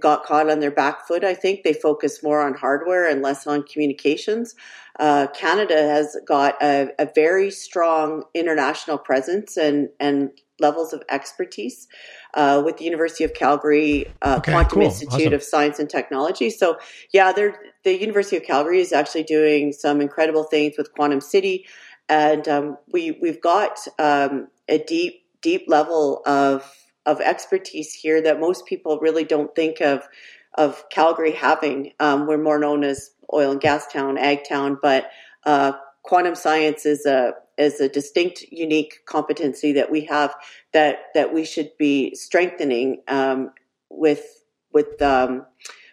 got 0.01 0.24
caught 0.24 0.49
on 0.49 0.59
their 0.59 0.72
back 0.72 1.07
foot. 1.07 1.24
I 1.24 1.34
think 1.34 1.63
they 1.63 1.74
focus 1.74 2.24
more 2.24 2.41
on 2.41 2.55
hardware 2.55 3.07
and 3.07 3.22
less 3.22 3.45
on 3.47 3.63
communications. 3.63 4.55
Uh, 4.99 5.28
Canada 5.28 5.76
has 5.76 6.18
got 6.26 6.61
a, 6.61 6.89
a, 6.97 7.09
very 7.13 7.51
strong 7.51 8.24
international 8.34 8.97
presence 8.97 9.57
and 9.57 9.89
and 9.99 10.30
levels 10.60 10.93
of 10.93 11.03
expertise 11.10 11.88
uh, 12.34 12.62
with 12.66 12.78
the 12.78 12.86
University 12.86 13.24
of 13.24 13.34
Calgary 13.34 14.08
uh, 14.22 14.36
okay, 14.38 14.51
Quantum 14.51 14.80
cool. 14.80 14.84
Institute 14.84 15.22
awesome. 15.22 15.34
of 15.34 15.43
Science 15.43 15.80
and 15.80 15.89
Technology. 15.89 16.49
So 16.49 16.78
yeah, 17.14 17.32
the 17.32 17.53
University 17.99 18.38
of 18.38 18.43
Calgary 18.43 18.80
is 18.80 18.93
actually 18.93 19.24
doing 19.24 19.74
some 19.74 20.01
incredible 20.01 20.43
things 20.43 20.76
with 20.78 20.93
Quantum 20.93 21.22
City, 21.22 21.66
and 22.10 22.47
um, 22.47 22.78
we 22.91 23.12
we've 23.22 23.41
got 23.41 23.80
um, 23.99 24.47
a 24.68 24.78
deep 24.78 25.24
deep 25.41 25.66
level 25.68 26.22
of 26.26 26.70
of 27.06 27.22
expertise 27.22 27.93
here 27.93 28.22
that 28.22 28.39
most 28.39 28.66
people 28.66 28.99
really 28.99 29.24
don't 29.24 29.53
think 29.56 29.82
of 29.82 30.08
of 30.56 30.88
Calgary 30.89 31.32
having. 31.32 31.91
Um, 31.99 32.28
we're 32.28 32.41
more 32.41 32.60
known 32.60 32.84
as 32.84 33.12
oil 33.34 33.51
and 33.51 33.62
gas 33.62 33.88
town, 33.88 34.18
ag 34.18 34.47
town, 34.47 34.78
but 34.82 35.10
uh, 35.45 35.74
quantum 36.06 36.36
science 36.36 36.86
is 36.86 37.06
a 37.06 37.34
is 37.58 37.80
a 37.80 37.89
distinct, 37.89 38.43
unique 38.51 38.99
competency 39.06 39.72
that 39.74 39.91
we 39.91 40.06
have 40.06 40.36
that 40.74 41.06
that 41.14 41.34
we 41.34 41.45
should 41.45 41.72
be 41.78 42.14
strengthening 42.16 43.01
um, 43.08 43.51
with 43.89 44.43
with 44.74 45.01
um, 45.01 45.45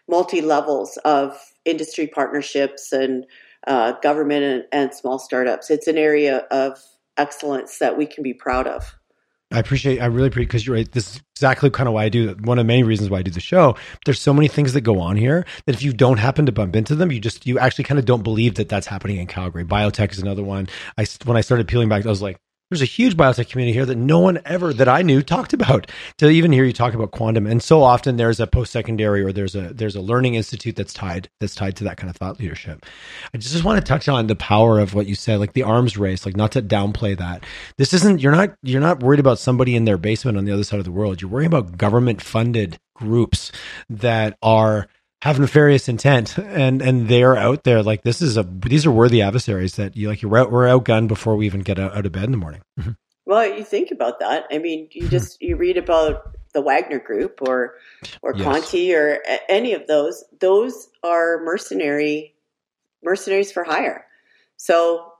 multi 0.08 0.40
levels 0.40 0.98
of 1.04 1.38
industry 1.64 2.06
partnerships 2.06 2.92
and 2.92 3.26
uh, 3.66 3.92
government 4.02 4.44
and, 4.44 4.64
and 4.72 4.94
small 4.94 5.18
startups. 5.18 5.70
It's 5.70 5.86
an 5.86 5.98
area 5.98 6.38
of 6.50 6.78
excellence 7.16 7.78
that 7.78 7.96
we 7.96 8.06
can 8.06 8.22
be 8.22 8.34
proud 8.34 8.66
of. 8.66 8.96
I 9.52 9.58
appreciate, 9.58 10.00
I 10.00 10.06
really 10.06 10.28
appreciate 10.28 10.48
because 10.48 10.66
you're 10.66 10.76
right. 10.76 10.90
This 10.90 11.16
is 11.16 11.22
exactly 11.36 11.70
kind 11.70 11.88
of 11.88 11.94
why 11.94 12.04
I 12.04 12.08
do 12.08 12.34
one 12.42 12.58
of 12.58 12.64
the 12.64 12.68
many 12.68 12.82
reasons 12.82 13.10
why 13.10 13.18
I 13.18 13.22
do 13.22 13.30
the 13.30 13.40
show. 13.40 13.76
There's 14.04 14.20
so 14.20 14.32
many 14.32 14.48
things 14.48 14.72
that 14.72 14.80
go 14.80 15.00
on 15.00 15.16
here 15.16 15.44
that 15.66 15.74
if 15.74 15.82
you 15.82 15.92
don't 15.92 16.18
happen 16.18 16.46
to 16.46 16.52
bump 16.52 16.74
into 16.76 16.94
them, 16.94 17.12
you 17.12 17.20
just, 17.20 17.46
you 17.46 17.58
actually 17.58 17.84
kind 17.84 17.98
of 17.98 18.04
don't 18.04 18.22
believe 18.22 18.54
that 18.56 18.68
that's 18.68 18.86
happening 18.86 19.18
in 19.18 19.26
Calgary. 19.26 19.64
Biotech 19.64 20.12
is 20.12 20.18
another 20.18 20.42
one. 20.42 20.68
I, 20.96 21.06
when 21.24 21.36
I 21.36 21.40
started 21.40 21.68
peeling 21.68 21.88
back, 21.88 22.04
I 22.04 22.08
was 22.08 22.22
like, 22.22 22.38
there's 22.72 22.80
a 22.80 22.86
huge 22.86 23.18
biotech 23.18 23.50
community 23.50 23.74
here 23.74 23.84
that 23.84 23.96
no 23.96 24.18
one 24.18 24.40
ever 24.46 24.72
that 24.72 24.88
I 24.88 25.02
knew 25.02 25.20
talked 25.20 25.52
about. 25.52 25.90
To 26.18 26.30
even 26.30 26.52
hear 26.52 26.64
you 26.64 26.72
talk 26.72 26.94
about 26.94 27.10
quantum, 27.10 27.46
and 27.46 27.62
so 27.62 27.82
often 27.82 28.16
there's 28.16 28.40
a 28.40 28.46
post 28.46 28.72
secondary 28.72 29.22
or 29.22 29.30
there's 29.30 29.54
a 29.54 29.74
there's 29.74 29.94
a 29.94 30.00
learning 30.00 30.36
institute 30.36 30.74
that's 30.74 30.94
tied 30.94 31.28
that's 31.38 31.54
tied 31.54 31.76
to 31.76 31.84
that 31.84 31.98
kind 31.98 32.08
of 32.08 32.16
thought 32.16 32.40
leadership. 32.40 32.86
I 33.34 33.36
just 33.36 33.62
want 33.62 33.78
to 33.78 33.86
touch 33.86 34.08
on 34.08 34.26
the 34.26 34.36
power 34.36 34.80
of 34.80 34.94
what 34.94 35.06
you 35.06 35.14
said, 35.14 35.38
like 35.38 35.52
the 35.52 35.64
arms 35.64 35.98
race, 35.98 36.24
like 36.24 36.34
not 36.34 36.52
to 36.52 36.62
downplay 36.62 37.16
that. 37.18 37.44
This 37.76 37.92
isn't 37.92 38.22
you're 38.22 38.32
not 38.32 38.54
you're 38.62 38.80
not 38.80 39.02
worried 39.02 39.20
about 39.20 39.38
somebody 39.38 39.76
in 39.76 39.84
their 39.84 39.98
basement 39.98 40.38
on 40.38 40.46
the 40.46 40.52
other 40.52 40.64
side 40.64 40.78
of 40.78 40.86
the 40.86 40.92
world. 40.92 41.20
You're 41.20 41.30
worrying 41.30 41.52
about 41.52 41.76
government 41.76 42.22
funded 42.22 42.78
groups 42.94 43.52
that 43.90 44.38
are 44.42 44.88
have 45.22 45.38
nefarious 45.38 45.88
intent 45.88 46.36
and 46.36 46.82
and 46.82 47.06
they're 47.06 47.36
out 47.36 47.62
there 47.62 47.80
like 47.80 48.02
this 48.02 48.20
is 48.20 48.36
a 48.36 48.42
these 48.42 48.84
are 48.84 48.90
worthy 48.90 49.22
adversaries 49.22 49.76
that 49.76 49.96
you 49.96 50.08
like 50.08 50.20
you're 50.20 50.36
out, 50.36 50.50
we're 50.50 50.66
outgunned 50.66 51.06
before 51.06 51.36
we 51.36 51.46
even 51.46 51.60
get 51.60 51.78
out, 51.78 51.96
out 51.96 52.04
of 52.04 52.10
bed 52.10 52.24
in 52.24 52.32
the 52.32 52.36
morning. 52.36 52.60
Mm-hmm. 52.80 52.90
well 53.24 53.46
you 53.46 53.62
think 53.62 53.92
about 53.92 54.18
that. 54.18 54.46
I 54.50 54.58
mean 54.58 54.88
you 54.90 55.08
just 55.08 55.40
you 55.40 55.54
read 55.54 55.76
about 55.76 56.36
the 56.54 56.60
wagner 56.60 56.98
group 56.98 57.38
or 57.40 57.74
or 58.20 58.34
yes. 58.34 58.42
conti 58.42 58.92
or 58.96 59.22
any 59.48 59.74
of 59.74 59.86
those. 59.86 60.24
Those 60.40 60.88
are 61.04 61.40
mercenary 61.44 62.34
mercenaries 63.00 63.52
for 63.52 63.62
hire. 63.62 64.06
So 64.56 65.12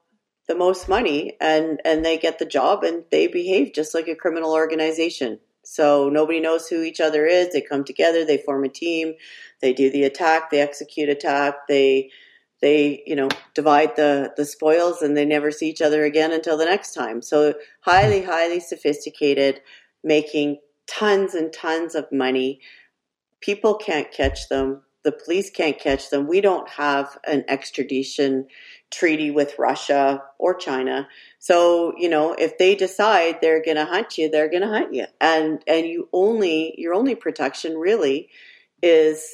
the 0.49 0.57
most 0.57 0.89
money 0.89 1.37
and 1.41 1.81
and 1.85 2.05
they 2.05 2.19
get 2.19 2.41
the 2.41 2.45
job 2.45 2.83
and 2.83 3.05
they 3.13 3.29
behave 3.29 3.73
just 3.73 3.95
like 3.95 4.09
a 4.09 4.17
criminal 4.17 4.53
organization 4.53 5.39
so 5.65 6.09
nobody 6.09 6.41
knows 6.41 6.69
who 6.69 6.83
each 6.83 7.01
other 7.01 7.27
is. 7.27 7.53
They 7.53 7.61
come 7.61 7.85
together, 7.85 8.25
they 8.25 8.39
form 8.39 8.65
a 8.65 8.69
team, 8.69 9.15
they 9.61 9.73
do 9.73 9.91
the 9.91 10.05
attack, 10.05 10.51
they 10.51 10.61
execute 10.61 11.09
attack, 11.09 11.67
they 11.69 12.11
they 12.61 13.03
you 13.07 13.17
know 13.17 13.29
divide 13.55 13.97
the 13.97 14.33
the 14.37 14.45
spoils, 14.45 15.03
and 15.03 15.17
they 15.17 15.25
never 15.25 15.51
see 15.51 15.69
each 15.69 15.83
other 15.83 16.05
again 16.05 16.33
until 16.33 16.57
the 16.57 16.65
next 16.65 16.95
time. 16.95 17.23
So 17.23 17.55
highly 17.81 18.23
highly 18.23 18.61
sophisticated, 18.61 19.61
making 20.03 20.59
tons 20.87 21.35
and 21.35 21.53
tons 21.53 21.95
of 21.95 22.11
money. 22.11 22.61
People 23.41 23.75
can't 23.75 24.11
catch 24.11 24.49
them. 24.49 24.83
The 25.05 25.13
police 25.13 25.51
can't 25.51 25.79
catch 25.79 26.11
them. 26.11 26.29
We 26.29 26.41
don't 26.41 26.69
have 26.69 27.19
an 27.27 27.45
extradition 27.49 28.47
treaty 28.91 29.33
with 29.33 29.59
Russia 29.59 30.23
or 30.39 30.55
China. 30.55 31.09
So, 31.43 31.93
you 31.99 32.09
know, 32.09 32.35
if 32.39 32.57
they 32.57 32.77
decide 32.77 33.41
they're 33.41 33.65
going 33.65 33.77
to 33.77 33.85
hunt 33.85 34.17
you, 34.17 34.31
they're 34.31 34.49
going 34.49 34.63
to 34.63 34.69
hunt 34.69 34.95
you. 34.95 35.07
And 35.21 35.61
and 35.67 35.85
you 35.87 36.09
only 36.13 36.73
your 36.79 36.95
only 36.95 37.17
protection 37.17 37.77
really 37.77 38.29
is 38.81 39.29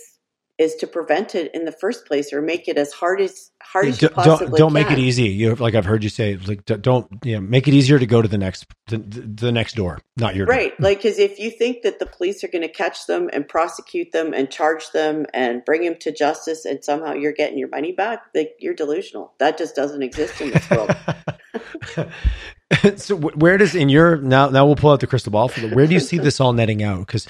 is 0.56 0.76
to 0.76 0.86
prevent 0.86 1.34
it 1.34 1.54
in 1.54 1.66
the 1.66 1.70
first 1.70 2.06
place 2.06 2.32
or 2.32 2.40
make 2.40 2.66
it 2.66 2.78
as 2.78 2.94
hard 2.94 3.20
as 3.20 3.50
hard 3.62 3.88
as 3.88 4.00
you 4.00 4.09
possibly 4.09 4.46
don't, 4.46 4.59
don't 4.59 4.72
make 4.72 4.90
it 4.90 4.98
easy. 4.98 5.24
You 5.24 5.54
like 5.56 5.74
I've 5.74 5.84
heard 5.84 6.02
you 6.02 6.09
say 6.09 6.38
like 6.38 6.64
don't 6.64 7.06
you 7.24 7.34
know, 7.34 7.42
make 7.42 7.68
it 7.68 7.74
easier 7.74 7.98
to 7.98 8.06
go 8.06 8.22
to 8.22 8.26
the 8.26 8.38
next 8.38 8.64
the, 8.86 8.96
the 8.96 9.52
next 9.52 9.74
door, 9.74 10.00
not 10.16 10.34
your 10.34 10.46
right. 10.46 10.70
Door. 10.78 10.88
Like 10.88 11.02
because 11.02 11.18
if 11.18 11.38
you 11.38 11.50
think 11.50 11.82
that 11.82 11.98
the 11.98 12.06
police 12.06 12.42
are 12.42 12.48
going 12.48 12.62
to 12.62 12.72
catch 12.72 13.06
them 13.06 13.28
and 13.34 13.46
prosecute 13.46 14.12
them 14.12 14.32
and 14.32 14.50
charge 14.50 14.92
them 14.92 15.26
and 15.34 15.62
bring 15.62 15.84
them 15.84 15.96
to 16.00 16.11
justice 16.11 16.64
and 16.64 16.82
somehow 16.82 17.12
you're 17.12 17.32
getting 17.32 17.59
your 17.59 17.68
money 17.68 17.92
back, 17.92 18.22
like 18.34 18.54
you're 18.61 18.72
delusional. 18.72 19.34
That 19.40 19.59
just 19.59 19.76
doesn't 19.76 20.02
exist 20.02 20.40
in 20.40 20.52
this 20.52 20.70
world. 20.70 20.96
so 22.97 23.16
where 23.16 23.57
does 23.57 23.74
in 23.74 23.89
your 23.89 24.16
now 24.18 24.49
now 24.49 24.66
we'll 24.66 24.76
pull 24.76 24.91
out 24.91 25.01
the 25.01 25.07
crystal 25.07 25.32
ball 25.32 25.49
for 25.49 25.61
the, 25.61 25.74
where 25.74 25.86
do 25.86 25.95
you 25.95 26.01
see 26.01 26.18
this 26.18 26.41
all 26.41 26.53
netting 26.53 26.82
out? 26.82 27.07
Because 27.07 27.26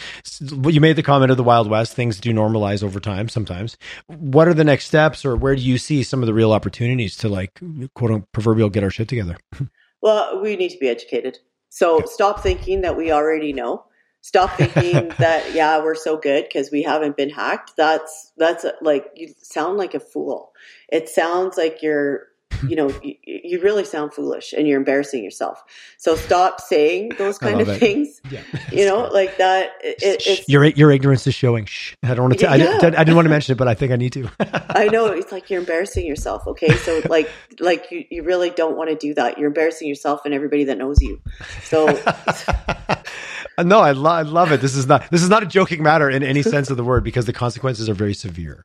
you 0.51 0.81
made 0.81 0.97
the 0.97 1.03
comment 1.03 1.31
of 1.31 1.37
the 1.37 1.45
wild 1.45 1.71
west 1.71 1.95
things 1.95 2.19
do 2.19 2.33
normalize 2.33 2.83
over 2.83 2.99
time 2.99 3.29
sometimes. 3.29 3.77
What 4.07 4.49
are 4.49 4.55
the 4.55 4.65
next 4.65 4.87
steps 4.87 5.25
or 5.25 5.37
where 5.37 5.55
do 5.55 5.63
you 5.63 5.79
see 5.79 6.03
some 6.03 6.23
of 6.23 6.27
the 6.27 6.35
real 6.35 6.53
opportunities 6.53 7.17
to 7.19 7.29
like 7.29 7.55
quote 7.95 8.11
unquote 8.11 8.33
proverbial 8.33 8.71
get 8.71 8.83
our 8.83 8.91
shit 8.91 9.09
together? 9.09 9.37
Well 10.01 10.41
we 10.41 10.55
need 10.55 10.69
to 10.69 10.79
be 10.79 10.89
educated. 10.89 11.39
So 11.71 12.03
stop 12.07 12.41
thinking 12.41 12.83
that 12.83 12.97
we 12.97 13.11
already 13.11 13.53
know. 13.53 13.85
Stop 14.21 14.57
thinking 14.57 15.09
that 15.19 15.55
yeah 15.55 15.83
we're 15.83 15.97
so 15.97 16.17
good 16.17 16.45
because 16.45 16.71
we 16.71 16.85
haven't 16.85 17.17
been 17.17 17.31
hacked. 17.31 17.73
That's 17.77 18.33
that's 18.37 18.65
like 18.81 19.11
you 19.17 19.35
sound 19.43 19.77
like 19.77 19.95
a 19.95 20.01
fool. 20.01 20.53
It 20.89 21.09
sounds 21.09 21.57
like 21.57 21.83
you're 21.83 22.29
you 22.67 22.77
know, 22.77 22.89
you, 23.03 23.15
you, 23.25 23.61
really 23.61 23.85
sound 23.85 24.13
foolish 24.13 24.53
and 24.53 24.67
you're 24.67 24.79
embarrassing 24.79 25.23
yourself. 25.23 25.63
So 25.97 26.17
stop 26.17 26.61
saying 26.61 27.13
those 27.19 27.39
kind 27.39 27.61
of 27.61 27.69
it. 27.69 27.79
things. 27.79 28.21
Yeah. 28.31 28.43
You 28.71 28.85
know, 28.85 29.09
like 29.13 29.39
that. 29.39 29.73
It, 29.81 30.47
your 30.49 30.65
your 30.65 30.93
ignorance 30.93 31.27
is 31.27 31.35
showing. 31.35 31.65
Shh. 31.65 31.95
I 32.03 32.09
don't 32.15 32.29
want 32.29 32.39
to. 32.39 32.45
Yeah. 32.45 32.51
I, 32.51 32.55
I, 32.55 32.91
didn't 32.91 33.17
want 33.17 33.27
to 33.27 33.31
mention 33.31 33.53
it, 33.53 33.57
but 33.57 33.67
I 33.67 33.75
think 33.75 33.93
I 33.93 33.97
need 33.97 34.13
to. 34.13 34.31
I 34.71 34.89
know 34.89 35.07
it's 35.07 35.33
like 35.33 35.49
you're 35.49 35.61
embarrassing 35.61 36.07
yourself. 36.07 36.47
Okay, 36.47 36.75
so 36.77 37.03
like 37.09 37.31
like 37.61 37.91
you, 37.91 38.05
you 38.11 38.23
really 38.23 38.51
don't 38.51 38.77
want 38.77 38.91
to 38.91 38.97
do 38.97 39.15
that. 39.15 39.39
You're 39.39 39.49
embarrassing 39.49 39.89
yourself 39.89 40.25
and 40.25 40.35
everybody 40.35 40.65
that 40.65 40.79
knows 40.79 41.01
you. 41.01 41.21
So. 41.63 41.87
no, 43.63 43.81
I, 43.81 43.93
lo- 43.93 44.11
I 44.11 44.23
love 44.23 44.53
it. 44.53 44.61
This 44.61 44.77
is 44.77 44.87
not 44.87 45.11
this 45.11 45.23
is 45.23 45.29
not 45.29 45.43
a 45.43 45.47
joking 45.47 45.83
matter 45.83 46.09
in 46.09 46.23
any 46.23 46.43
sense 46.43 46.71
of 46.71 46.77
the 46.77 46.85
word 46.85 47.05
because 47.05 47.27
the 47.27 47.33
consequences 47.33 47.89
are 47.89 47.95
very 47.95 48.15
severe. 48.15 48.65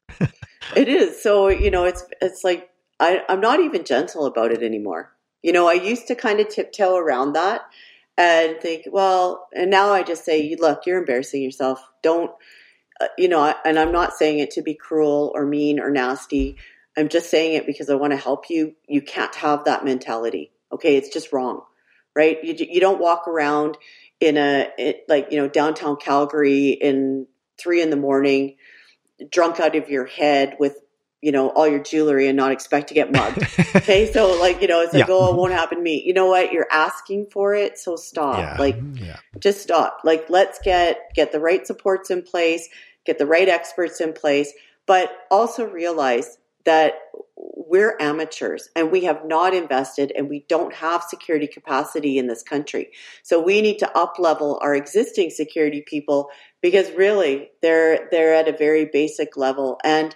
it 0.76 0.88
is. 0.88 1.22
So 1.22 1.48
you 1.48 1.72
know, 1.72 1.86
it's 1.86 2.04
it's 2.22 2.44
like 2.44 2.70
I, 3.00 3.24
I'm 3.28 3.41
not 3.41 3.60
even 3.60 3.84
gentle 3.84 4.26
about 4.26 4.52
it 4.52 4.64
anymore. 4.64 5.12
You 5.41 5.52
know, 5.52 5.68
I 5.68 5.74
used 5.74 6.08
to 6.08 6.16
kind 6.16 6.39
of 6.39 6.50
tiptoe 6.50 6.96
around 6.96 7.34
that 7.34 7.62
and 8.18 8.58
think, 8.62 8.84
well, 8.91 9.48
and 9.54 9.70
now 9.70 9.91
I 9.91 10.04
just 10.04 10.24
say, 10.24 10.56
look, 10.60 10.86
you're 10.86 11.00
embarrassing 11.00 11.41
yourself. 11.41 11.84
Don't, 12.02 12.32
uh, 13.02 13.08
you 13.18 13.28
know, 13.28 13.54
and 13.66 13.78
I'm 13.78 13.91
not 13.91 14.14
saying 14.14 14.39
it 14.39 14.52
to 14.52 14.62
be 14.62 14.76
cruel 14.76 15.32
or 15.36 15.46
mean 15.46 15.80
or 15.80 15.89
nasty. 15.89 16.56
I'm 16.96 17.10
just 17.10 17.30
saying 17.30 17.56
it 17.56 17.66
because 17.66 17.89
I 17.89 17.96
want 17.96 18.12
to 18.12 18.18
help 18.18 18.50
you. 18.50 18.76
You 18.88 19.02
can't 19.02 19.34
have 19.36 19.66
that 19.66 19.84
mentality. 19.84 20.52
Okay. 20.72 20.96
It's 20.96 21.10
just 21.10 21.34
wrong, 21.34 21.64
right? 22.16 22.38
You, 22.44 22.56
you 22.58 22.80
don't 22.80 23.02
walk 23.02 23.28
around 23.28 23.78
in 24.20 24.38
a, 24.38 24.70
it, 24.78 25.06
like, 25.10 25.32
you 25.32 25.38
know, 25.38 25.50
downtown 25.50 25.98
Calgary 25.98 26.70
in 26.70 27.28
three 27.60 27.82
in 27.82 27.89
the 27.89 27.98
morning, 27.98 28.56
drunk 29.30 29.60
out 29.60 29.76
of 29.76 29.89
your 29.89 30.06
head 30.06 30.56
with 30.60 30.78
you 31.24 31.32
know, 31.32 31.49
all 31.51 31.65
your 31.65 31.82
jewelry 31.82 32.28
and 32.28 32.36
not 32.36 32.51
expect 32.51 32.89
to 32.89 32.93
get 32.93 33.09
mugged. 33.09 33.41
okay. 33.78 34.11
So 34.11 34.38
like, 34.41 34.61
you 34.61 34.67
know, 34.67 34.82
it's 34.82 34.93
like, 34.93 35.07
yeah. 35.07 35.13
oh, 35.13 35.32
it 35.32 35.38
won't 35.38 35.53
happen 35.53 35.78
to 35.78 35.84
me. 35.84 36.03
You 36.05 36.13
know 36.13 36.26
what? 36.26 36.51
You're 36.51 36.67
asking 36.69 37.28
for 37.32 37.55
it. 37.55 37.80
So 37.80 37.95
stop. 37.95 38.39
Yeah. 38.39 38.57
Like 38.59 38.78
mm-hmm. 38.78 39.05
yeah. 39.05 39.19
just 39.39 39.61
stop. 39.61 39.99
Like 40.03 40.30
let's 40.30 40.59
get, 40.59 40.99
get 41.15 41.32
the 41.32 41.39
right 41.39 41.65
supports 41.65 42.11
in 42.11 42.24
place, 42.24 42.67
get 43.05 43.19
the 43.19 43.26
right 43.26 43.47
experts 43.47 44.01
in 44.01 44.11
place, 44.11 44.51
but 44.86 45.11
also 45.32 45.65
realize 45.65 46.38
that 46.65 46.95
we're 47.38 47.95
amateurs 48.01 48.69
and 48.76 48.91
we 48.91 49.05
have 49.05 49.26
not 49.26 49.53
invested 49.53 50.11
and 50.17 50.30
we 50.30 50.45
don't 50.49 50.74
have 50.74 51.03
security 51.03 51.47
capacity 51.47 52.17
in 52.17 52.28
this 52.28 52.43
country. 52.43 52.91
So 53.24 53.41
we 53.41 53.61
need 53.61 53.80
to 53.80 53.97
up 53.97 54.15
level 54.19 54.59
our 54.61 54.76
existing 54.76 55.30
security 55.30 55.82
people 55.88 56.30
because 56.61 56.91
really 56.91 57.51
they're, 57.61 58.09
they're 58.11 58.34
at 58.34 58.49
a 58.49 58.57
very 58.57 58.89
basic 58.91 59.38
level 59.38 59.80
and 59.86 60.13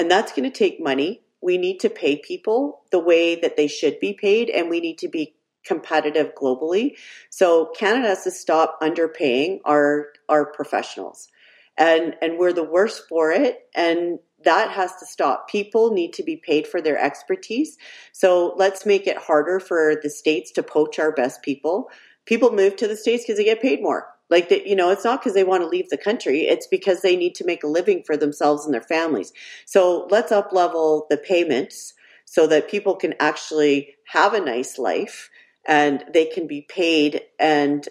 and 0.00 0.10
that's 0.10 0.32
going 0.32 0.50
to 0.50 0.58
take 0.58 0.80
money. 0.80 1.20
We 1.42 1.58
need 1.58 1.80
to 1.80 1.90
pay 1.90 2.16
people 2.16 2.84
the 2.90 2.98
way 2.98 3.34
that 3.34 3.58
they 3.58 3.66
should 3.66 4.00
be 4.00 4.14
paid, 4.14 4.48
and 4.48 4.70
we 4.70 4.80
need 4.80 4.96
to 4.98 5.08
be 5.08 5.34
competitive 5.62 6.34
globally. 6.34 6.96
So 7.28 7.66
Canada 7.76 8.08
has 8.08 8.24
to 8.24 8.30
stop 8.30 8.80
underpaying 8.80 9.60
our 9.66 10.08
our 10.28 10.46
professionals. 10.46 11.28
and 11.76 12.16
and 12.22 12.38
we're 12.38 12.52
the 12.52 12.64
worst 12.64 13.04
for 13.08 13.30
it 13.30 13.68
and 13.74 14.18
that 14.44 14.70
has 14.70 14.96
to 14.96 15.06
stop 15.06 15.48
people 15.48 15.92
need 15.92 16.12
to 16.14 16.22
be 16.22 16.36
paid 16.36 16.66
for 16.66 16.80
their 16.82 16.98
expertise 16.98 17.78
so 18.12 18.54
let's 18.56 18.84
make 18.84 19.06
it 19.06 19.16
harder 19.16 19.60
for 19.60 19.94
the 20.02 20.10
states 20.10 20.50
to 20.52 20.62
poach 20.62 20.98
our 20.98 21.12
best 21.12 21.42
people 21.42 21.88
people 22.26 22.50
move 22.52 22.74
to 22.76 22.88
the 22.88 22.96
states 22.96 23.22
because 23.24 23.38
they 23.38 23.44
get 23.44 23.62
paid 23.62 23.80
more 23.80 24.02
like 24.30 24.48
that 24.48 24.66
you 24.66 24.76
know 24.76 24.90
it's 24.90 25.04
not 25.04 25.20
because 25.20 25.34
they 25.34 25.44
want 25.44 25.62
to 25.62 25.68
leave 25.68 25.88
the 25.90 25.98
country 25.98 26.42
it's 26.42 26.66
because 26.66 27.02
they 27.02 27.16
need 27.16 27.34
to 27.34 27.44
make 27.44 27.62
a 27.62 27.68
living 27.68 28.02
for 28.02 28.16
themselves 28.16 28.64
and 28.64 28.72
their 28.72 28.80
families 28.80 29.32
so 29.66 30.06
let's 30.10 30.32
up 30.32 30.52
level 30.52 31.06
the 31.10 31.16
payments 31.16 31.94
so 32.24 32.46
that 32.46 32.70
people 32.70 32.94
can 32.94 33.14
actually 33.18 33.94
have 34.06 34.34
a 34.34 34.40
nice 34.40 34.78
life 34.78 35.30
and 35.66 36.04
they 36.12 36.26
can 36.26 36.46
be 36.46 36.62
paid 36.62 37.22
and 37.38 37.88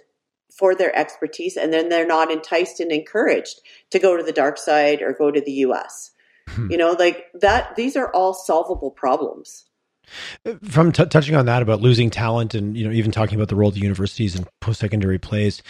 for 0.60 0.76
their 0.76 0.96
expertise 0.96 1.56
and 1.56 1.72
then 1.72 1.90
they're 1.90 2.06
not 2.06 2.32
enticed 2.32 2.80
and 2.80 2.92
encouraged 2.92 3.62
to 3.92 4.00
go 4.00 4.18
to 4.18 4.24
the 4.24 4.34
dark 4.34 4.58
side 4.58 5.02
or 5.02 5.14
go 5.14 5.32
to 5.32 5.42
the 5.42 5.52
US. 5.66 6.12
Hmm. 6.48 6.70
You 6.72 6.78
know, 6.78 6.92
like 6.92 7.26
that 7.36 7.76
these 7.76 7.96
are 7.96 8.12
all 8.14 8.34
solvable 8.34 8.92
problems. 8.92 9.66
From 10.64 10.91
t- 10.91 11.05
touching 11.05 11.36
on 11.36 11.45
that 11.45 11.62
about 11.62 11.82
losing 11.82 12.10
talent, 12.10 12.55
and 12.55 12.78
you 12.78 12.86
know, 12.86 12.91
even 12.91 13.12
talking 13.12 13.36
about 13.36 13.49
the 13.49 13.55
role 13.55 13.70
of 13.70 13.76
the 13.76 13.82
universities 13.82 14.36
and 14.36 14.47
post-secondary 14.62 15.18
plays, 15.18 15.62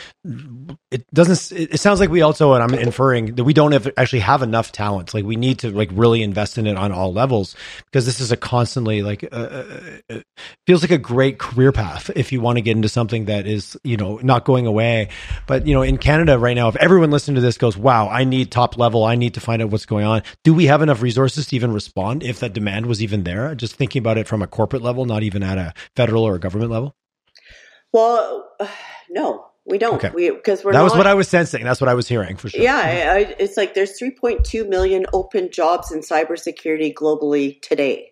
it 0.92 1.06
doesn't. 1.14 1.60
It 1.60 1.80
sounds 1.80 2.00
like 2.00 2.10
we 2.10 2.22
also, 2.22 2.54
and 2.54 2.64
I'm 2.64 2.74
inferring 2.74 3.36
that 3.36 3.44
we 3.44 3.54
don't 3.54 3.72
have, 3.72 3.92
actually 3.98 4.20
have 4.20 4.42
enough 4.42 4.72
talent. 4.72 5.14
Like 5.14 5.26
we 5.26 5.36
need 5.36 5.60
to 5.60 5.72
like 5.72 5.90
really 5.92 6.24
invest 6.24 6.58
in 6.58 6.68
it 6.68 6.78
on 6.78 6.92
all 6.92 7.14
levels 7.14 7.56
because 7.86 8.06
this 8.06 8.20
is 8.20 8.32
a 8.32 8.38
constantly 8.38 9.02
like 9.02 9.24
uh, 9.32 9.36
uh, 9.36 9.80
uh 10.10 10.20
feels 10.66 10.82
like 10.82 10.92
a 10.92 10.98
great 10.98 11.40
career 11.40 11.72
path 11.72 12.10
if 12.16 12.32
you 12.32 12.42
want 12.42 12.58
to 12.58 12.62
get 12.62 12.76
into 12.76 12.90
something 12.90 13.26
that 13.26 13.48
is 13.48 13.78
you 13.84 13.98
know 13.98 14.20
not 14.24 14.46
going 14.46 14.66
away. 14.66 15.10
But 15.48 15.68
you 15.68 15.74
know, 15.74 15.82
in 15.82 15.98
Canada 15.98 16.38
right 16.38 16.56
now, 16.56 16.68
if 16.68 16.76
everyone 16.78 17.12
listening 17.12 17.36
to 17.36 17.42
this 17.42 17.58
goes, 17.58 17.78
"Wow, 17.78 18.10
I 18.10 18.24
need 18.24 18.52
top 18.52 18.78
level. 18.78 19.04
I 19.04 19.16
need 19.16 19.34
to 19.36 19.40
find 19.40 19.62
out 19.62 19.70
what's 19.70 19.86
going 19.86 20.06
on," 20.06 20.24
do 20.44 20.54
we 20.54 20.66
have 20.66 20.82
enough 20.82 21.02
resources 21.02 21.48
to 21.48 21.56
even 21.56 21.74
respond 21.74 22.24
if 22.24 22.40
that 22.40 22.54
demand 22.54 22.86
was 22.86 23.02
even 23.02 23.24
there? 23.24 23.56
Just 23.56 23.76
thinking 23.76 24.00
about 24.00 24.18
it 24.18 24.28
from 24.30 24.42
a 24.42 24.48
corporate 24.48 24.82
level, 24.82 25.04
not 25.06 25.24
even 25.24 25.44
at 25.44 25.58
a 25.58 25.74
federal 25.96 26.24
or 26.24 26.36
a 26.36 26.40
government 26.40 26.72
level? 26.72 26.96
Well, 27.92 28.50
uh, 28.60 28.68
no, 29.10 29.48
we 29.66 29.78
don't. 29.78 29.96
Okay. 29.96 30.12
We 30.14 30.30
because 30.30 30.64
we're 30.64 30.72
that 30.72 30.78
not, 30.78 30.84
was 30.86 30.96
what 30.96 31.08
I 31.08 31.16
was 31.16 31.28
sensing. 31.28 31.64
That's 31.64 31.82
what 31.82 31.90
I 31.90 31.96
was 31.96 32.08
hearing 32.08 32.38
for 32.38 32.50
sure. 32.50 32.62
Yeah, 32.62 32.78
I, 32.78 33.36
it's 33.40 33.58
like 33.58 33.74
there's 33.74 34.00
3.2 34.00 34.70
million 34.70 35.06
open 35.12 35.50
jobs 35.52 35.92
in 35.92 36.00
cybersecurity 36.00 36.94
globally 36.94 37.62
today. 37.62 38.12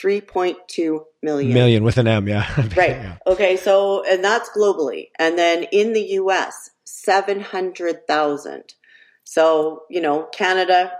3.2 0.00 1.04
million. 1.22 1.54
Million 1.54 1.84
with 1.84 1.98
an 1.98 2.08
M, 2.08 2.26
yeah. 2.26 2.52
right. 2.76 2.90
Yeah. 2.90 3.16
Okay, 3.26 3.56
so 3.56 4.04
and 4.04 4.22
that's 4.22 4.50
globally, 4.50 5.08
and 5.18 5.38
then 5.38 5.64
in 5.72 5.92
the 5.92 6.02
U.S. 6.18 6.70
700,000. 6.84 8.74
So 9.24 9.82
you 9.88 10.00
know, 10.00 10.28
Canada 10.32 10.92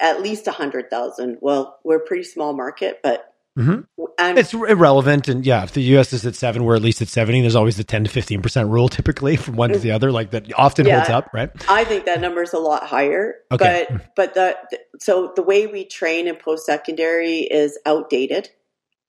at 0.00 0.22
least 0.22 0.46
100,000. 0.46 1.38
Well, 1.40 1.78
we're 1.84 1.98
a 1.98 2.06
pretty 2.06 2.24
small 2.24 2.54
market, 2.54 3.00
but 3.02 3.29
Mm-hmm. 3.58 4.04
And 4.18 4.38
it's 4.38 4.52
irrelevant, 4.54 5.28
and 5.28 5.44
yeah, 5.44 5.64
if 5.64 5.72
the 5.72 5.82
U.S. 5.82 6.12
is 6.12 6.24
at 6.26 6.34
seven, 6.34 6.64
we're 6.64 6.76
at 6.76 6.82
least 6.82 7.02
at 7.02 7.08
seventy. 7.08 7.40
There's 7.40 7.56
always 7.56 7.76
the 7.76 7.84
ten 7.84 8.04
to 8.04 8.10
fifteen 8.10 8.42
percent 8.42 8.68
rule, 8.68 8.88
typically 8.88 9.36
from 9.36 9.56
one 9.56 9.70
to 9.70 9.78
the 9.78 9.90
other, 9.90 10.12
like 10.12 10.30
that 10.30 10.52
often 10.56 10.86
yeah, 10.86 10.98
holds 10.98 11.10
up, 11.10 11.30
right? 11.32 11.50
I 11.68 11.84
think 11.84 12.04
that 12.04 12.20
number 12.20 12.42
is 12.42 12.52
a 12.52 12.58
lot 12.58 12.84
higher. 12.84 13.36
Okay. 13.50 13.86
but 13.88 14.14
but 14.14 14.34
the, 14.34 14.56
the 14.70 14.78
so 15.00 15.32
the 15.34 15.42
way 15.42 15.66
we 15.66 15.84
train 15.84 16.28
in 16.28 16.36
post 16.36 16.66
secondary 16.66 17.38
is 17.38 17.78
outdated, 17.86 18.50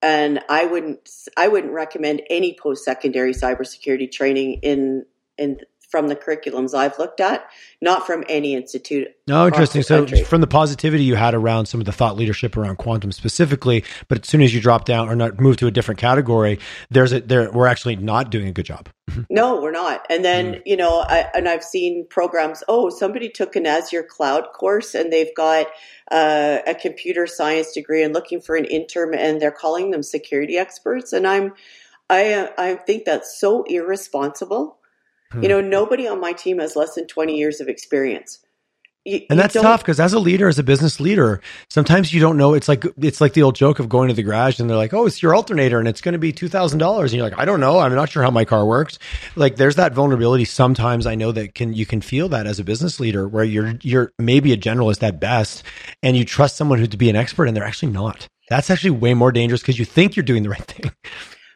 and 0.01 0.41
I 0.49 0.65
wouldn't 0.65 1.07
I 1.37 1.47
wouldn't 1.47 1.73
recommend 1.73 2.21
any 2.29 2.57
post 2.59 2.83
secondary 2.83 3.33
cybersecurity 3.33 4.11
training 4.11 4.59
in 4.63 5.05
in 5.37 5.59
from 5.91 6.07
the 6.07 6.15
curriculums 6.15 6.73
I've 6.73 6.97
looked 6.97 7.19
at, 7.19 7.45
not 7.81 8.07
from 8.07 8.23
any 8.29 8.55
institute. 8.55 9.09
No, 9.27 9.45
interesting. 9.45 9.83
So, 9.83 10.07
from 10.23 10.41
the 10.41 10.47
positivity 10.47 11.03
you 11.03 11.15
had 11.15 11.33
around 11.33 11.65
some 11.65 11.81
of 11.81 11.85
the 11.85 11.91
thought 11.91 12.15
leadership 12.15 12.55
around 12.55 12.77
quantum 12.77 13.11
specifically, 13.11 13.83
but 14.07 14.19
as 14.23 14.29
soon 14.29 14.41
as 14.41 14.55
you 14.55 14.61
drop 14.61 14.85
down 14.85 15.09
or 15.09 15.15
not 15.15 15.39
move 15.39 15.57
to 15.57 15.67
a 15.67 15.71
different 15.71 15.99
category, 15.99 16.59
there's 16.89 17.11
a 17.11 17.19
there 17.19 17.51
we're 17.51 17.67
actually 17.67 17.97
not 17.97 18.31
doing 18.31 18.47
a 18.47 18.51
good 18.53 18.65
job. 18.65 18.89
no, 19.29 19.61
we're 19.61 19.71
not. 19.71 20.05
And 20.09 20.23
then 20.23 20.53
mm. 20.53 20.61
you 20.65 20.77
know, 20.77 21.03
I, 21.07 21.29
and 21.35 21.47
I've 21.49 21.63
seen 21.63 22.07
programs. 22.09 22.63
Oh, 22.67 22.89
somebody 22.89 23.29
took 23.29 23.55
an 23.57 23.65
Azure 23.65 24.03
Cloud 24.03 24.53
course, 24.53 24.95
and 24.95 25.11
they've 25.11 25.35
got 25.35 25.67
uh, 26.09 26.59
a 26.65 26.73
computer 26.73 27.27
science 27.27 27.73
degree 27.73 28.03
and 28.03 28.13
looking 28.13 28.39
for 28.39 28.55
an 28.55 28.65
intern, 28.65 29.13
and 29.13 29.41
they're 29.41 29.51
calling 29.51 29.91
them 29.91 30.03
security 30.03 30.57
experts. 30.57 31.11
And 31.11 31.27
I'm, 31.27 31.53
I, 32.09 32.49
I 32.57 32.75
think 32.75 33.05
that's 33.05 33.37
so 33.39 33.63
irresponsible 33.63 34.77
Hmm. 35.31 35.43
You 35.43 35.49
know, 35.49 35.61
nobody 35.61 36.07
on 36.07 36.19
my 36.19 36.33
team 36.33 36.59
has 36.59 36.75
less 36.75 36.95
than 36.95 37.07
20 37.07 37.37
years 37.37 37.61
of 37.61 37.67
experience. 37.67 38.39
You, 39.03 39.21
and 39.31 39.39
that's 39.39 39.55
tough 39.55 39.81
because 39.81 39.99
as 39.99 40.13
a 40.13 40.19
leader, 40.19 40.47
as 40.47 40.59
a 40.59 40.63
business 40.63 40.99
leader, 40.99 41.41
sometimes 41.71 42.13
you 42.13 42.21
don't 42.21 42.37
know. 42.37 42.53
It's 42.53 42.67
like 42.67 42.85
it's 43.01 43.19
like 43.19 43.33
the 43.33 43.41
old 43.41 43.55
joke 43.55 43.79
of 43.79 43.89
going 43.89 44.09
to 44.09 44.13
the 44.13 44.21
garage 44.21 44.59
and 44.59 44.69
they're 44.69 44.77
like, 44.77 44.93
"Oh, 44.93 45.07
it's 45.07 45.23
your 45.23 45.33
alternator 45.35 45.79
and 45.79 45.87
it's 45.87 46.01
going 46.01 46.13
to 46.13 46.19
be 46.19 46.31
two 46.31 46.47
thousand 46.47 46.77
dollars," 46.77 47.11
and 47.11 47.17
you're 47.17 47.27
like, 47.27 47.39
"I 47.39 47.45
don't 47.45 47.59
know. 47.59 47.79
I'm 47.79 47.95
not 47.95 48.09
sure 48.09 48.21
how 48.21 48.29
my 48.29 48.45
car 48.45 48.63
works." 48.63 48.99
Like, 49.35 49.55
there's 49.55 49.75
that 49.77 49.93
vulnerability. 49.93 50.45
Sometimes 50.45 51.07
I 51.07 51.15
know 51.15 51.31
that 51.31 51.55
can 51.55 51.73
you 51.73 51.87
can 51.87 52.01
feel 52.01 52.29
that 52.29 52.45
as 52.45 52.59
a 52.59 52.63
business 52.63 52.99
leader, 52.99 53.27
where 53.27 53.43
you're 53.43 53.73
you're 53.81 54.11
maybe 54.19 54.53
a 54.53 54.57
generalist 54.57 55.01
at 55.01 55.19
best, 55.19 55.63
and 56.03 56.15
you 56.15 56.23
trust 56.23 56.55
someone 56.55 56.77
who 56.77 56.85
to 56.85 56.97
be 56.97 57.09
an 57.09 57.15
expert, 57.15 57.45
and 57.45 57.57
they're 57.57 57.63
actually 57.63 57.91
not. 57.91 58.27
That's 58.49 58.69
actually 58.69 58.91
way 58.91 59.15
more 59.15 59.31
dangerous 59.31 59.61
because 59.61 59.79
you 59.79 59.85
think 59.85 60.15
you're 60.15 60.23
doing 60.23 60.43
the 60.43 60.49
right 60.49 60.61
thing. 60.61 60.91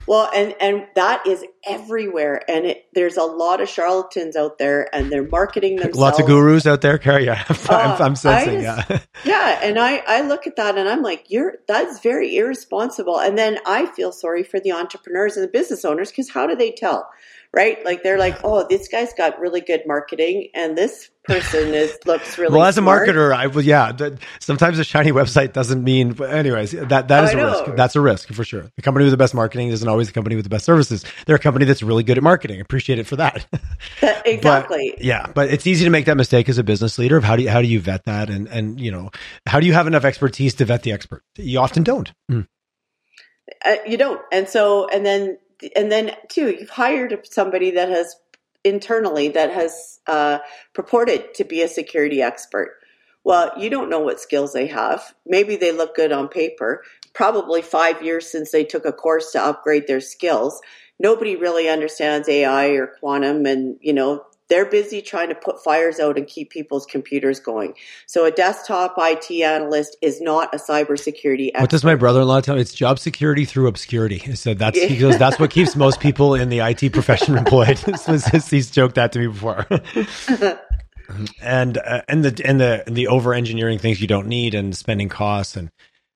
Well, 0.08 0.30
and 0.36 0.56
and 0.62 0.88
that 0.95 1.26
is 1.26 1.43
everywhere, 1.66 2.41
and 2.47 2.66
it, 2.66 2.86
there's 2.93 3.18
a 3.18 3.24
lot 3.24 3.62
of 3.62 3.68
charlatans 3.68 4.36
out 4.36 4.60
there, 4.60 4.93
and 4.93 5.12
they're 5.12 5.28
marketing 5.28 5.78
themselves. 5.78 5.97
Lots 6.06 6.20
of 6.20 6.28
gurus 6.28 6.68
out 6.68 6.82
there, 6.82 6.97
Cara. 6.97 7.24
Yeah, 7.24 7.43
I'm, 7.70 7.91
uh, 7.91 7.97
I'm 7.99 8.16
sensing. 8.16 8.62
Just, 8.62 8.89
yeah, 8.89 8.99
yeah, 9.26 9.60
and 9.64 9.80
I 9.80 10.03
I 10.08 10.22
look 10.22 10.45
at 10.45 10.56
that, 10.58 10.78
and 10.78 10.88
I'm 10.88 11.01
like, 11.01 11.26
you're 11.30 11.56
that's 11.68 11.99
very 12.01 12.38
irresponsible. 12.38 13.20
And 13.20 13.38
then 13.38 13.58
I 13.66 13.88
feel 13.88 14.12
sorry 14.12 14.43
for 14.43 14.60
the 14.60 14.72
entrepreneurs 14.72 15.38
and 15.38 15.43
the 15.43 15.51
business 15.51 15.84
owners 15.84 16.12
because 16.12 16.30
how 16.30 16.45
do 16.45 16.56
they 16.56 16.72
tell? 16.72 17.10
right? 17.56 17.84
Like 17.86 18.03
they're 18.03 18.20
like, 18.20 18.38
oh, 18.43 18.68
this 18.70 18.89
guy's 18.89 19.14
got 19.14 19.39
really 19.39 19.62
good 19.62 19.84
marketing, 19.88 20.49
and 20.53 20.78
this 20.78 21.10
person 21.26 21.73
is 21.73 21.97
looks 22.05 22.38
really. 22.38 22.53
well, 22.53 22.63
as 22.63 22.76
smart. 22.76 23.09
a 23.09 23.11
marketer, 23.11 23.36
I 23.36 23.47
well, 23.47 23.63
yeah. 23.63 23.91
Sometimes 24.39 24.80
a 24.80 24.84
shiny 24.84 25.11
website 25.11 25.53
doesn't 25.53 25.84
mean. 25.84 26.13
But 26.13 26.32
anyways, 26.32 26.71
that 26.71 27.07
that 27.07 27.23
is 27.26 27.34
a 27.34 27.38
risk. 27.38 27.76
That's 27.76 27.95
a 27.95 28.01
risk 28.01 28.32
for 28.34 28.43
sure. 28.43 28.69
The 28.76 28.82
company 28.82 29.05
with 29.05 29.11
the 29.11 29.17
best 29.17 29.34
marketing 29.34 29.69
isn't 29.69 29.88
always 29.88 30.07
the 30.07 30.13
company 30.13 30.36
with 30.36 30.45
the 30.45 30.49
best 30.49 30.65
services. 30.65 31.03
They're 31.26 31.36
a 31.36 31.39
company 31.39 31.65
that's 31.65 31.84
really 31.84 32.03
good 32.03 32.17
at 32.17 32.23
marketing. 32.23 32.61
Appreciate 32.61 32.99
it 32.99 33.07
for 33.07 33.15
that. 33.17 33.45
that 34.01 34.26
exactly. 34.28 34.93
But, 34.95 35.05
yeah, 35.05 35.28
but 35.34 35.49
it's 35.49 35.67
easy 35.67 35.86
to 35.86 35.91
make 35.91 36.05
that 36.05 36.17
mistake 36.17 36.49
as 36.49 36.57
a 36.57 36.63
business 36.63 36.97
leader. 36.97 37.17
Of 37.17 37.23
how 37.23 37.36
do 37.36 37.43
you 37.43 37.49
how 37.49 37.61
do 37.61 37.67
you 37.67 37.80
vet 37.80 38.05
that, 38.05 38.30
and 38.30 38.47
and 38.47 38.80
you 38.80 38.91
know 38.91 39.11
how 39.45 39.59
do 39.59 39.67
you 39.67 39.73
have 39.73 39.88
enough 39.88 40.05
expertise 40.05 40.55
to 40.55 40.65
vet 40.65 40.84
the 40.84 40.91
expert? 40.91 41.23
You 41.38 41.59
often 41.59 41.84
don't. 41.84 42.11
Mm. 42.32 42.47
Uh, 43.63 43.76
you 43.86 43.97
don't, 43.97 44.21
and 44.32 44.49
so 44.49 44.88
and 44.89 45.05
then 45.05 45.38
and 45.76 45.91
then 45.91 46.11
too, 46.30 46.49
you've 46.49 46.69
hired 46.69 47.26
somebody 47.26 47.71
that 47.71 47.89
has 47.89 48.15
internally 48.66 49.30
that 49.30 49.51
has 49.51 50.01
uh, 50.07 50.39
purported 50.74 51.34
to 51.36 51.45
be 51.45 51.61
a 51.61 51.68
security 51.68 52.22
expert. 52.22 52.80
Well, 53.24 53.51
you 53.57 53.70
don't 53.70 53.89
know 53.89 53.99
what 53.99 54.20
skills 54.20 54.53
they 54.53 54.68
have. 54.68 55.16
Maybe 55.26 55.55
they 55.55 55.72
look 55.72 55.95
good 55.95 56.11
on 56.11 56.28
paper. 56.28 56.84
Probably 57.13 57.61
five 57.61 58.03
years 58.03 58.30
since 58.30 58.51
they 58.51 58.66
took 58.66 58.86
a 58.86 58.91
course 58.91 59.32
to 59.32 59.41
upgrade 59.41 59.88
their 59.88 60.01
skills. 60.01 60.61
Nobody 60.99 61.36
really 61.36 61.70
understands 61.70 62.28
AI 62.28 62.68
or 62.70 62.88
quantum, 62.99 63.45
and 63.45 63.78
you 63.82 63.93
know 63.93 64.26
they're 64.50 64.66
busy 64.66 65.02
trying 65.02 65.30
to 65.30 65.36
put 65.36 65.64
fires 65.64 66.00
out 66.00 66.18
and 66.18 66.28
keep 66.28 66.50
people's 66.50 66.86
computers 66.86 67.39
going. 67.39 67.74
So 68.06 68.26
a 68.26 68.32
desktop 68.32 68.96
IT 68.98 69.32
analyst 69.41 69.98
is 70.02 70.22
not 70.22 70.54
a 70.54 70.58
cybersecurity 70.58 71.48
expert. 71.50 71.62
What 71.62 71.70
does 71.70 71.84
my 71.84 71.96
brother-in-law 71.96 72.41
tell 72.41 72.56
me? 72.56 72.62
It's 72.62 72.74
job 72.74 73.00
security 73.00 73.46
through 73.46 73.68
obscurity. 73.68 74.18
He 74.18 74.36
said 74.36 74.60
that's 74.60 74.80
he 74.80 74.98
goes, 74.98 75.18
that's 75.18 75.39
what 75.39 75.52
keeps 75.52 75.76
most 75.76 76.00
people 76.00 76.36
in 76.36 76.50
the 76.50 76.60
IT 76.60 76.93
profession 76.93 77.38
employed. 77.38 77.80
He's 78.50 78.72
joked 78.72 78.96
that 78.96 79.12
to 79.14 79.20
me 79.20 79.28
before. 79.28 79.66
and 81.41 81.78
uh, 81.78 82.02
and 82.08 82.24
the 82.24 82.46
and 82.46 82.60
the 82.60 82.84
the 82.88 83.08
over 83.08 83.34
engineering 83.34 83.80
things 83.80 84.02
you 84.02 84.08
don't 84.08 84.28
need 84.28 84.54
and 84.54 84.76
spending 84.76 85.10
costs 85.10 85.56
and 85.56 85.70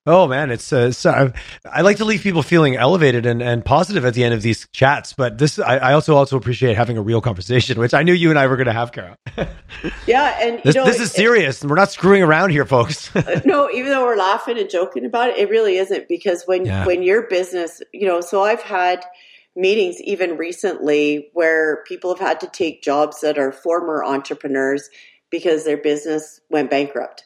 Oh 0.05 0.27
man, 0.27 0.49
it's 0.49 0.71
uh, 0.71 0.91
so, 0.93 1.33
I 1.69 1.81
like 1.81 1.97
to 1.97 2.05
leave 2.05 2.21
people 2.21 2.41
feeling 2.41 2.75
elevated 2.77 3.25
and, 3.25 3.43
and 3.43 3.65
positive 3.65 4.05
at 4.05 4.13
the 4.13 4.23
end 4.23 4.33
of 4.33 4.41
these 4.41 4.65
chats. 4.71 5.11
But 5.11 5.37
this, 5.37 5.59
I, 5.59 5.77
I 5.77 5.93
also 5.93 6.15
also 6.15 6.37
appreciate 6.37 6.77
having 6.77 6.97
a 6.97 7.01
real 7.01 7.19
conversation, 7.19 7.77
which 7.79 7.93
I 7.93 8.03
knew 8.03 8.13
you 8.13 8.29
and 8.29 8.39
I 8.39 8.47
were 8.47 8.55
going 8.55 8.67
to 8.67 8.73
have, 8.73 8.93
Cara. 8.93 9.17
yeah, 10.07 10.39
and 10.41 10.61
this, 10.63 10.73
know, 10.73 10.85
this 10.85 11.01
is 11.01 11.11
serious. 11.11 11.63
It, 11.63 11.69
we're 11.69 11.75
not 11.75 11.91
screwing 11.91 12.23
around 12.23 12.51
here, 12.51 12.65
folks. 12.65 13.11
Uh, 13.19 13.41
no, 13.43 13.69
even 13.71 13.91
though 13.91 14.05
we're 14.05 14.15
laughing 14.15 14.57
and 14.57 14.69
joking 14.69 15.05
about 15.05 15.29
it, 15.29 15.37
it 15.37 15.49
really 15.49 15.75
isn't 15.75 16.07
because 16.07 16.43
when 16.45 16.65
yeah. 16.65 16.85
when 16.85 17.03
your 17.03 17.27
business, 17.27 17.81
you 17.93 18.07
know, 18.07 18.21
so 18.21 18.43
I've 18.43 18.61
had 18.61 19.03
meetings 19.55 19.99
even 20.01 20.37
recently 20.37 21.29
where 21.33 21.83
people 21.83 22.15
have 22.15 22.25
had 22.25 22.39
to 22.39 22.47
take 22.47 22.81
jobs 22.81 23.19
that 23.21 23.37
are 23.37 23.51
former 23.51 24.03
entrepreneurs 24.03 24.89
because 25.29 25.65
their 25.65 25.77
business 25.77 26.39
went 26.49 26.69
bankrupt 26.69 27.25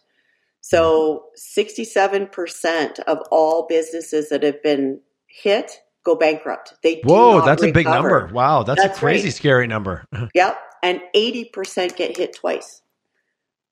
so 0.63 1.25
67% 1.37 2.99
of 2.99 3.17
all 3.31 3.67
businesses 3.67 4.29
that 4.29 4.43
have 4.43 4.63
been 4.63 5.01
hit 5.27 5.73
go 6.05 6.15
bankrupt. 6.15 6.75
They 6.81 7.01
Whoa, 7.03 7.45
that's 7.45 7.61
recover. 7.61 7.69
a 7.69 7.73
big 7.73 7.85
number. 7.85 8.29
Wow, 8.33 8.63
that's, 8.63 8.81
that's 8.81 8.97
a 8.97 8.99
crazy 8.99 9.25
right. 9.25 9.33
scary 9.33 9.67
number. 9.67 10.05
yep. 10.33 10.57
And 10.81 11.01
80% 11.13 11.97
get 11.97 12.15
hit 12.15 12.37
twice. 12.37 12.81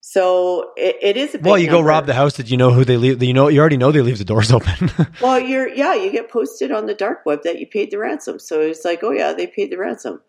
So 0.02 0.72
it, 0.76 0.98
it 1.02 1.18
is 1.18 1.34
a 1.34 1.38
big 1.38 1.46
well. 1.46 1.58
You 1.58 1.68
number. 1.68 1.84
go 1.84 1.88
rob 1.88 2.08
the 2.08 2.14
house. 2.14 2.34
Did 2.34 2.50
you 2.50 2.58
know 2.58 2.72
who 2.72 2.84
they 2.84 2.98
leave? 2.98 3.24
You 3.24 3.34
know, 3.34 3.48
you 3.48 3.62
already 3.62 3.78
know 3.78 3.94
they 3.94 4.02
leave 4.02 4.18
the 4.18 4.26
doors 4.26 4.52
open. 4.52 4.92
well, 5.22 5.40
you're 5.40 5.70
yeah, 5.70 5.94
you 5.94 6.12
get 6.12 6.30
posted 6.30 6.74
on 6.74 6.88
the 6.88 6.94
dark 6.94 7.26
web 7.26 7.44
that 7.44 7.58
you 7.58 7.68
paid 7.68 7.92
the 7.92 8.00
ransom. 8.00 8.38
So 8.38 8.60
it's 8.60 8.84
like, 8.84 9.02
oh 9.02 9.12
yeah, 9.12 9.32
they 9.32 9.48
paid 9.48 9.72
the 9.72 9.78
ransom. 9.78 10.20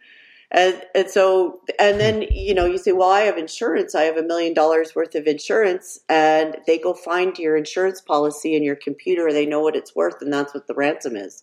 And, 0.53 0.81
and 0.95 1.11
so, 1.11 1.61
and 1.79 1.99
then, 1.99 2.23
hmm. 2.23 2.29
you 2.31 2.55
know, 2.55 2.67
you 2.67 2.79
say, 2.79 2.93
well, 2.93 3.11
I 3.11 3.23
have 3.23 3.39
insurance. 3.39 3.95
I 3.95 4.03
have 4.03 4.17
a 4.17 4.23
million 4.23 4.55
dollars 4.55 4.95
worth 4.95 5.15
of 5.15 5.27
insurance. 5.27 5.99
And 6.09 6.59
they 6.67 6.79
go 6.79 6.95
find 6.95 7.37
your 7.39 7.57
insurance 7.57 8.01
policy 8.01 8.55
in 8.55 8.63
your 8.63 8.77
computer. 8.77 9.33
They 9.33 9.47
know 9.47 9.61
what 9.61 9.75
it's 9.75 9.97
worth. 9.97 10.21
And 10.21 10.33
that's 10.33 10.55
what 10.55 10.67
the 10.67 10.75
ransom 10.75 11.17
is. 11.17 11.43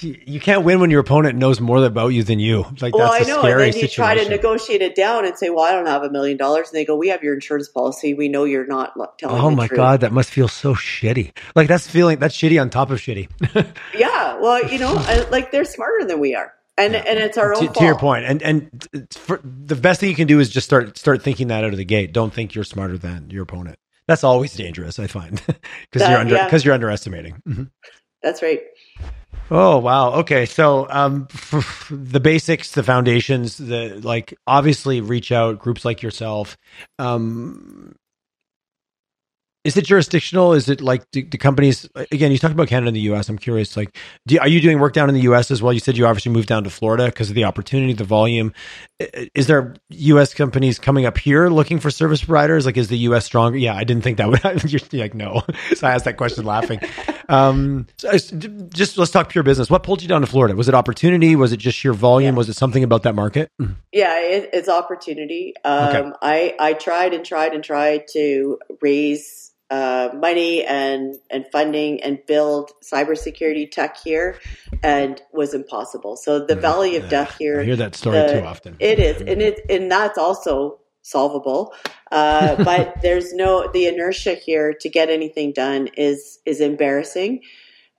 You 0.00 0.40
can't 0.40 0.64
win 0.64 0.80
when 0.80 0.90
your 0.90 0.98
opponent 0.98 1.38
knows 1.38 1.60
more 1.60 1.84
about 1.84 2.08
you 2.08 2.24
than 2.24 2.40
you. 2.40 2.66
Like 2.80 2.92
well, 2.92 3.12
that's 3.12 3.28
I 3.28 3.30
a 3.30 3.34
know. 3.34 3.40
scary 3.40 3.52
and 3.66 3.72
then 3.72 3.80
you 3.80 3.86
situation. 3.86 4.04
try 4.04 4.14
to 4.16 4.28
negotiate 4.28 4.82
it 4.82 4.96
down 4.96 5.24
and 5.24 5.38
say, 5.38 5.48
"Well, 5.48 5.64
I 5.64 5.70
don't 5.70 5.86
have 5.86 6.02
a 6.02 6.10
million 6.10 6.36
dollars," 6.36 6.70
and 6.70 6.74
they 6.74 6.84
go, 6.84 6.96
"We 6.96 7.08
have 7.10 7.22
your 7.22 7.34
insurance 7.34 7.68
policy. 7.68 8.14
We 8.14 8.28
know 8.28 8.42
you're 8.42 8.66
not 8.66 8.94
telling." 9.16 9.40
Oh 9.40 9.52
my 9.52 9.68
truth. 9.68 9.76
god, 9.76 10.00
that 10.00 10.12
must 10.12 10.30
feel 10.30 10.48
so 10.48 10.74
shitty. 10.74 11.30
Like 11.54 11.68
that's 11.68 11.86
feeling 11.86 12.18
that's 12.18 12.36
shitty 12.36 12.60
on 12.60 12.68
top 12.68 12.90
of 12.90 12.98
shitty. 12.98 13.28
Yeah, 13.96 14.40
well, 14.40 14.64
you 14.68 14.78
know, 14.80 14.94
like 15.30 15.52
they're 15.52 15.64
smarter 15.64 16.04
than 16.04 16.18
we 16.18 16.34
are, 16.34 16.52
and 16.76 16.94
and 16.94 17.18
it's 17.18 17.38
our 17.38 17.54
own 17.54 17.60
to, 17.60 17.66
fault. 17.66 17.76
to 17.78 17.84
your 17.84 17.98
point, 17.98 18.24
and 18.24 18.42
and 18.42 19.08
for, 19.12 19.40
the 19.44 19.76
best 19.76 20.00
thing 20.00 20.08
you 20.08 20.16
can 20.16 20.26
do 20.26 20.40
is 20.40 20.48
just 20.50 20.66
start 20.66 20.96
start 20.98 21.22
thinking 21.22 21.48
that 21.48 21.64
out 21.64 21.70
of 21.70 21.76
the 21.76 21.84
gate. 21.84 22.12
Don't 22.12 22.32
think 22.32 22.54
you're 22.54 22.64
smarter 22.64 22.98
than 22.98 23.30
your 23.30 23.42
opponent. 23.42 23.78
That's 24.06 24.24
always 24.24 24.54
dangerous, 24.54 24.98
I 24.98 25.06
find, 25.06 25.40
because 25.90 26.08
you're 26.08 26.18
under 26.18 26.34
yeah. 26.34 26.44
because 26.46 26.64
you're 26.64 26.74
underestimating. 26.74 27.40
Mhm. 27.48 27.70
That's 28.22 28.42
right. 28.42 28.60
Oh 29.50 29.78
wow. 29.78 30.12
Okay. 30.14 30.46
So 30.46 30.86
um 30.90 31.28
the 31.90 32.20
basics, 32.20 32.72
the 32.72 32.82
foundations, 32.82 33.58
the 33.58 34.00
like 34.02 34.34
obviously 34.46 35.00
reach 35.00 35.30
out 35.32 35.58
groups 35.58 35.84
like 35.84 36.02
yourself. 36.02 36.56
Um 36.98 37.94
is 39.64 39.76
it 39.78 39.86
jurisdictional? 39.86 40.52
Is 40.52 40.68
it 40.68 40.82
like 40.82 41.10
the, 41.12 41.22
companies 41.22 41.88
again? 42.12 42.30
You 42.30 42.38
talked 42.38 42.52
about 42.52 42.68
Canada 42.68 42.88
and 42.88 42.96
the 42.96 43.00
U.S. 43.02 43.28
I'm 43.30 43.38
curious. 43.38 43.76
Like, 43.76 43.96
do, 44.26 44.38
are 44.38 44.48
you 44.48 44.60
doing 44.60 44.78
work 44.78 44.92
down 44.92 45.08
in 45.08 45.14
the 45.14 45.22
U.S. 45.22 45.50
as 45.50 45.62
well? 45.62 45.72
You 45.72 45.80
said 45.80 45.96
you 45.96 46.06
obviously 46.06 46.32
moved 46.32 46.48
down 46.48 46.64
to 46.64 46.70
Florida 46.70 47.06
because 47.06 47.30
of 47.30 47.34
the 47.34 47.44
opportunity, 47.44 47.94
the 47.94 48.04
volume. 48.04 48.52
Is 49.34 49.46
there 49.46 49.74
U.S. 49.88 50.34
companies 50.34 50.78
coming 50.78 51.06
up 51.06 51.16
here 51.16 51.48
looking 51.48 51.80
for 51.80 51.90
service 51.90 52.22
providers? 52.22 52.66
Like, 52.66 52.76
is 52.76 52.88
the 52.88 52.98
U.S. 52.98 53.24
stronger? 53.24 53.56
Yeah, 53.56 53.74
I 53.74 53.84
didn't 53.84 54.02
think 54.04 54.18
that 54.18 54.28
would. 54.28 54.64
You're 54.70 54.80
like, 54.92 55.14
no. 55.14 55.42
So 55.74 55.88
I 55.88 55.94
asked 55.94 56.04
that 56.04 56.16
question 56.18 56.44
laughing. 56.44 56.78
Um, 57.28 57.86
so 57.96 58.10
just 58.68 58.98
let's 58.98 59.10
talk 59.10 59.28
pure 59.30 59.42
business. 59.42 59.70
What 59.70 59.82
pulled 59.82 60.02
you 60.02 60.08
down 60.08 60.20
to 60.20 60.26
Florida? 60.26 60.54
Was 60.54 60.68
it 60.68 60.74
opportunity? 60.74 61.34
Was 61.36 61.52
it 61.52 61.56
just 61.56 61.78
sheer 61.78 61.92
volume? 61.94 62.34
Was 62.36 62.48
it 62.48 62.54
something 62.54 62.84
about 62.84 63.02
that 63.04 63.14
market? 63.14 63.50
Yeah, 63.92 64.20
it, 64.20 64.50
it's 64.52 64.68
opportunity. 64.68 65.54
Um, 65.64 65.84
Okay. 65.88 66.10
I 66.22 66.54
I 66.60 66.72
tried 66.74 67.14
and 67.14 67.24
tried 67.24 67.54
and 67.54 67.64
tried 67.64 68.08
to 68.12 68.58
raise 68.80 69.43
uh, 69.74 70.10
money 70.14 70.64
and 70.64 71.16
and 71.30 71.44
funding 71.50 72.00
and 72.02 72.24
build 72.26 72.70
cybersecurity 72.82 73.68
tech 73.68 73.96
here, 73.96 74.38
and 74.84 75.20
was 75.32 75.52
impossible. 75.52 76.16
So 76.16 76.44
the 76.44 76.54
Valley 76.54 76.96
of 76.96 77.08
Death 77.08 77.34
here. 77.38 77.60
I 77.60 77.64
hear 77.64 77.76
that 77.76 77.96
story 77.96 78.20
the- 78.20 78.40
too 78.40 78.46
often. 78.46 78.76
It 78.78 79.00
is, 79.00 79.20
and 79.20 79.42
it 79.42 79.60
and 79.68 79.90
that's 79.90 80.16
also 80.16 80.78
solvable. 81.02 81.74
Uh, 82.12 82.62
but 82.70 83.02
there's 83.02 83.32
no 83.34 83.68
the 83.72 83.86
inertia 83.86 84.34
here 84.34 84.74
to 84.80 84.88
get 84.88 85.10
anything 85.10 85.52
done 85.52 85.88
is 85.96 86.38
is 86.46 86.60
embarrassing, 86.60 87.42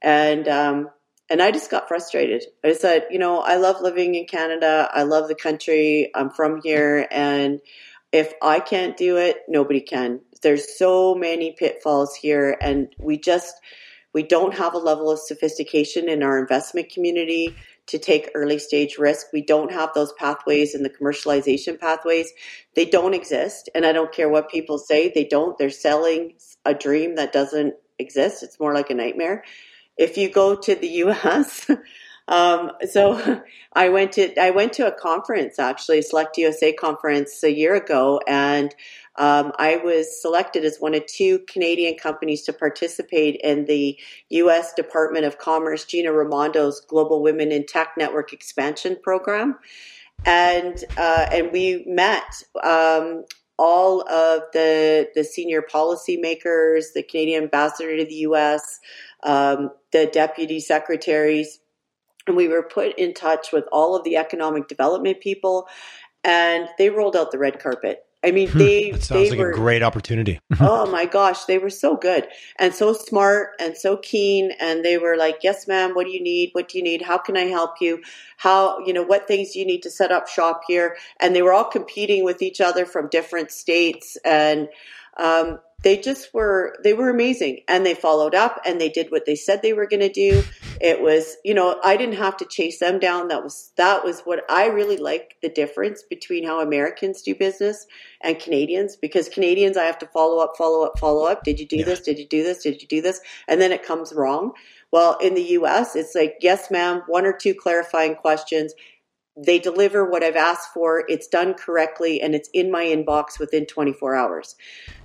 and 0.01 0.47
um, 0.47 0.89
and 1.29 1.41
I 1.41 1.51
just 1.51 1.69
got 1.69 1.89
frustrated. 1.89 2.45
I 2.63 2.71
said, 2.71 3.07
you 3.11 3.19
know, 3.19 3.39
I 3.39 3.57
love 3.57 3.81
living 3.81 4.15
in 4.15 4.27
Canada. 4.27 4.89
I 4.93 5.03
love 5.03 5.27
the 5.27 5.35
country. 5.35 6.09
I'm 6.15 6.29
from 6.29 6.61
here, 6.63 7.05
and 7.11 7.59
if 8.13 8.31
I 8.41 8.61
can't 8.61 8.95
do 8.95 9.17
it, 9.17 9.41
nobody 9.49 9.81
can. 9.81 10.21
There's 10.45 10.77
so 10.77 11.15
many 11.15 11.53
pitfalls 11.53 12.13
here, 12.15 12.55
and 12.61 12.89
we 12.99 13.17
just 13.17 13.59
we 14.13 14.21
don't 14.21 14.53
have 14.53 14.75
a 14.75 14.77
level 14.77 15.09
of 15.09 15.17
sophistication 15.17 16.07
in 16.07 16.21
our 16.21 16.37
investment 16.37 16.89
community 16.89 17.55
to 17.87 17.97
take 17.97 18.29
early 18.35 18.59
stage 18.59 18.99
risk. 18.99 19.25
We 19.33 19.41
don't 19.41 19.71
have 19.71 19.89
those 19.95 20.13
pathways 20.13 20.75
and 20.75 20.85
the 20.85 20.91
commercialization 20.91 21.79
pathways. 21.79 22.31
They 22.75 22.85
don't 22.85 23.15
exist. 23.15 23.69
And 23.73 23.87
I 23.87 23.91
don't 23.91 24.13
care 24.13 24.29
what 24.29 24.51
people 24.51 24.77
say, 24.77 25.11
they 25.13 25.25
don't. 25.25 25.57
They're 25.57 25.71
selling 25.71 26.35
a 26.63 26.75
dream 26.75 27.15
that 27.15 27.33
doesn't 27.33 27.73
exist. 27.97 28.43
It's 28.43 28.59
more 28.59 28.73
like 28.75 28.91
a 28.91 28.93
nightmare. 28.93 29.43
If 29.97 30.15
you 30.15 30.29
go 30.29 30.55
to 30.55 30.75
the 30.75 30.87
US, 31.05 31.71
um, 32.27 32.71
so 32.89 33.41
I 33.73 33.89
went 33.89 34.13
to 34.13 34.39
I 34.41 34.51
went 34.51 34.73
to 34.73 34.87
a 34.87 34.91
conference 34.91 35.59
actually, 35.59 36.01
Select 36.01 36.37
USA 36.37 36.73
conference 36.73 37.43
a 37.43 37.51
year 37.51 37.75
ago, 37.75 38.21
and 38.27 38.73
um, 39.17 39.53
I 39.57 39.77
was 39.77 40.21
selected 40.21 40.65
as 40.65 40.77
one 40.77 40.93
of 40.93 41.05
two 41.05 41.39
Canadian 41.47 41.95
companies 41.95 42.43
to 42.43 42.53
participate 42.53 43.39
in 43.43 43.65
the 43.65 43.97
U.S. 44.29 44.73
Department 44.73 45.25
of 45.25 45.37
Commerce 45.37 45.85
Gina 45.85 46.09
Raimondo's 46.09 46.81
Global 46.81 47.21
Women 47.21 47.51
in 47.51 47.65
Tech 47.65 47.93
Network 47.97 48.33
Expansion 48.33 48.97
Program, 49.01 49.57
and 50.25 50.83
uh, 50.97 51.27
and 51.31 51.51
we 51.53 51.85
met 51.87 52.43
um, 52.61 53.23
all 53.57 54.01
of 54.09 54.43
the 54.51 55.07
the 55.15 55.23
senior 55.23 55.61
policymakers, 55.61 56.93
the 56.93 57.03
Canadian 57.03 57.43
ambassador 57.43 57.95
to 57.95 58.05
the 58.05 58.15
U.S., 58.15 58.79
um, 59.23 59.69
the 59.93 60.07
deputy 60.07 60.59
secretaries, 60.59 61.59
and 62.27 62.35
we 62.35 62.49
were 62.49 62.63
put 62.63 62.99
in 62.99 63.13
touch 63.13 63.53
with 63.53 63.63
all 63.71 63.95
of 63.95 64.03
the 64.03 64.17
economic 64.17 64.67
development 64.67 65.21
people, 65.21 65.69
and 66.25 66.67
they 66.77 66.89
rolled 66.89 67.15
out 67.15 67.31
the 67.31 67.39
red 67.39 67.59
carpet. 67.59 68.01
I 68.25 68.31
mean, 68.31 68.49
they 68.57 68.89
Hmm, 68.89 68.97
that 68.97 69.07
they 69.09 69.29
like 69.29 69.39
were 69.39 69.51
a 69.51 69.55
great 69.55 69.83
opportunity. 69.83 70.39
oh 70.59 70.89
my 70.91 71.05
gosh, 71.05 71.45
they 71.45 71.59
were 71.59 71.69
so 71.69 71.95
good 71.95 72.27
and 72.57 72.73
so 72.73 72.91
smart 72.93 73.51
and 73.59 73.77
so 73.77 73.97
keen. 73.97 74.51
And 74.59 74.83
they 74.83 74.97
were 74.97 75.15
like, 75.15 75.39
yes, 75.43 75.67
ma'am, 75.67 75.93
what 75.93 76.07
do 76.07 76.11
you 76.11 76.21
need? 76.21 76.49
What 76.53 76.69
do 76.69 76.79
you 76.79 76.83
need? 76.83 77.03
How 77.03 77.19
can 77.19 77.37
I 77.37 77.45
help 77.45 77.75
you? 77.79 78.01
How, 78.37 78.79
you 78.79 78.93
know, 78.93 79.03
what 79.03 79.27
things 79.27 79.51
do 79.51 79.59
you 79.59 79.65
need 79.65 79.83
to 79.83 79.91
set 79.91 80.11
up 80.11 80.27
shop 80.27 80.61
here? 80.67 80.97
And 81.19 81.35
they 81.35 81.43
were 81.43 81.53
all 81.53 81.65
competing 81.65 82.23
with 82.23 82.41
each 82.41 82.59
other 82.59 82.85
from 82.85 83.09
different 83.09 83.51
states. 83.51 84.17
And, 84.25 84.69
um, 85.17 85.59
they 85.85 85.97
just 85.97 86.33
were 86.33 86.75
they 86.83 86.93
were 86.93 87.09
amazing. 87.09 87.61
And 87.69 87.85
they 87.85 87.93
followed 87.93 88.33
up 88.35 88.59
and 88.65 88.81
they 88.81 88.89
did 88.89 89.11
what 89.11 89.25
they 89.25 89.35
said 89.35 89.61
they 89.61 89.71
were 89.71 89.85
going 89.87 90.01
to 90.01 90.09
do. 90.11 90.43
It 90.81 91.01
was 91.01 91.37
you 91.45 91.53
know 91.53 91.79
i 91.85 91.95
didn't 91.95 92.17
have 92.17 92.35
to 92.37 92.45
chase 92.45 92.79
them 92.79 92.99
down. 92.99 93.29
That 93.29 93.43
was 93.43 93.71
that 93.77 94.03
was 94.03 94.21
what 94.21 94.41
i 94.49 94.65
really 94.65 94.97
like 94.97 95.37
the 95.43 95.47
difference 95.49 96.03
between 96.03 96.45
how 96.45 96.59
americans 96.59 97.21
do 97.21 97.33
business 97.35 97.85
and 98.21 98.39
canadians 98.39 98.97
because 98.97 99.29
canadians 99.29 99.77
i 99.77 99.83
have 99.85 99.99
to 99.99 100.07
follow 100.07 100.39
up 100.39 100.53
follow 100.57 100.83
up 100.83 100.99
follow 100.99 101.25
up. 101.27 101.43
Did 101.43 101.59
you 101.59 101.67
do 101.67 101.77
Yeah. 101.77 101.85
this? 101.85 102.01
Did 102.01 102.17
you 102.19 102.27
do 102.27 102.43
this? 102.43 102.63
Did 102.63 102.81
you 102.81 102.87
do 102.87 103.01
this? 103.01 103.21
And 103.47 103.61
then 103.61 103.71
it 103.71 103.83
comes 103.83 104.11
wrong. 104.11 104.53
Well 104.91 105.17
in 105.19 105.35
the 105.35 105.43
us 105.43 105.95
it's 105.95 106.15
like 106.15 106.37
yes 106.41 106.71
ma'am 106.71 107.03
one 107.07 107.25
or 107.27 107.33
two 107.33 107.53
clarifying 107.53 108.15
questions 108.15 108.73
they 109.37 109.59
deliver 109.59 110.09
what 110.09 110.23
I've 110.23 110.35
asked 110.35 110.73
for. 110.73 111.03
It's 111.07 111.27
done 111.27 111.53
correctly, 111.53 112.21
and 112.21 112.33
it's 112.33 112.49
in 112.53 112.71
my 112.71 112.85
inbox 112.85 113.39
within 113.39 113.65
24 113.65 114.15
hours. 114.15 114.55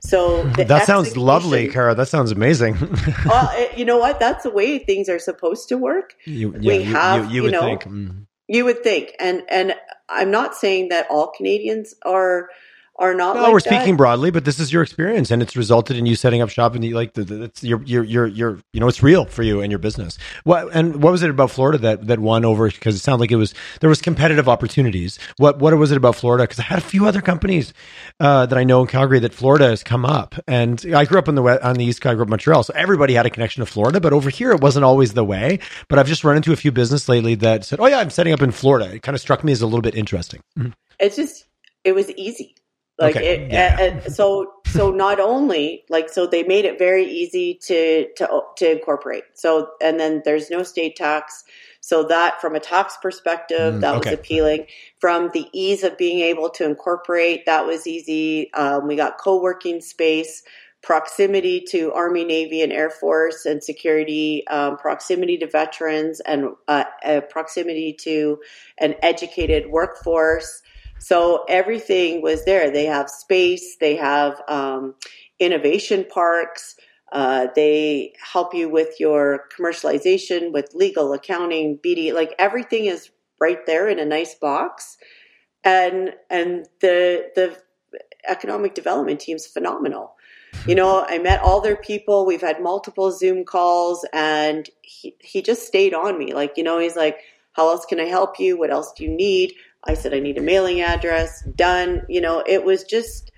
So 0.01 0.43
that 0.57 0.87
sounds 0.87 1.16
lovely, 1.16 1.68
Cara. 1.68 1.95
That 1.95 2.09
sounds 2.09 2.31
amazing. 2.31 2.76
well, 3.26 3.70
you 3.76 3.85
know 3.85 3.99
what? 3.99 4.20
That's 4.20 4.45
the 4.45 4.51
way 4.51 4.78
things 4.78 5.09
are 5.09 5.18
supposed 5.18 5.68
to 5.70 5.76
work. 5.76 6.14
you, 6.24 6.51
We 6.51 6.78
you, 6.78 6.95
have, 6.95 7.26
you, 7.26 7.37
you 7.37 7.43
would 7.43 7.53
know, 7.53 7.62
think. 7.62 7.85
mm. 7.85 8.26
You 8.47 8.64
would 8.64 8.83
think, 8.83 9.14
and 9.20 9.43
and 9.49 9.74
I'm 10.09 10.33
not 10.33 10.57
saying 10.57 10.89
that 10.89 11.07
all 11.09 11.28
Canadians 11.28 11.95
are 12.05 12.49
are 13.01 13.14
not. 13.14 13.34
No, 13.34 13.42
like 13.42 13.53
we're 13.53 13.61
that. 13.61 13.74
speaking 13.74 13.96
broadly, 13.96 14.30
but 14.30 14.44
this 14.44 14.61
is 14.61 14.72
your 14.72 14.82
experience, 14.82 15.30
and 15.30 15.42
it's 15.42 15.57
resulted 15.57 15.96
in 15.96 16.07
you 16.07 16.14
setting 16.14 16.42
up 16.42 16.51
shop, 16.51 16.74
and 16.74 16.84
you, 16.84 16.94
like 16.94 17.14
the, 17.14 17.24
the, 17.24 17.42
it's 17.44 17.64
you're, 17.64 17.82
you're 17.82 18.05
you're 18.05 18.26
you're 18.26 18.59
know 18.74 18.88
it's 18.88 19.03
real 19.03 19.24
for 19.24 19.42
you 19.42 19.61
and 19.61 19.72
your 19.72 19.78
business. 19.78 20.18
What 20.44 20.68
and 20.74 21.03
what 21.03 21.11
was 21.11 21.22
it 21.22 21.30
about 21.30 21.51
Florida 21.51 21.78
that 21.78 22.07
that 22.07 22.20
won 22.20 22.44
over? 22.44 22.68
Because 22.68 22.94
it 22.94 22.98
sounded 22.98 23.20
like 23.20 23.32
it 23.32 23.36
was 23.36 23.55
there 23.80 23.88
was 23.88 24.03
competitive 24.03 24.48
opportunities. 24.48 25.18
What 25.38 25.59
what 25.59 25.76
was 25.76 25.90
it 25.90 25.96
about 25.96 26.14
Florida? 26.14 26.44
Because 26.44 26.61
I 26.61 26.64
had 26.64 26.78
a 26.78 26.82
few 26.82 27.07
other 27.07 27.22
companies 27.22 27.72
uh, 28.20 28.46
that 28.46 28.59
I 28.59 28.64
know 28.64 28.82
in 28.82 28.86
Calgary 28.86 29.18
that 29.20 29.32
Florida 29.32 29.68
has 29.68 29.82
come 29.82 30.05
up, 30.05 30.34
and 30.46 30.84
I 30.94 31.07
grew 31.07 31.18
up 31.18 31.28
on 31.28 31.34
the 31.34 31.66
on 31.66 31.76
the 31.76 31.84
east. 31.84 32.05
I 32.05 32.14
grew 32.14 32.22
up 32.22 32.28
in 32.28 32.30
Montreal, 32.30 32.62
so 32.64 32.74
everybody 32.76 33.14
had 33.14 33.24
a 33.24 33.30
connection 33.30 33.64
to 33.64 33.66
Florida. 33.66 34.01
But 34.01 34.12
over 34.12 34.28
here, 34.28 34.53
it 34.53 34.61
wasn't 34.61 34.84
always 34.84 35.14
the 35.14 35.24
way. 35.24 35.59
But 35.88 35.98
I've 35.98 36.09
just 36.09 36.22
run 36.22 36.36
into 36.36 36.53
a 36.53 36.57
few 36.57 36.70
business 36.70 37.09
lately 37.09 37.34
that 37.36 37.64
said, 37.64 37.80
"Oh 37.80 37.86
yeah, 37.86 37.98
I'm 37.98 38.11
setting 38.11 38.34
up 38.34 38.42
in 38.42 38.51
Florida." 38.51 38.94
It 38.94 39.03
kind 39.03 39.14
of 39.14 39.22
struck 39.22 39.42
me 39.42 39.53
as 39.53 39.62
a 39.62 39.66
little 39.66 39.80
bit 39.80 39.94
interesting. 39.94 40.42
It's 40.98 41.16
just 41.16 41.46
it 41.82 41.94
was 41.94 42.11
easy. 42.11 42.55
Like 43.01 43.16
Okay, 43.16 43.46
it, 43.46 43.53
yeah. 43.53 44.01
so 44.09 44.53
so 44.66 44.90
not 44.90 45.18
only 45.20 45.84
like 45.88 46.09
so 46.11 46.26
they 46.26 46.42
made 46.42 46.64
it 46.64 46.78
very 46.78 47.05
easy 47.05 47.55
to 47.62 48.07
to 48.16 48.40
to 48.57 48.70
incorporate. 48.72 49.24
So 49.34 49.70
and 49.80 49.98
then 49.98 50.22
there's 50.24 50.51
no 50.51 50.62
state 50.62 50.96
tax. 50.96 51.44
So 51.80 52.03
that 52.05 52.40
from 52.42 52.55
a 52.55 52.61
tax 52.61 52.98
perspective, 53.01 53.74
Mm, 53.74 53.80
that 53.80 53.96
okay. 53.96 54.11
was 54.11 54.18
appealing. 54.18 54.66
From 54.98 55.30
the 55.32 55.46
ease 55.53 55.82
of 55.82 55.96
being 55.96 56.20
able 56.20 56.51
to 56.51 56.64
incorporate, 56.64 57.46
that 57.46 57.66
was 57.66 57.86
easy. 57.86 58.53
Um, 58.53 58.86
we 58.86 58.96
got 58.96 59.16
co-working 59.18 59.80
space, 59.80 60.42
proximity 60.82 61.62
to 61.70 61.92
Army, 61.92 62.24
Navy, 62.24 62.61
and 62.61 62.70
Air 62.72 62.90
Force 62.90 63.46
and 63.46 63.64
security, 63.64 64.46
um, 64.48 64.76
proximity 64.76 65.38
to 65.38 65.46
veterans, 65.46 66.20
and 66.20 66.51
uh, 66.68 66.84
uh, 67.05 67.22
proximity 67.30 67.94
to 68.01 68.38
an 68.78 68.94
educated 69.03 69.70
workforce 69.70 70.62
So 71.01 71.44
everything 71.48 72.22
was 72.22 72.44
there. 72.44 72.70
They 72.70 72.84
have 72.84 73.11
space, 73.11 73.76
they 73.80 73.96
have 73.96 74.40
um, 74.48 74.94
innovation 75.38 76.05
parks. 76.09 76.76
Uh, 77.11 77.48
they 77.57 78.12
help 78.32 78.55
you 78.55 78.68
with 78.68 79.01
your 79.01 79.46
commercialization, 79.57 80.53
with 80.53 80.70
legal, 80.74 81.12
accounting, 81.12 81.78
BD. 81.78 82.12
Like 82.12 82.34
everything 82.38 82.84
is 82.84 83.11
right 83.40 83.66
there 83.66 83.88
in 83.88 83.98
a 83.98 84.05
nice 84.05 84.34
box, 84.34 84.96
and 85.64 86.14
and 86.28 86.66
the 86.80 87.30
the 87.34 87.61
economic 88.28 88.74
development 88.74 89.18
team's 89.18 89.46
phenomenal. 89.46 90.14
You 90.66 90.74
know, 90.74 91.05
I 91.09 91.18
met 91.18 91.40
all 91.40 91.61
their 91.61 91.76
people. 91.76 92.26
We've 92.26 92.40
had 92.40 92.62
multiple 92.62 93.11
Zoom 93.11 93.44
calls, 93.44 94.07
and 94.12 94.68
he 94.82 95.16
he 95.20 95.42
just 95.42 95.66
stayed 95.66 95.94
on 95.94 96.16
me. 96.16 96.32
Like 96.32 96.57
you 96.57 96.62
know, 96.62 96.78
he's 96.78 96.96
like, 96.96 97.18
"How 97.53 97.70
else 97.70 97.84
can 97.86 97.98
I 97.98 98.05
help 98.05 98.38
you? 98.38 98.57
What 98.57 98.70
else 98.70 98.92
do 98.92 99.03
you 99.03 99.11
need?" 99.11 99.55
I 99.87 99.95
said, 99.95 100.14
"I 100.14 100.20
need 100.20 100.39
a 100.39 100.43
mailing 100.43 100.81
address." 100.81 101.43
Done. 101.57 102.03
You 102.09 102.20
know, 102.20 102.43
it 102.47 102.64
was 102.64 102.85
just 102.85 103.31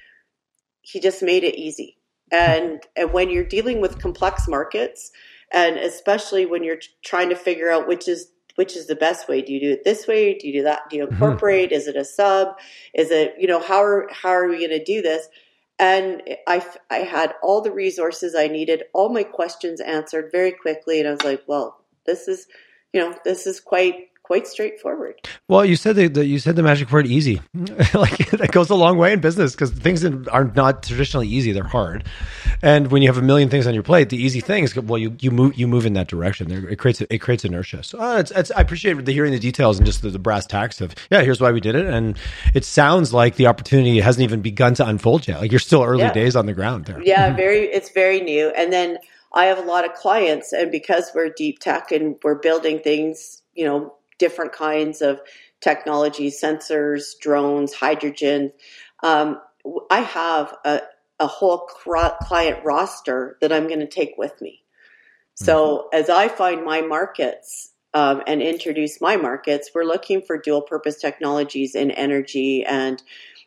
he 0.81 1.01
just 1.01 1.23
made 1.23 1.45
it 1.45 1.57
easy 1.57 1.99
and, 2.33 2.81
and 2.97 3.13
when 3.13 3.29
you're 3.31 3.45
dealing 3.45 3.81
with 3.81 4.01
complex 4.01 4.49
markets, 4.49 5.13
and 5.53 5.77
especially 5.77 6.47
when 6.47 6.65
you're 6.65 6.81
trying 7.05 7.29
to 7.29 7.37
figure 7.37 7.71
out 7.71 7.87
which 7.87 8.09
is 8.09 8.29
which 8.55 8.77
is 8.77 8.87
the 8.87 8.95
best 8.95 9.29
way 9.29 9.41
do 9.41 9.51
you 9.51 9.61
do 9.61 9.71
it 9.71 9.83
this 9.83 10.07
way 10.07 10.37
do 10.37 10.47
you 10.47 10.53
do 10.53 10.63
that 10.65 10.83
do 10.91 10.97
you 10.97 11.05
mm-hmm. 11.05 11.15
incorporate 11.15 11.71
mm-hmm. 11.71 11.77
is 11.77 11.87
it 11.87 11.97
a 11.97 12.05
sub 12.05 12.49
is 12.95 13.11
it 13.11 13.35
you 13.39 13.47
know 13.47 13.61
how 13.61 13.83
are 13.83 14.09
how 14.11 14.29
are 14.29 14.47
we 14.47 14.59
going 14.59 14.79
to 14.79 14.85
do 14.85 15.01
this 15.01 15.27
and 15.79 16.23
I, 16.47 16.65
I 16.91 16.99
had 16.99 17.35
all 17.43 17.63
the 17.63 17.73
resources 17.73 18.35
i 18.35 18.49
needed 18.49 18.85
all 18.93 19.09
my 19.09 19.23
questions 19.23 19.81
answered 19.81 20.31
very 20.33 20.53
quickly 20.53 21.01
and 21.01 21.09
i 21.09 21.13
was 21.13 21.25
like 21.25 21.43
well 21.47 21.83
this 22.05 22.29
is 22.29 22.47
you 22.93 23.01
know 23.01 23.15
this 23.25 23.47
is 23.47 23.59
quite 23.59 24.12
quite 24.23 24.47
straightforward. 24.47 25.15
Well, 25.49 25.65
you 25.65 25.77
said 25.77 25.97
the, 25.97 26.09
the 26.09 26.25
you 26.25 26.39
said 26.39 26.57
the 26.57 26.63
magic 26.63 26.91
word 26.91 27.07
easy. 27.07 27.41
like 27.95 28.31
that 28.31 28.51
goes 28.53 28.71
a 28.71 28.75
long 28.75 28.99
way 28.99 29.13
in 29.13 29.21
business 29.21 29.53
because 29.53 29.71
things 29.71 30.05
are 30.05 30.45
not 30.45 30.83
traditionally 30.83 31.29
easy; 31.29 31.53
they're 31.53 31.65
hard. 31.65 32.05
And 32.63 32.91
when 32.91 33.03
you 33.03 33.09
have 33.09 33.19
a 33.19 33.23
million 33.23 33.49
things 33.49 33.67
on 33.67 33.75
your 33.75 33.83
plate, 33.83 34.09
the 34.09 34.17
easy 34.17 34.41
things, 34.41 34.75
well, 34.77 34.99
you 34.99 35.17
you 35.21 35.31
move 35.31 35.57
you 35.57 35.67
move 35.67 35.87
in 35.87 35.95
that 35.95 36.09
direction. 36.09 36.51
It 36.51 36.79
creates 36.79 37.01
it 37.01 37.19
creates 37.19 37.45
inertia. 37.45 37.83
So 37.83 38.01
uh, 38.01 38.19
it's, 38.19 38.31
it's, 38.31 38.51
I 38.53 38.61
appreciate 38.61 39.05
the 39.05 39.13
hearing 39.13 39.33
the 39.33 39.39
details 39.39 39.79
and 39.79 39.87
just 39.87 40.03
the, 40.03 40.11
the 40.11 40.19
brass 40.19 40.47
tacks 40.47 40.81
of 40.81 40.95
yeah, 41.11 41.23
here's 41.23 41.41
why 41.41 41.51
we 41.53 41.61
did 41.61 41.75
it. 41.75 41.87
And 41.87 42.17
it 42.55 42.65
sounds 42.65 43.13
like 43.13 43.37
the 43.37 43.47
opportunity 43.47 44.01
hasn't 44.01 44.23
even 44.23 44.41
begun 44.41 44.75
to 44.75 44.87
unfold 44.87 45.27
yet. 45.27 45.41
Like 45.41 45.51
you're 45.51 45.61
still 45.61 45.83
early 45.83 46.03
yeah. 46.03 46.13
days 46.13 46.37
on 46.37 46.47
the 46.47 46.55
ground 46.55 46.87
there. 46.87 47.03
Yeah, 47.03 47.35
very. 47.35 47.65
It's 47.65 47.91
very 47.91 48.21
new. 48.21 48.51
And 48.51 48.73
then 48.73 48.99
I 49.35 49.47
have 49.47 49.59
a 49.59 49.63
lot 49.63 49.85
of 49.85 49.95
clients, 49.95 50.53
and 50.53 50.71
because 50.71 51.11
we're 51.15 51.31
deep 51.31 51.59
tech 51.59 51.91
and 51.91 52.17
we're 52.23 52.35
building 52.35 52.81
things, 52.81 53.43
you 53.55 53.65
know, 53.65 53.95
different 54.23 54.53
kinds 54.53 55.03
of 55.03 55.21
technology, 55.61 56.31
sensors, 56.31 57.19
drones, 57.21 57.75
hydrogen. 57.75 58.53
Um, 59.03 59.41
I 59.91 60.03
have 60.03 60.55
a, 60.65 60.83
a 61.19 61.27
whole 61.27 61.67
client 61.67 62.65
roster 62.65 63.37
that 63.41 63.53
I'm 63.53 63.67
going 63.67 63.81
to 63.81 63.89
take 63.89 64.15
with 64.17 64.41
me. 64.41 64.63
So 65.35 65.57
mm-hmm. 65.57 66.01
as 66.01 66.09
I 66.09 66.29
find 66.29 66.65
my 66.65 66.83
markets 66.83 67.73
um, 67.95 68.23
and 68.29 68.41
introduce 68.41 69.01
my 69.01 69.17
markets, 69.17 69.71
we're 69.75 69.83
looking 69.83 70.23
for 70.23 70.39
dual 70.39 70.63
purpose 70.63 71.01
technologies 71.01 71.75
in 71.75 71.91
energy 71.91 72.65
and 72.65 73.03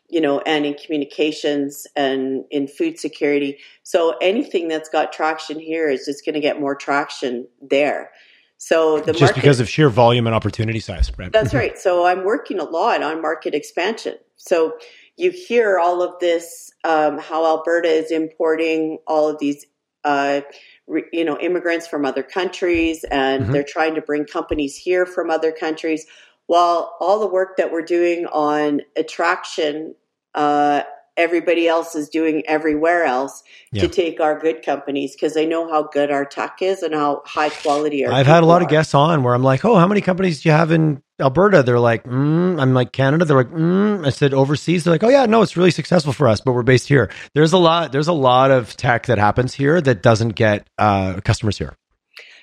you 0.08 0.20
know 0.20 0.40
and 0.40 0.66
in 0.66 0.74
communications 0.74 1.86
and 1.96 2.44
in 2.50 2.68
food 2.68 2.98
security. 2.98 3.58
So 3.82 4.14
anything 4.20 4.68
that's 4.68 4.90
got 4.90 5.14
traction 5.14 5.58
here 5.58 5.88
is 5.88 6.04
just 6.04 6.24
going 6.26 6.34
to 6.34 6.40
get 6.40 6.60
more 6.60 6.74
traction 6.74 7.48
there. 7.62 8.10
So 8.58 9.00
the 9.00 9.12
just 9.12 9.20
market, 9.20 9.34
because 9.36 9.60
of 9.60 9.68
sheer 9.68 9.90
volume 9.90 10.26
and 10.26 10.34
opportunity 10.34 10.80
size, 10.80 11.12
right? 11.18 11.30
That's 11.32 11.52
right. 11.52 11.78
So 11.78 12.06
I'm 12.06 12.24
working 12.24 12.58
a 12.58 12.64
lot 12.64 13.02
on 13.02 13.20
market 13.20 13.54
expansion. 13.54 14.16
So 14.36 14.78
you 15.16 15.30
hear 15.30 15.78
all 15.78 16.02
of 16.02 16.18
this, 16.20 16.70
um, 16.84 17.18
how 17.18 17.44
Alberta 17.44 17.88
is 17.88 18.10
importing 18.10 18.98
all 19.06 19.28
of 19.28 19.38
these, 19.38 19.66
uh, 20.04 20.40
re, 20.86 21.04
you 21.12 21.24
know, 21.24 21.38
immigrants 21.38 21.86
from 21.86 22.04
other 22.04 22.22
countries, 22.22 23.04
and 23.10 23.44
mm-hmm. 23.44 23.52
they're 23.52 23.64
trying 23.64 23.94
to 23.94 24.00
bring 24.00 24.24
companies 24.24 24.76
here 24.76 25.04
from 25.04 25.30
other 25.30 25.52
countries. 25.52 26.06
While 26.46 26.96
all 27.00 27.18
the 27.18 27.26
work 27.26 27.56
that 27.56 27.72
we're 27.72 27.82
doing 27.82 28.26
on 28.26 28.82
attraction 28.96 29.94
uh, 30.34 30.82
everybody 31.16 31.66
else 31.66 31.94
is 31.94 32.08
doing 32.08 32.42
everywhere 32.46 33.04
else 33.04 33.42
yeah. 33.72 33.82
to 33.82 33.88
take 33.88 34.20
our 34.20 34.38
good 34.38 34.62
companies 34.64 35.12
because 35.12 35.34
they 35.34 35.46
know 35.46 35.68
how 35.68 35.84
good 35.84 36.10
our 36.10 36.24
tech 36.24 36.58
is 36.60 36.82
and 36.82 36.94
how 36.94 37.22
high 37.24 37.48
quality 37.48 38.04
our. 38.04 38.12
I've 38.12 38.26
had 38.26 38.42
a 38.42 38.46
lot 38.46 38.62
are. 38.62 38.64
of 38.64 38.70
guests 38.70 38.94
on 38.94 39.22
where 39.22 39.34
I'm 39.34 39.42
like, 39.42 39.64
"Oh, 39.64 39.76
how 39.76 39.86
many 39.86 40.00
companies 40.00 40.42
do 40.42 40.48
you 40.48 40.54
have 40.54 40.70
in 40.70 41.02
Alberta?" 41.20 41.62
They're 41.62 41.80
like, 41.80 42.04
mm. 42.04 42.60
"I'm 42.60 42.74
like 42.74 42.92
Canada." 42.92 43.24
They're 43.24 43.36
like, 43.36 43.50
mm. 43.50 44.06
"I 44.06 44.10
said 44.10 44.34
overseas." 44.34 44.84
They're 44.84 44.94
like, 44.94 45.04
"Oh 45.04 45.08
yeah, 45.08 45.26
no, 45.26 45.42
it's 45.42 45.56
really 45.56 45.70
successful 45.70 46.12
for 46.12 46.28
us, 46.28 46.40
but 46.40 46.52
we're 46.52 46.62
based 46.62 46.88
here." 46.88 47.10
There's 47.34 47.52
a 47.52 47.58
lot. 47.58 47.92
There's 47.92 48.08
a 48.08 48.12
lot 48.12 48.50
of 48.50 48.76
tech 48.76 49.06
that 49.06 49.18
happens 49.18 49.54
here 49.54 49.80
that 49.80 50.02
doesn't 50.02 50.30
get 50.30 50.68
uh, 50.78 51.20
customers 51.24 51.58
here. 51.58 51.74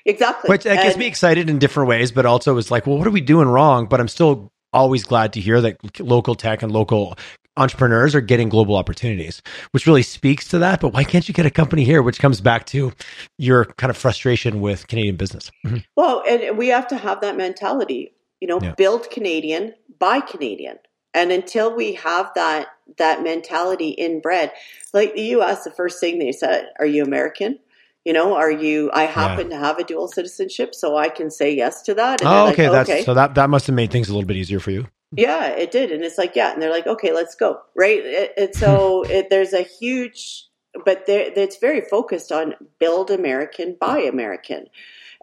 Exactly. 0.05 0.49
Which 0.49 0.63
that 0.63 0.84
gets 0.84 0.97
me 0.97 1.05
excited 1.05 1.49
in 1.49 1.59
different 1.59 1.88
ways, 1.88 2.11
but 2.11 2.26
also 2.26 2.57
is 2.57 2.69
like, 2.69 2.86
well, 2.86 2.97
what 2.97 3.07
are 3.07 3.11
we 3.11 3.21
doing 3.21 3.47
wrong? 3.47 3.88
But 3.88 4.01
I'm 4.01 4.09
still 4.09 4.51
always 4.74 5.03
glad 5.03 5.34
to 5.34 5.39
hear 5.39 5.61
that 5.61 5.99
local 5.99 6.36
tech 6.36 6.61
and 6.61 6.71
local 6.71 7.17
entrepreneurs 7.58 8.16
are 8.16 8.22
getting 8.22 8.49
global 8.49 8.76
opportunities, 8.76 9.41
which 9.72 9.86
really 9.86 10.01
speaks 10.01 10.47
to 10.49 10.60
that. 10.60 10.82
But 10.82 10.93
why 10.93 11.04
can't 11.04 11.28
you 11.28 11.34
get 11.34 11.45
a 11.45 11.51
company 11.51 11.84
here? 11.84 12.01
Which 12.01 12.20
comes 12.20 12.41
back 12.41 12.66
to 12.68 12.93
your 13.38 13.66
kind 13.66 13.89
of 13.89 13.97
frustration 13.97 14.62
with 14.62 14.88
Canadian 14.88 15.16
business. 15.16 15.51
Mm-hmm. 15.66 15.78
Well, 15.95 16.24
and 16.28 16.58
we 16.58 16.70
have 16.70 16.88
to 16.88 16.97
have 16.97 17.22
that 17.22 17.38
mentality, 17.38 18.14
you 18.39 18.47
know, 18.47 18.60
yeah. 18.62 18.74
build 18.76 19.10
Canadian, 19.10 19.74
buy 19.99 20.20
Canadian. 20.20 20.80
And 21.14 21.32
until 21.32 21.76
we 21.76 21.93
have 21.93 22.32
that 22.36 22.68
that 22.97 23.24
mentality 23.24 23.89
inbred, 23.89 24.51
like 24.93 25.14
the 25.14 25.36
US, 25.36 25.64
the 25.64 25.72
first 25.72 25.99
thing 25.99 26.20
they 26.20 26.32
said, 26.32 26.70
Are 26.80 26.86
you 26.86 27.04
American? 27.04 27.60
You 28.04 28.12
know, 28.12 28.36
are 28.36 28.51
you? 28.51 28.91
I 28.93 29.04
happen 29.04 29.49
yeah. 29.49 29.60
to 29.60 29.66
have 29.66 29.78
a 29.80 29.84
dual 29.84 30.10
citizenship, 30.10 30.76
so 30.76 30.97
I 30.97 31.08
can 31.08 31.32
say 31.32 31.56
yes 31.56 31.84
to 31.84 31.93
that. 31.93 32.22
Oh, 32.24 32.49
okay. 32.51 32.70
Like, 32.70 32.88
that's 32.88 33.06
so 33.06 33.14
that 33.14 33.36
that 33.36 33.49
must 33.49 33.68
have 33.68 33.76
made 33.76 33.91
things 33.91 34.10
a 34.10 34.14
little 34.14 34.28
bit 34.28 34.36
easier 34.36 34.60
for 34.60 34.72
you. 34.72 34.88
Yeah, 35.18 35.47
it 35.47 35.72
did, 35.72 35.91
and 35.91 36.03
it's 36.03 36.18
like 36.18 36.36
yeah, 36.36 36.53
and 36.53 36.61
they're 36.61 36.72
like, 36.72 36.88
okay, 36.88 37.14
let's 37.14 37.36
go, 37.36 37.59
right? 37.76 37.99
It, 38.03 38.55
so 38.55 39.03
it, 39.09 39.30
there's 39.30 39.53
a 39.53 39.61
huge, 39.61 40.47
but 40.86 41.05
there, 41.05 41.32
it's 41.36 41.57
very 41.57 41.82
focused 41.82 42.32
on 42.32 42.55
build 42.80 43.11
American, 43.11 43.78
buy 43.80 43.99
American, 43.99 44.68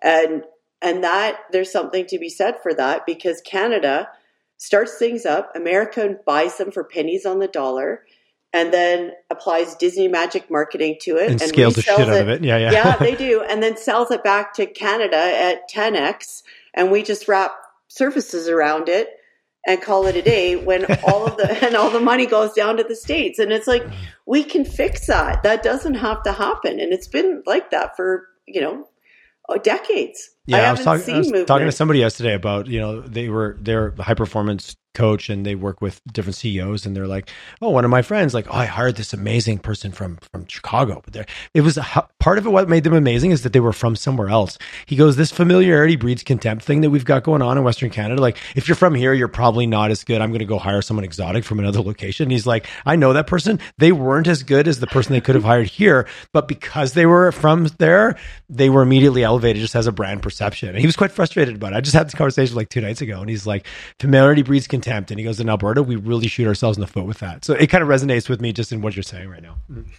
and 0.03 0.45
and 0.83 1.05
that 1.05 1.39
there's 1.53 1.71
something 1.71 2.07
to 2.07 2.19
be 2.19 2.29
said 2.29 2.57
for 2.63 2.73
that 2.75 3.05
because 3.07 3.41
Canada 3.43 4.09
starts 4.57 4.97
things 4.99 5.27
up, 5.27 5.51
America 5.55 6.17
buys 6.27 6.59
them 6.59 6.71
for 6.71 6.85
pennies 6.85 7.27
on 7.27 7.39
the 7.39 7.49
dollar, 7.49 8.05
and 8.53 8.73
then 8.73 9.13
applies 9.31 9.75
Disney 9.75 10.09
magic 10.09 10.51
marketing 10.51 10.97
to 11.03 11.17
it 11.17 11.31
and, 11.31 11.41
and 11.43 11.51
scales 11.51 11.75
the 11.75 11.83
shit 11.83 11.99
it. 11.99 12.09
out 12.09 12.21
of 12.21 12.29
it. 12.29 12.45
Yeah, 12.45 12.59
yeah, 12.59 12.73
yeah, 12.73 12.97
they 12.97 13.15
do, 13.17 13.43
and 13.43 13.63
then 13.63 13.77
sells 13.77 14.11
it 14.11 14.23
back 14.23 14.55
to 14.55 14.67
Canada 14.67 15.17
at 15.17 15.71
10x, 15.71 16.43
and 16.75 16.91
we 16.91 17.03
just 17.03 17.29
wrap 17.29 17.53
surfaces 17.89 18.49
around 18.49 18.89
it 18.89 19.09
and 19.67 19.81
call 19.81 20.07
it 20.07 20.17
a 20.17 20.23
day 20.23 20.57
when 20.57 20.85
all 21.05 21.27
of 21.27 21.37
the 21.37 21.65
and 21.67 21.75
all 21.75 21.91
the 21.91 22.01
money 22.01 22.27
goes 22.27 22.53
down 22.53 22.77
to 22.79 22.83
the 22.83 22.97
states. 22.97 23.39
And 23.39 23.53
it's 23.53 23.67
like 23.67 23.85
we 24.27 24.43
can 24.43 24.65
fix 24.65 25.07
that. 25.07 25.43
That 25.43 25.63
doesn't 25.63 25.95
have 25.95 26.23
to 26.25 26.33
happen. 26.33 26.81
And 26.81 26.93
it's 26.93 27.09
been 27.09 27.43
like 27.47 27.71
that 27.71 27.97
for 27.97 28.29
you 28.47 28.61
know 28.61 28.89
oh, 29.49 29.59
decades. 29.59 30.31
Yeah 30.47 30.59
i, 30.59 30.69
I 30.69 30.73
was, 30.73 30.81
talk, 30.81 31.09
I 31.09 31.19
was 31.19 31.33
talking 31.47 31.67
to 31.67 31.73
somebody 31.73 32.01
yesterday 32.01 32.35
about 32.35 32.67
you 32.67 32.81
know 32.81 33.01
they 33.01 33.29
were 33.29 33.57
they're 33.61 33.95
high 33.99 34.15
performance 34.15 34.77
coach 34.95 35.31
and 35.31 35.47
they 35.47 35.55
work 35.55 35.81
with 35.81 36.01
different 36.13 36.37
CEOs 36.37 36.85
and 36.85 36.97
they're 36.97 37.07
like, 37.07 37.31
oh, 37.63 37.71
one 37.71 37.85
of 37.85 37.91
my 37.91 38.03
friends, 38.03 38.35
like, 38.35 38.47
oh, 38.49 38.59
I 38.59 38.67
hired 38.67 38.97
this 38.97 39.13
amazing 39.13 39.59
person 39.59 39.93
from 39.93 40.17
from 40.17 40.47
Chicago, 40.47 41.01
but 41.05 41.13
there, 41.13 41.27
it 41.55 41.61
was 41.61 41.79
a, 41.79 42.09
part 42.19 42.39
of 42.39 42.47
it. 42.47 42.51
What 42.51 42.69
made 42.69 42.85
them 42.85 42.95
amazing 42.95 43.31
is 43.31 43.43
that 43.43 43.53
they 43.53 43.61
were 43.61 43.73
from 43.73 43.97
somewhere 43.97 44.29
else. 44.29 44.59
He 44.87 44.97
goes, 44.97 45.17
this 45.17 45.31
familiarity 45.31 45.97
breeds 45.97 46.23
contempt 46.23 46.65
thing 46.65 46.81
that 46.81 46.91
we've 46.91 47.05
got 47.05 47.23
going 47.23 47.43
on 47.43 47.57
in 47.57 47.65
Western 47.65 47.91
Canada. 47.91 48.21
Like, 48.21 48.37
if 48.57 48.69
you're 48.69 48.77
from 48.77 48.95
here, 48.95 49.13
you're 49.13 49.29
probably 49.29 49.67
not 49.67 49.91
as 49.91 50.05
good. 50.05 50.21
I'm 50.21 50.31
going 50.31 50.41
to 50.41 50.45
go 50.45 50.59
hire 50.59 50.83
someone 50.83 51.05
exotic 51.05 51.45
from 51.45 51.61
another 51.61 51.81
location. 51.91 52.25
And 52.25 52.33
he's 52.33 52.47
like, 52.47 52.67
I 52.85 52.97
know 52.97 53.13
that 53.13 53.27
person. 53.27 53.61
They 53.79 53.93
weren't 53.93 54.27
as 54.27 54.43
good 54.43 54.67
as 54.67 54.81
the 54.81 54.87
person 54.87 55.13
they 55.13 55.21
could 55.21 55.37
have 55.37 55.45
hired 55.45 55.69
here, 55.69 56.09
but 56.33 56.49
because 56.49 56.95
they 56.95 57.07
were 57.07 57.33
from 57.33 57.69
there, 57.79 58.17
they 58.49 58.69
were 58.69 58.83
immediately 58.83 59.23
elevated 59.23 59.63
just 59.63 59.77
as 59.77 59.87
a 59.87 59.93
brand 59.93 60.23
perception. 60.23 60.71
And 60.71 60.79
he 60.79 60.87
was 60.87 60.97
quite 60.97 61.13
frustrated 61.13 61.55
about 61.55 61.73
it. 61.73 61.77
I 61.77 61.81
just 61.81 61.95
had 61.95 62.07
this 62.07 62.15
conversation 62.15 62.57
like 62.57 62.69
two 62.69 62.81
nights 62.81 63.01
ago, 63.01 63.21
and 63.21 63.31
he's 63.31 63.47
like, 63.47 63.67
familiarity 63.99 64.43
breeds 64.43 64.67
contempt 64.67 64.80
contempt. 64.81 65.11
And 65.11 65.19
he 65.19 65.25
goes, 65.25 65.41
in 65.41 65.49
Alberta, 65.49 65.83
we 65.83 65.97
really 65.97 66.29
shoot 66.29 66.47
ourselves 66.47 66.77
in 66.77 66.81
the 66.81 66.87
foot 66.87 67.07
with 67.07 67.19
that. 67.19 67.45
So 67.45 67.55
it 67.55 67.69
kind 67.69 67.83
of 67.83 67.89
resonates 67.89 68.29
with 68.29 68.41
me 68.41 68.53
just 68.53 68.73
in 68.73 68.81
what 68.81 68.97
you're 68.97 69.03
saying 69.03 69.29
right 69.29 69.43
now. 69.43 69.57
Mm-hmm. 69.71 69.91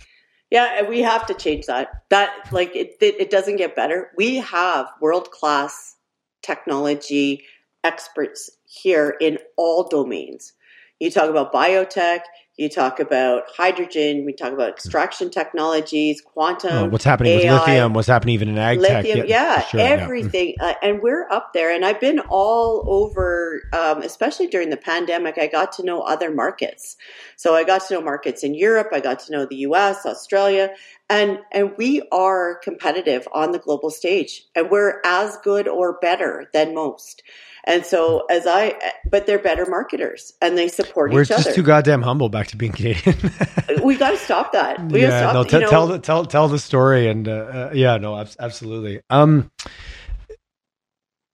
Yeah, 0.49 0.87
we 0.87 0.99
have 1.01 1.25
to 1.27 1.33
change 1.33 1.65
that. 1.67 2.03
That 2.09 2.33
like 2.51 2.75
it, 2.75 2.97
it, 2.99 3.15
it 3.19 3.29
doesn't 3.29 3.55
get 3.55 3.73
better. 3.75 4.11
We 4.17 4.35
have 4.37 4.87
world 4.99 5.31
class 5.31 5.95
technology 6.41 7.45
experts 7.83 8.49
here 8.65 9.15
in 9.21 9.37
all 9.55 9.87
domains. 9.87 10.53
You 10.99 11.09
talk 11.09 11.29
about 11.29 11.53
biotech, 11.53 12.21
you 12.61 12.69
talk 12.69 12.99
about 12.99 13.43
hydrogen, 13.57 14.23
we 14.23 14.33
talk 14.33 14.53
about 14.53 14.69
extraction 14.69 15.29
technologies, 15.29 16.21
quantum. 16.21 16.71
Oh, 16.71 16.85
what's 16.85 17.03
happening 17.03 17.33
AI, 17.39 17.51
with 17.51 17.61
lithium? 17.61 17.93
What's 17.93 18.07
happening 18.07 18.35
even 18.35 18.49
in 18.49 18.57
ag 18.57 18.79
lithium, 18.79 19.17
tech? 19.19 19.27
Yeah, 19.27 19.55
yeah 19.55 19.61
sure, 19.65 19.79
everything. 19.81 20.55
Yeah. 20.57 20.67
Uh, 20.67 20.73
and 20.83 21.01
we're 21.01 21.27
up 21.29 21.53
there. 21.53 21.73
And 21.73 21.83
I've 21.83 21.99
been 21.99 22.19
all 22.19 22.85
over, 22.87 23.63
um, 23.73 24.03
especially 24.03 24.47
during 24.47 24.69
the 24.69 24.77
pandemic. 24.77 25.37
I 25.37 25.47
got 25.47 25.73
to 25.73 25.83
know 25.83 26.01
other 26.01 26.33
markets. 26.33 26.95
So 27.35 27.55
I 27.55 27.63
got 27.63 27.87
to 27.87 27.95
know 27.95 28.01
markets 28.01 28.43
in 28.43 28.53
Europe. 28.53 28.89
I 28.93 28.99
got 28.99 29.19
to 29.21 29.31
know 29.31 29.45
the 29.45 29.57
U.S., 29.57 30.05
Australia, 30.05 30.69
and 31.09 31.39
and 31.51 31.71
we 31.77 32.03
are 32.11 32.59
competitive 32.63 33.27
on 33.33 33.51
the 33.51 33.59
global 33.59 33.89
stage, 33.89 34.45
and 34.55 34.69
we're 34.69 35.01
as 35.03 35.37
good 35.43 35.67
or 35.67 35.97
better 35.99 36.49
than 36.53 36.75
most. 36.75 37.23
And 37.65 37.85
so 37.85 38.25
as 38.29 38.47
I, 38.47 38.75
but 39.09 39.27
they're 39.27 39.39
better 39.39 39.65
marketers 39.65 40.33
and 40.41 40.57
they 40.57 40.67
support 40.67 41.11
We're 41.11 41.23
each 41.23 41.31
other. 41.31 41.39
We're 41.39 41.43
just 41.43 41.55
too 41.55 41.63
goddamn 41.63 42.01
humble. 42.01 42.29
Back 42.29 42.47
to 42.47 42.57
being 42.57 42.71
Canadian. 42.71 43.17
we 43.83 43.97
got 43.97 44.11
to 44.11 44.17
stop 44.17 44.51
that. 44.53 44.83
We 44.91 45.01
yeah, 45.01 45.29
stop, 45.29 45.33
no, 45.33 45.43
t- 45.43 45.65
tell 45.67 45.87
the 45.87 45.99
tell 45.99 46.25
tell 46.25 46.47
the 46.47 46.59
story 46.59 47.07
and 47.07 47.27
uh, 47.27 47.31
uh, 47.31 47.71
yeah, 47.73 47.97
no, 47.97 48.17
absolutely. 48.39 49.01
Um, 49.09 49.51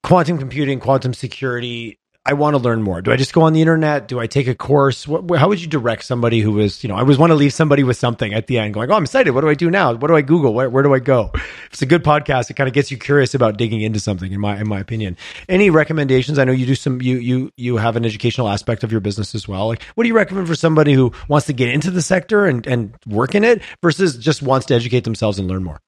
quantum 0.02 0.38
computing, 0.38 0.80
quantum 0.80 1.14
security. 1.14 1.98
I 2.26 2.34
want 2.34 2.54
to 2.54 2.58
learn 2.62 2.82
more. 2.82 3.00
Do 3.00 3.10
I 3.10 3.16
just 3.16 3.32
go 3.32 3.42
on 3.42 3.54
the 3.54 3.62
internet? 3.62 4.06
Do 4.06 4.20
I 4.20 4.26
take 4.26 4.48
a 4.48 4.54
course? 4.54 5.08
What, 5.08 5.38
how 5.38 5.48
would 5.48 5.62
you 5.62 5.66
direct 5.66 6.04
somebody 6.04 6.40
who 6.40 6.58
is, 6.58 6.84
you 6.84 6.88
know, 6.88 6.94
I 6.94 7.00
always 7.00 7.16
want 7.16 7.30
to 7.30 7.34
leave 7.34 7.54
somebody 7.54 7.84
with 7.84 7.96
something 7.96 8.34
at 8.34 8.48
the 8.48 8.58
end 8.58 8.74
going, 8.74 8.90
oh, 8.90 8.94
I'm 8.94 9.04
excited. 9.04 9.30
What 9.30 9.40
do 9.40 9.48
I 9.48 9.54
do 9.54 9.70
now? 9.70 9.94
What 9.94 10.08
do 10.08 10.14
I 10.14 10.20
Google? 10.20 10.52
Where, 10.52 10.68
where 10.68 10.82
do 10.82 10.92
I 10.92 10.98
go? 10.98 11.30
If 11.34 11.68
it's 11.72 11.80
a 11.80 11.86
good 11.86 12.04
podcast, 12.04 12.50
it 12.50 12.54
kind 12.54 12.68
of 12.68 12.74
gets 12.74 12.90
you 12.90 12.98
curious 12.98 13.34
about 13.34 13.56
digging 13.56 13.80
into 13.80 13.98
something 13.98 14.30
in 14.30 14.40
my, 14.40 14.60
in 14.60 14.68
my 14.68 14.78
opinion. 14.78 15.16
Any 15.48 15.70
recommendations? 15.70 16.38
I 16.38 16.44
know 16.44 16.52
you 16.52 16.66
do 16.66 16.74
some, 16.74 17.00
you, 17.00 17.16
you, 17.16 17.50
you 17.56 17.78
have 17.78 17.96
an 17.96 18.04
educational 18.04 18.48
aspect 18.50 18.84
of 18.84 18.92
your 18.92 19.00
business 19.00 19.34
as 19.34 19.48
well. 19.48 19.68
Like, 19.68 19.82
what 19.94 20.04
do 20.04 20.08
you 20.08 20.14
recommend 20.16 20.48
for 20.48 20.54
somebody 20.54 20.92
who 20.92 21.12
wants 21.28 21.46
to 21.46 21.54
get 21.54 21.70
into 21.70 21.90
the 21.90 22.02
sector 22.02 22.44
and, 22.44 22.66
and 22.66 22.94
work 23.06 23.34
in 23.34 23.42
it 23.42 23.62
versus 23.80 24.18
just 24.18 24.42
wants 24.42 24.66
to 24.66 24.74
educate 24.74 25.04
themselves 25.04 25.38
and 25.38 25.48
learn 25.48 25.64
more? 25.64 25.80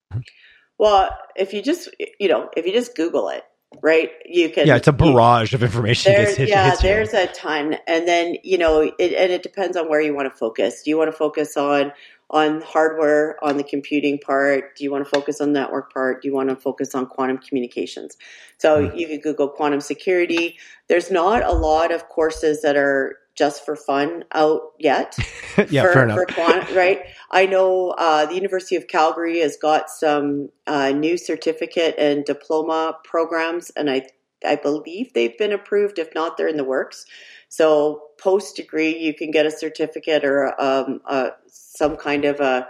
Well, 0.79 1.11
if 1.37 1.53
you 1.53 1.61
just, 1.61 1.91
you 2.19 2.29
know, 2.29 2.49
if 2.57 2.65
you 2.65 2.73
just 2.73 2.97
Google 2.97 3.29
it, 3.29 3.45
right? 3.83 4.11
You 4.27 4.51
can. 4.51 4.67
Yeah, 4.67 4.77
it's 4.77 4.89
a 4.89 4.93
barrage 4.93 5.53
you, 5.53 5.57
of 5.57 5.63
information. 5.63 6.13
There, 6.13 6.35
hit, 6.35 6.49
yeah, 6.49 6.75
there's 6.77 7.13
a 7.13 7.27
ton, 7.29 7.77
and 7.87 8.07
then 8.07 8.37
you 8.43 8.59
know, 8.59 8.81
it, 8.81 9.13
and 9.13 9.33
it 9.33 9.43
depends 9.43 9.77
on 9.77 9.89
where 9.89 10.01
you 10.01 10.15
want 10.15 10.33
to 10.33 10.37
focus. 10.37 10.83
Do 10.83 10.91
you 10.91 10.99
want 10.99 11.11
to 11.11 11.17
focus 11.17 11.57
on 11.57 11.93
on 12.31 12.61
hardware, 12.61 13.37
on 13.43 13.57
the 13.57 13.65
computing 13.65 14.19
part? 14.19 14.77
Do 14.77 14.85
you 14.85 14.91
want 14.93 15.05
to 15.05 15.11
focus 15.11 15.41
on 15.41 15.53
network 15.53 15.93
part? 15.93 16.23
Do 16.23 16.29
you 16.29 16.35
want 16.35 16.49
to 16.49 16.57
focus 16.57 16.95
on 16.95 17.07
quantum 17.07 17.39
communications? 17.39 18.17
So 18.59 18.89
mm. 18.89 18.97
you 18.97 19.09
could 19.09 19.23
Google 19.23 19.49
quantum 19.49 19.81
security. 19.81 20.57
There's 20.89 21.11
not 21.11 21.45
a 21.45 21.53
lot 21.53 21.91
of 21.91 22.09
courses 22.09 22.63
that 22.63 22.77
are 22.77 23.17
just 23.41 23.65
for 23.65 23.75
fun 23.75 24.23
out 24.33 24.61
yet. 24.79 25.17
yeah, 25.71 25.85
for, 25.85 25.93
fair 25.95 26.05
enough. 26.05 26.27
Quant, 26.29 26.71
right. 26.75 27.01
I 27.31 27.47
know 27.47 27.95
uh, 27.97 28.27
the 28.27 28.35
University 28.35 28.77
of 28.77 28.87
Calgary 28.87 29.41
has 29.41 29.57
got 29.57 29.89
some 29.89 30.51
uh, 30.67 30.91
new 30.91 31.17
certificate 31.17 31.95
and 31.97 32.23
diploma 32.27 32.99
programs, 33.03 33.71
and 33.71 33.91
I 33.91 34.03
I 34.47 34.57
believe 34.57 35.15
they've 35.15 35.37
been 35.39 35.53
approved. 35.53 35.99
If 35.99 36.15
not, 36.15 36.37
they're 36.37 36.49
in 36.49 36.59
the 36.59 36.65
works. 36.65 37.07
So 37.49 38.03
post 38.21 38.57
degree, 38.57 38.99
you 38.99 39.15
can 39.15 39.31
get 39.31 39.47
a 39.47 39.51
certificate 39.51 40.23
or 40.23 40.61
um, 40.61 41.01
uh, 41.07 41.31
some 41.47 41.97
kind 41.97 42.27
of 42.27 42.41
a. 42.41 42.69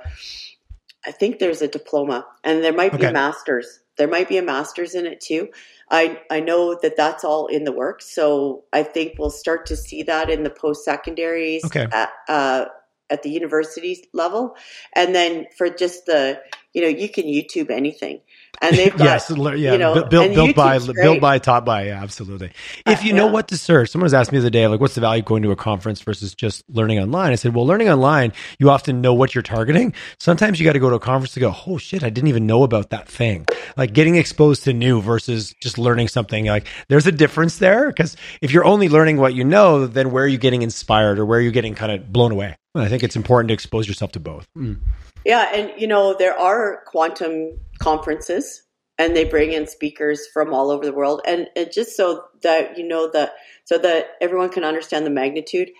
I 1.05 1.11
think 1.11 1.41
there's 1.41 1.62
a 1.62 1.68
diploma, 1.68 2.27
and 2.45 2.62
there 2.62 2.73
might 2.73 2.97
be 2.97 3.07
a 3.07 3.12
master's. 3.12 3.81
There 3.97 4.07
might 4.07 4.29
be 4.29 4.39
a 4.39 4.43
master's 4.43 4.95
in 4.95 5.07
it 5.07 5.21
too. 5.21 5.49
I, 5.91 6.20
I 6.30 6.41
know 6.41 6.78
that 6.82 6.97
that's 6.97 7.24
all 7.24 7.47
in 7.47 7.64
the 7.64 7.72
works. 7.72 8.14
So 8.14 8.64
I 8.72 8.82
think 8.82 9.14
we'll 9.18 9.30
start 9.30 9.66
to 9.66 9.76
see 9.76 10.03
that 10.05 10.30
in 10.30 10.45
the 10.45 10.51
post 10.51 10.84
secondaries 10.84 11.64
okay. 11.64 11.86
at, 11.93 12.11
uh, 12.28 12.66
at 13.11 13.22
the 13.22 13.30
university 13.30 14.08
level. 14.12 14.56
And 14.94 15.14
then 15.14 15.46
for 15.56 15.68
just 15.68 16.06
the, 16.06 16.40
you 16.72 16.82
know, 16.82 16.88
you 16.88 17.08
can 17.08 17.24
YouTube 17.24 17.70
anything 17.70 18.20
and 18.61 18.76
they've 18.76 18.92
got 18.96 19.04
yes, 19.04 19.30
yeah, 19.30 19.72
you 19.72 19.78
know, 19.78 20.04
built, 20.04 20.34
built 20.34 20.56
by 20.56 20.78
built 20.78 21.20
by 21.20 21.38
taught 21.38 21.64
by, 21.64 21.86
yeah, 21.86 22.02
absolutely. 22.02 22.52
If 22.86 23.04
you 23.04 23.12
uh, 23.12 23.16
know 23.16 23.26
yeah. 23.26 23.32
what 23.32 23.48
to 23.48 23.58
search, 23.58 23.90
someone 23.90 24.04
was 24.04 24.14
asking 24.14 24.36
me 24.36 24.40
the 24.40 24.46
other 24.46 24.50
day, 24.50 24.66
like, 24.66 24.80
what's 24.80 24.94
the 24.94 25.00
value 25.00 25.22
of 25.22 25.26
going 25.26 25.42
to 25.42 25.50
a 25.50 25.56
conference 25.56 26.00
versus 26.00 26.34
just 26.34 26.64
learning 26.68 26.98
online? 26.98 27.32
I 27.32 27.36
said, 27.36 27.54
well, 27.54 27.66
learning 27.66 27.88
online, 27.88 28.32
you 28.58 28.70
often 28.70 29.00
know 29.00 29.14
what 29.14 29.34
you're 29.34 29.42
targeting. 29.42 29.94
Sometimes 30.18 30.61
you 30.61 30.66
got 30.66 30.74
to 30.74 30.78
go 30.78 30.90
to 30.90 30.96
a 30.96 31.00
conference 31.00 31.34
to 31.34 31.40
go, 31.40 31.54
oh 31.66 31.78
shit, 31.78 32.04
I 32.04 32.11
didn't 32.11 32.28
even 32.28 32.46
know 32.46 32.62
about 32.62 32.90
that 32.90 33.08
thing. 33.08 33.46
Like 33.76 33.92
getting 33.92 34.16
exposed 34.16 34.64
to 34.64 34.72
new 34.72 35.00
versus 35.00 35.54
just 35.61 35.78
learning 35.78 36.08
something. 36.08 36.46
Like, 36.46 36.66
there's 36.88 37.06
a 37.06 37.12
difference 37.12 37.58
there 37.58 37.88
because 37.88 38.16
if 38.40 38.52
you're 38.52 38.64
only 38.64 38.88
learning 38.88 39.16
what 39.16 39.34
you 39.34 39.44
know, 39.44 39.86
then 39.86 40.11
where 40.11 40.24
are 40.24 40.28
you 40.28 40.38
getting 40.38 40.62
inspired 40.62 41.18
or 41.18 41.24
where 41.24 41.38
are 41.38 41.42
you 41.42 41.50
getting 41.50 41.74
kind 41.74 41.92
of 41.92 42.12
blown 42.12 42.32
away? 42.32 42.56
I 42.75 42.89
think 42.89 43.03
it's 43.03 43.16
important 43.16 43.49
to 43.49 43.55
expose 43.55 43.89
yourself 43.89 44.12
to 44.12 44.21
both. 44.21 44.47
Mm. 44.57 44.79
Yeah, 45.25 45.51
and 45.53 45.73
you 45.81 45.87
know 45.87 46.14
there 46.16 46.39
are 46.39 46.83
quantum 46.87 47.59
conferences, 47.79 48.62
and 48.99 49.16
they 49.16 49.25
bring 49.25 49.53
in 49.53 49.66
speakers 49.66 50.27
from 50.33 50.55
all 50.55 50.71
over 50.71 50.85
the 50.85 50.93
world, 50.93 51.21
and, 51.27 51.49
and 51.57 51.71
just 51.73 51.97
so 51.97 52.25
that 52.43 52.79
you 52.79 52.87
know 52.87 53.11
that 53.12 53.33
so 53.64 53.77
that 53.79 54.11
everyone 54.21 54.51
can 54.51 54.64
understand 54.64 55.05
the 55.05 55.11
magnitude, 55.11 55.71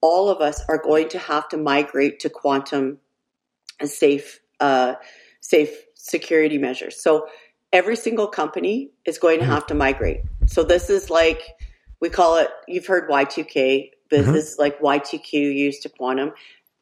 all 0.00 0.28
of 0.28 0.40
us 0.40 0.62
are 0.68 0.78
going 0.78 1.08
to 1.10 1.18
have 1.18 1.48
to 1.48 1.56
migrate 1.56 2.20
to 2.20 2.30
quantum 2.30 2.98
safe 3.84 4.40
uh, 4.60 4.94
safe 5.40 5.84
security 5.94 6.58
measures. 6.58 7.02
So 7.02 7.26
every 7.72 7.96
single 7.96 8.26
company 8.26 8.90
is 9.04 9.18
going 9.18 9.38
to 9.38 9.44
mm-hmm. 9.44 9.54
have 9.54 9.66
to 9.66 9.74
migrate. 9.74 10.20
So 10.46 10.62
this 10.62 10.90
is 10.90 11.10
like 11.10 11.42
we 12.00 12.08
call 12.08 12.36
it. 12.36 12.50
You've 12.68 12.86
heard 12.86 13.08
Y2K. 13.08 13.90
This 14.10 14.26
mm-hmm. 14.26 14.60
like 14.60 14.80
Y2Q 14.80 15.32
used 15.32 15.82
to 15.82 15.88
quantum 15.88 16.32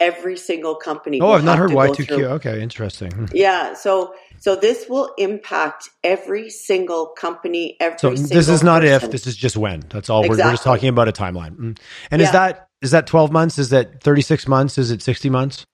every 0.01 0.37
single 0.37 0.75
company. 0.75 1.20
Oh, 1.20 1.33
I've 1.33 1.45
not 1.45 1.59
heard 1.59 1.70
Y2Q. 1.70 2.25
Okay, 2.33 2.62
interesting. 2.62 3.12
Hmm. 3.12 3.27
Yeah, 3.33 3.75
so 3.75 4.14
so 4.39 4.57
this 4.57 4.87
will 4.89 5.12
impact 5.18 5.89
every 6.03 6.51
single 6.51 7.07
company. 7.07 7.77
Every 7.81 7.99
single 7.99 8.16
so 8.18 8.35
this 8.35 8.49
is 8.49 8.62
not 8.62 8.83
person. 8.83 9.05
if. 9.05 9.11
This 9.11 9.27
is 9.27 9.37
just 9.37 9.57
when. 9.57 9.81
That's 9.89 10.11
all. 10.11 10.25
Exactly. 10.25 10.43
We're, 10.43 10.49
we're, 10.49 10.53
just 10.53 10.64
talking 10.64 10.89
about 10.89 11.09
a 11.09 11.12
timeline. 11.12 11.57
Hmm. 11.57 11.72
And 12.11 12.20
yeah. 12.20 12.27
is 12.27 12.33
that 12.33 12.68
is 12.83 12.91
that 12.91 13.07
twelve 13.07 13.33
months? 13.33 13.59
Is 13.59 13.70
that 13.70 14.03
thirty 14.03 14.22
six 14.22 14.47
months? 14.47 14.79
Is 14.79 14.91
it 14.91 15.03
sixty 15.03 15.31
months? 15.31 15.64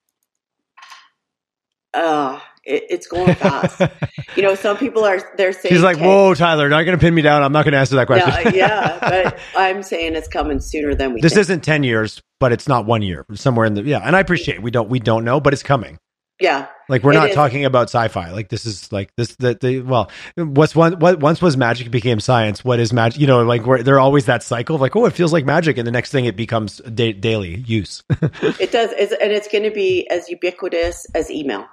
Uh 1.93 2.39
it, 2.65 2.85
it's 2.91 3.07
going 3.07 3.35
fast. 3.35 3.81
you 4.37 4.43
know, 4.43 4.55
some 4.55 4.77
people 4.77 5.05
are 5.05 5.21
they're 5.37 5.53
saying 5.53 5.75
she's 5.75 5.83
like, 5.83 5.99
"Whoa, 5.99 6.35
Tyler, 6.35 6.69
not 6.69 6.83
going 6.83 6.97
to 6.97 7.01
pin 7.01 7.15
me 7.15 7.23
down. 7.23 7.43
I'm 7.43 7.53
not 7.53 7.65
going 7.65 7.73
to 7.73 7.79
answer 7.79 7.97
that 7.97 8.07
question." 8.07 8.55
yeah, 8.55 8.99
but 9.01 9.39
I'm 9.57 9.83
saying 9.83 10.15
it's 10.15 10.29
coming 10.29 10.61
sooner 10.61 10.95
than 10.95 11.15
we. 11.15 11.21
This 11.21 11.35
think. 11.35 11.43
isn't 11.43 11.65
ten 11.65 11.83
years, 11.83 12.23
but 12.39 12.53
it's 12.53 12.69
not 12.69 12.87
one 12.87 13.03
year. 13.03 13.25
Somewhere 13.35 13.67
in 13.67 13.75
the 13.75 13.83
yeah, 13.83 13.99
and 13.99 14.15
I 14.15 14.21
appreciate 14.21 14.63
we 14.63 14.71
don't 14.71 14.89
we 14.89 14.99
don't 14.99 15.25
know, 15.25 15.41
but 15.41 15.53
it's 15.53 15.63
coming. 15.63 15.99
Yeah, 16.39 16.69
like 16.89 17.03
we're 17.03 17.13
not 17.13 17.31
is. 17.31 17.35
talking 17.35 17.67
about 17.67 17.91
sci-fi. 17.91 18.31
Like 18.31 18.49
this 18.49 18.65
is 18.65 18.91
like 18.91 19.15
this 19.17 19.37
that 19.37 19.61
the 19.61 19.81
well, 19.81 20.11
what's 20.37 20.75
one 20.75 20.99
what 20.99 21.21
once 21.21 21.43
was 21.43 21.55
magic 21.55 21.91
became 21.91 22.19
science. 22.19 22.65
What 22.65 22.81
is 22.81 22.95
magic? 22.95 23.21
You 23.21 23.27
know, 23.27 23.43
like 23.43 23.67
where 23.67 23.83
they're 23.83 24.01
always 24.01 24.25
that 24.25 24.43
cycle 24.43 24.75
of 24.75 24.81
like, 24.81 24.97
oh, 24.97 25.05
it 25.05 25.13
feels 25.13 25.35
like 25.35 25.45
magic, 25.45 25.77
and 25.77 25.87
the 25.87 25.93
next 25.93 26.13
thing 26.13 26.25
it 26.25 26.37
becomes 26.37 26.79
da- 26.79 27.13
daily 27.13 27.61
use. 27.67 28.03
it 28.11 28.73
does, 28.73 28.91
it's, 28.93 29.13
and 29.13 29.33
it's 29.33 29.49
going 29.49 29.65
to 29.65 29.71
be 29.71 30.09
as 30.09 30.31
ubiquitous 30.31 31.07
as 31.15 31.31
email 31.31 31.67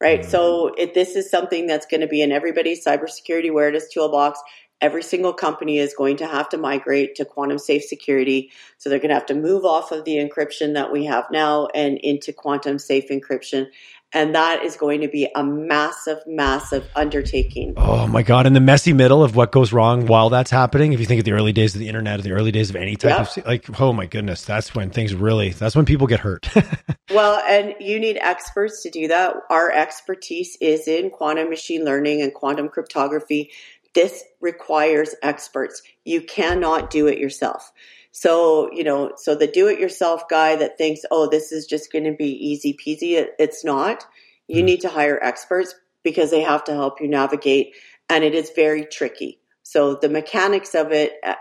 right? 0.00 0.20
Mm-hmm. 0.20 0.30
So 0.30 0.68
it, 0.76 0.94
this 0.94 1.16
is 1.16 1.30
something 1.30 1.66
that's 1.66 1.86
going 1.86 2.00
to 2.00 2.06
be 2.06 2.22
in 2.22 2.32
everybody's 2.32 2.84
cybersecurity 2.84 3.50
awareness 3.50 3.88
toolbox. 3.88 4.40
Every 4.80 5.02
single 5.02 5.32
company 5.32 5.78
is 5.78 5.92
going 5.94 6.18
to 6.18 6.26
have 6.26 6.48
to 6.50 6.56
migrate 6.56 7.16
to 7.16 7.24
quantum 7.24 7.58
safe 7.58 7.82
security. 7.82 8.52
So 8.76 8.88
they're 8.88 9.00
going 9.00 9.08
to 9.08 9.14
have 9.14 9.26
to 9.26 9.34
move 9.34 9.64
off 9.64 9.90
of 9.90 10.04
the 10.04 10.16
encryption 10.16 10.74
that 10.74 10.92
we 10.92 11.04
have 11.06 11.24
now 11.32 11.66
and 11.74 11.98
into 11.98 12.32
quantum 12.32 12.78
safe 12.78 13.08
encryption. 13.08 13.66
And 14.14 14.34
that 14.34 14.62
is 14.64 14.76
going 14.76 15.02
to 15.02 15.08
be 15.08 15.28
a 15.34 15.44
massive, 15.44 16.18
massive 16.26 16.88
undertaking. 16.96 17.74
Oh 17.76 18.06
my 18.06 18.22
God. 18.22 18.46
In 18.46 18.54
the 18.54 18.60
messy 18.60 18.94
middle 18.94 19.22
of 19.22 19.36
what 19.36 19.52
goes 19.52 19.70
wrong 19.70 20.06
while 20.06 20.30
that's 20.30 20.50
happening, 20.50 20.94
if 20.94 21.00
you 21.00 21.04
think 21.04 21.18
of 21.18 21.26
the 21.26 21.32
early 21.32 21.52
days 21.52 21.74
of 21.74 21.80
the 21.80 21.88
internet 21.88 22.18
or 22.18 22.22
the 22.22 22.32
early 22.32 22.50
days 22.50 22.70
of 22.70 22.76
any 22.76 22.96
type 22.96 23.18
yep. 23.18 23.36
of 23.36 23.46
like, 23.46 23.80
oh 23.80 23.92
my 23.92 24.06
goodness, 24.06 24.46
that's 24.46 24.74
when 24.74 24.88
things 24.90 25.14
really, 25.14 25.50
that's 25.50 25.76
when 25.76 25.84
people 25.84 26.06
get 26.06 26.20
hurt. 26.20 26.48
well, 27.10 27.38
and 27.46 27.74
you 27.80 28.00
need 28.00 28.16
experts 28.16 28.82
to 28.84 28.90
do 28.90 29.08
that. 29.08 29.36
Our 29.50 29.70
expertise 29.70 30.56
is 30.58 30.88
in 30.88 31.10
quantum 31.10 31.50
machine 31.50 31.84
learning 31.84 32.22
and 32.22 32.32
quantum 32.32 32.70
cryptography. 32.70 33.50
This 33.94 34.24
requires 34.40 35.14
experts. 35.22 35.82
You 36.04 36.22
cannot 36.22 36.88
do 36.88 37.08
it 37.08 37.18
yourself. 37.18 37.72
So, 38.12 38.70
you 38.72 38.84
know, 38.84 39.12
so 39.16 39.34
the 39.34 39.46
do 39.46 39.68
it 39.68 39.78
yourself 39.78 40.28
guy 40.28 40.56
that 40.56 40.78
thinks, 40.78 41.02
oh, 41.10 41.28
this 41.28 41.52
is 41.52 41.66
just 41.66 41.92
going 41.92 42.04
to 42.04 42.12
be 42.12 42.30
easy 42.30 42.74
peasy, 42.74 43.12
it, 43.12 43.34
it's 43.38 43.64
not. 43.64 44.06
You 44.46 44.62
mm. 44.62 44.66
need 44.66 44.80
to 44.80 44.88
hire 44.88 45.22
experts 45.22 45.74
because 46.02 46.30
they 46.30 46.40
have 46.40 46.64
to 46.64 46.72
help 46.72 47.00
you 47.00 47.08
navigate, 47.08 47.74
and 48.08 48.24
it 48.24 48.34
is 48.34 48.50
very 48.56 48.84
tricky. 48.84 49.40
So 49.62 49.94
the 49.94 50.08
mechanics 50.08 50.74
of 50.74 50.92
it 50.92 51.12
uh, 51.22 51.34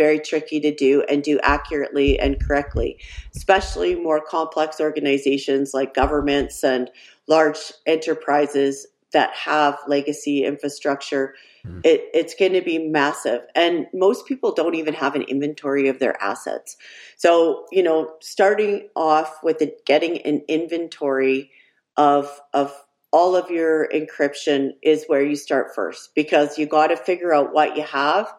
very 0.00 0.18
tricky 0.20 0.60
to 0.60 0.74
do 0.74 1.02
and 1.08 1.22
do 1.22 1.38
accurately 1.42 2.18
and 2.18 2.38
correctly, 2.38 2.98
especially 3.36 3.94
more 3.94 4.20
complex 4.20 4.80
organizations 4.80 5.72
like 5.72 5.94
governments 5.94 6.64
and 6.64 6.90
large 7.26 7.58
enterprises 7.86 8.86
that 9.12 9.34
have 9.34 9.78
legacy 9.86 10.44
infrastructure. 10.44 11.34
Mm-hmm. 11.66 11.80
it, 11.84 12.08
it's 12.14 12.34
going 12.34 12.54
to 12.54 12.62
be 12.62 12.78
massive. 12.78 13.42
And 13.54 13.86
most 13.92 14.26
people 14.26 14.52
don't 14.52 14.74
even 14.76 14.94
have 14.94 15.14
an 15.14 15.22
inventory 15.22 15.88
of 15.88 15.98
their 15.98 16.20
assets. 16.22 16.76
So, 17.16 17.66
you 17.70 17.82
know, 17.82 18.14
starting 18.20 18.88
off 18.96 19.40
with 19.42 19.62
getting 19.84 20.18
an 20.22 20.42
inventory 20.48 21.50
of, 21.96 22.40
of 22.54 22.72
all 23.12 23.36
of 23.36 23.50
your 23.50 23.88
encryption 23.88 24.70
is 24.82 25.04
where 25.06 25.22
you 25.22 25.36
start 25.36 25.74
first 25.74 26.14
because 26.14 26.58
you 26.58 26.66
got 26.66 26.88
to 26.88 26.96
figure 26.96 27.34
out 27.34 27.52
what 27.52 27.76
you 27.76 27.82
have 27.82 28.32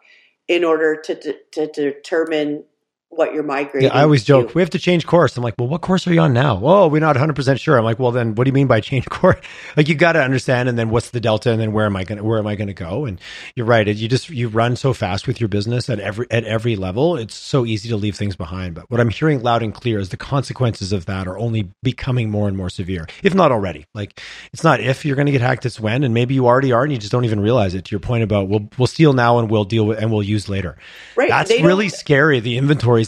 in 0.47 0.63
order 0.63 0.99
to, 1.01 1.15
to, 1.15 1.33
to 1.51 1.67
determine 1.67 2.63
what 3.11 3.33
you're 3.33 3.43
migrating. 3.43 3.89
Yeah, 3.89 3.95
I 3.95 4.03
always 4.03 4.23
joke 4.23 4.49
to. 4.49 4.53
we 4.53 4.61
have 4.61 4.69
to 4.71 4.79
change 4.79 5.05
course. 5.05 5.35
I'm 5.35 5.43
like, 5.43 5.55
well, 5.59 5.67
what 5.67 5.81
course 5.81 6.07
are 6.07 6.13
you 6.13 6.21
on 6.21 6.33
now? 6.33 6.59
Oh, 6.63 6.87
we're 6.87 7.01
not 7.01 7.15
100 7.15 7.35
percent 7.35 7.59
sure. 7.59 7.77
I'm 7.77 7.83
like, 7.83 7.99
well, 7.99 8.11
then 8.11 8.35
what 8.35 8.45
do 8.45 8.49
you 8.49 8.53
mean 8.53 8.67
by 8.67 8.79
change 8.81 9.05
course? 9.07 9.39
like, 9.75 9.87
you 9.89 9.95
got 9.95 10.13
to 10.13 10.21
understand, 10.23 10.69
and 10.69 10.77
then 10.77 10.89
what's 10.89 11.09
the 11.09 11.19
delta, 11.19 11.51
and 11.51 11.59
then 11.59 11.73
where 11.73 11.85
am 11.85 11.95
I 11.95 12.05
going? 12.05 12.23
Where 12.23 12.39
am 12.39 12.47
I 12.47 12.55
going 12.55 12.69
to 12.69 12.73
go? 12.73 13.05
And 13.05 13.19
you're 13.55 13.65
right. 13.65 13.85
You 13.87 14.07
just 14.07 14.29
you 14.29 14.47
run 14.47 14.75
so 14.75 14.93
fast 14.93 15.27
with 15.27 15.39
your 15.39 15.49
business 15.49 15.89
at 15.89 15.99
every 15.99 16.25
at 16.31 16.45
every 16.45 16.75
level. 16.75 17.17
It's 17.17 17.35
so 17.35 17.65
easy 17.65 17.89
to 17.89 17.97
leave 17.97 18.15
things 18.15 18.35
behind. 18.35 18.75
But 18.75 18.89
what 18.89 18.99
I'm 19.01 19.09
hearing 19.09 19.43
loud 19.43 19.61
and 19.61 19.73
clear 19.73 19.99
is 19.99 20.09
the 20.09 20.17
consequences 20.17 20.93
of 20.93 21.05
that 21.05 21.27
are 21.27 21.37
only 21.37 21.69
becoming 21.83 22.31
more 22.31 22.47
and 22.47 22.55
more 22.55 22.69
severe, 22.69 23.07
if 23.23 23.35
not 23.35 23.51
already. 23.51 23.85
Like, 23.93 24.21
it's 24.53 24.63
not 24.63 24.79
if 24.79 25.05
you're 25.05 25.17
going 25.17 25.25
to 25.25 25.31
get 25.33 25.41
hacked, 25.41 25.65
it's 25.65 25.79
when, 25.79 26.03
and 26.03 26.13
maybe 26.13 26.33
you 26.33 26.47
already 26.47 26.71
are, 26.71 26.83
and 26.83 26.91
you 26.91 26.97
just 26.97 27.11
don't 27.11 27.25
even 27.25 27.41
realize 27.41 27.75
it. 27.75 27.85
To 27.85 27.91
your 27.91 27.99
point 27.99 28.23
about 28.23 28.47
we'll 28.47 28.69
we'll 28.77 28.87
steal 28.87 29.11
now 29.11 29.39
and 29.39 29.51
we'll 29.51 29.65
deal 29.65 29.85
with 29.85 29.99
and 29.99 30.11
we'll 30.11 30.23
use 30.23 30.47
later. 30.47 30.77
Right. 31.17 31.29
That's 31.29 31.51
really 31.51 31.89
scary. 31.89 32.39
The 32.39 32.57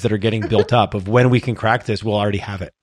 that 0.02 0.12
are 0.12 0.18
getting 0.18 0.42
built 0.48 0.74
up 0.74 0.94
of 0.94 1.08
when 1.08 1.30
we 1.30 1.40
can 1.40 1.56
crack 1.56 1.86
this, 1.86 2.04
we'll 2.04 2.16
already 2.16 2.40
have 2.40 2.62
it. 2.62 2.74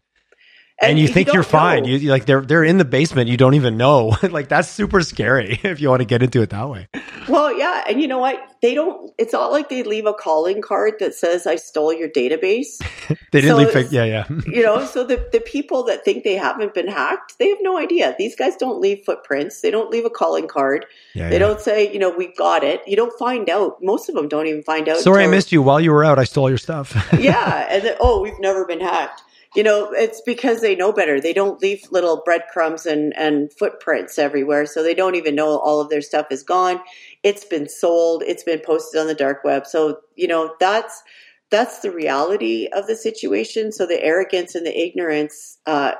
And, 0.83 0.93
and 0.93 0.99
you 0.99 1.09
think 1.09 1.31
you 1.35 1.41
are 1.41 1.45
fine. 1.45 1.85
You 1.85 1.99
like 2.11 2.25
they're 2.25 2.41
they're 2.41 2.65
in 2.65 2.79
the 2.79 2.87
basement. 2.87 3.29
You 3.29 3.37
don't 3.37 3.53
even 3.53 3.77
know. 3.77 4.17
like 4.23 4.49
that's 4.49 4.69
super 4.69 5.03
scary 5.03 5.61
if 5.63 5.79
you 5.79 5.91
want 5.91 6.01
to 6.01 6.07
get 6.07 6.23
into 6.23 6.41
it 6.41 6.51
that 6.51 6.71
way. 6.71 6.89
Well, 7.29 7.57
yeah, 7.57 7.85
and 7.87 8.01
you 8.01 8.09
know 8.09 8.19
what? 8.19 8.43
They 8.63 8.75
don't. 8.75 9.13
It's 9.19 9.35
not 9.35 9.53
like 9.53 9.69
they 9.69 9.83
leave 9.83 10.07
a 10.07 10.15
calling 10.15 10.63
card 10.63 10.95
that 11.01 11.15
says 11.15 11.47
"I 11.47 11.57
stole 11.57 11.93
your 11.93 12.09
database." 12.09 12.79
they 13.31 13.43
didn't 13.43 13.59
so 13.73 13.79
leave. 13.81 13.93
Yeah, 13.93 14.05
yeah. 14.05 14.27
you 14.47 14.63
know, 14.63 14.87
so 14.87 15.05
the 15.05 15.29
the 15.33 15.41
people 15.41 15.83
that 15.85 16.03
think 16.03 16.25
they 16.25 16.37
haven't 16.37 16.73
been 16.73 16.89
hacked, 16.89 17.39
they 17.39 17.51
have 17.51 17.59
no 17.61 17.77
idea. 17.79 18.15
These 18.19 18.35
guys 18.35 18.57
don't 18.57 18.81
leave 18.81 19.05
footprints. 19.05 19.61
They 19.61 19.71
don't 19.71 19.91
leave 19.91 20.07
a 20.07 20.11
calling 20.11 20.49
card. 20.49 20.87
Yeah, 21.15 21.29
they 21.29 21.35
yeah. 21.35 21.41
don't 21.41 21.61
say, 21.61 21.93
you 21.93 21.99
know, 21.99 22.09
we 22.09 22.33
got 22.33 22.65
it. 22.65 22.81
You 22.87 22.97
don't 22.97 23.17
find 23.19 23.51
out. 23.51 23.83
Most 23.83 24.09
of 24.09 24.15
them 24.15 24.29
don't 24.29 24.47
even 24.47 24.63
find 24.63 24.89
out. 24.89 24.97
Sorry, 24.97 25.25
until, 25.25 25.35
I 25.35 25.37
missed 25.37 25.53
you 25.53 25.61
while 25.61 25.79
you 25.81 25.93
were 25.93 26.07
out. 26.07 26.19
I 26.19 26.25
stole 26.25 26.49
your 26.49 26.59
stuff. 26.59 26.97
yeah, 27.19 27.67
and 27.71 27.85
then, 27.85 27.97
oh, 28.01 28.23
we've 28.23 28.41
never 28.41 28.65
been 28.65 28.81
hacked 28.81 29.25
you 29.57 29.65
know, 29.65 29.91
it's 29.93 30.21
because 30.25 30.61
they 30.61 30.77
know 30.77 30.93
better. 30.93 31.21
They 31.21 31.33
don't 31.33 31.61
leave 31.61 31.83
little 31.91 32.23
breadcrumbs 32.25 32.87
and, 32.87 33.13
and 33.17 33.53
footprints 33.53 34.19
everywhere. 34.19 34.65
So 34.65 34.83
they 34.83 34.95
don't 34.95 35.17
even 35.17 35.35
know 35.35 35.59
all 35.59 35.81
of 35.81 35.89
their 35.89 36.03
stuff 36.03 36.27
is 36.31 36.45
gone. 36.45 36.81
It's 37.25 37.45
been 37.45 37.69
sold. 37.69 38.23
It's 38.25 38.45
been 38.45 38.61
posted 38.65 39.01
on 39.01 39.09
the 39.09 39.15
dark 39.15 39.43
web. 39.43 39.67
So, 39.67 40.01
you 40.15 40.29
know, 40.29 40.55
that's, 40.61 41.03
that's 41.51 41.81
the 41.81 41.91
reality 41.91 42.69
of 42.73 42.87
the 42.87 42.95
situation. 42.95 43.73
So 43.73 43.87
the 43.87 44.03
arrogance 44.03 44.55
and 44.55 44.65
the 44.65 44.79
ignorance, 44.79 45.59
uh, 45.67 45.95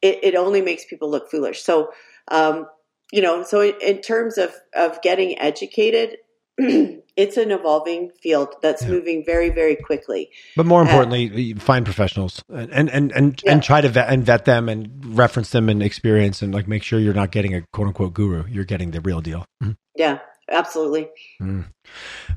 it, 0.00 0.20
it 0.22 0.34
only 0.36 0.62
makes 0.62 0.84
people 0.84 1.10
look 1.10 1.28
foolish. 1.28 1.60
So, 1.62 1.90
um, 2.28 2.66
you 3.12 3.20
know, 3.20 3.42
so 3.42 3.60
in, 3.60 3.74
in 3.82 4.00
terms 4.00 4.38
of, 4.38 4.54
of 4.76 5.02
getting 5.02 5.38
educated, 5.40 6.18
it's 7.16 7.36
an 7.36 7.50
evolving 7.50 8.10
field 8.20 8.54
that's 8.62 8.82
yeah. 8.82 8.88
moving 8.88 9.24
very 9.24 9.50
very 9.50 9.76
quickly 9.76 10.30
but 10.56 10.66
more 10.66 10.82
importantly 10.82 11.54
find 11.54 11.84
professionals 11.84 12.42
and 12.48 12.70
and 12.70 12.90
and 12.90 13.12
and, 13.12 13.42
yeah. 13.44 13.52
and 13.52 13.62
try 13.62 13.80
to 13.80 13.88
vet 13.88 14.08
and 14.08 14.24
vet 14.24 14.44
them 14.44 14.68
and 14.68 14.90
reference 15.16 15.50
them 15.50 15.68
and 15.68 15.82
experience 15.82 16.42
and 16.42 16.54
like 16.54 16.66
make 16.66 16.82
sure 16.82 16.98
you're 16.98 17.14
not 17.14 17.30
getting 17.30 17.54
a 17.54 17.62
quote 17.72 17.88
unquote 17.88 18.14
guru 18.14 18.44
you're 18.46 18.64
getting 18.64 18.90
the 18.92 19.00
real 19.00 19.20
deal 19.20 19.44
mm-hmm. 19.62 19.72
yeah 19.96 20.18
absolutely. 20.50 21.10
Mm. 21.40 21.66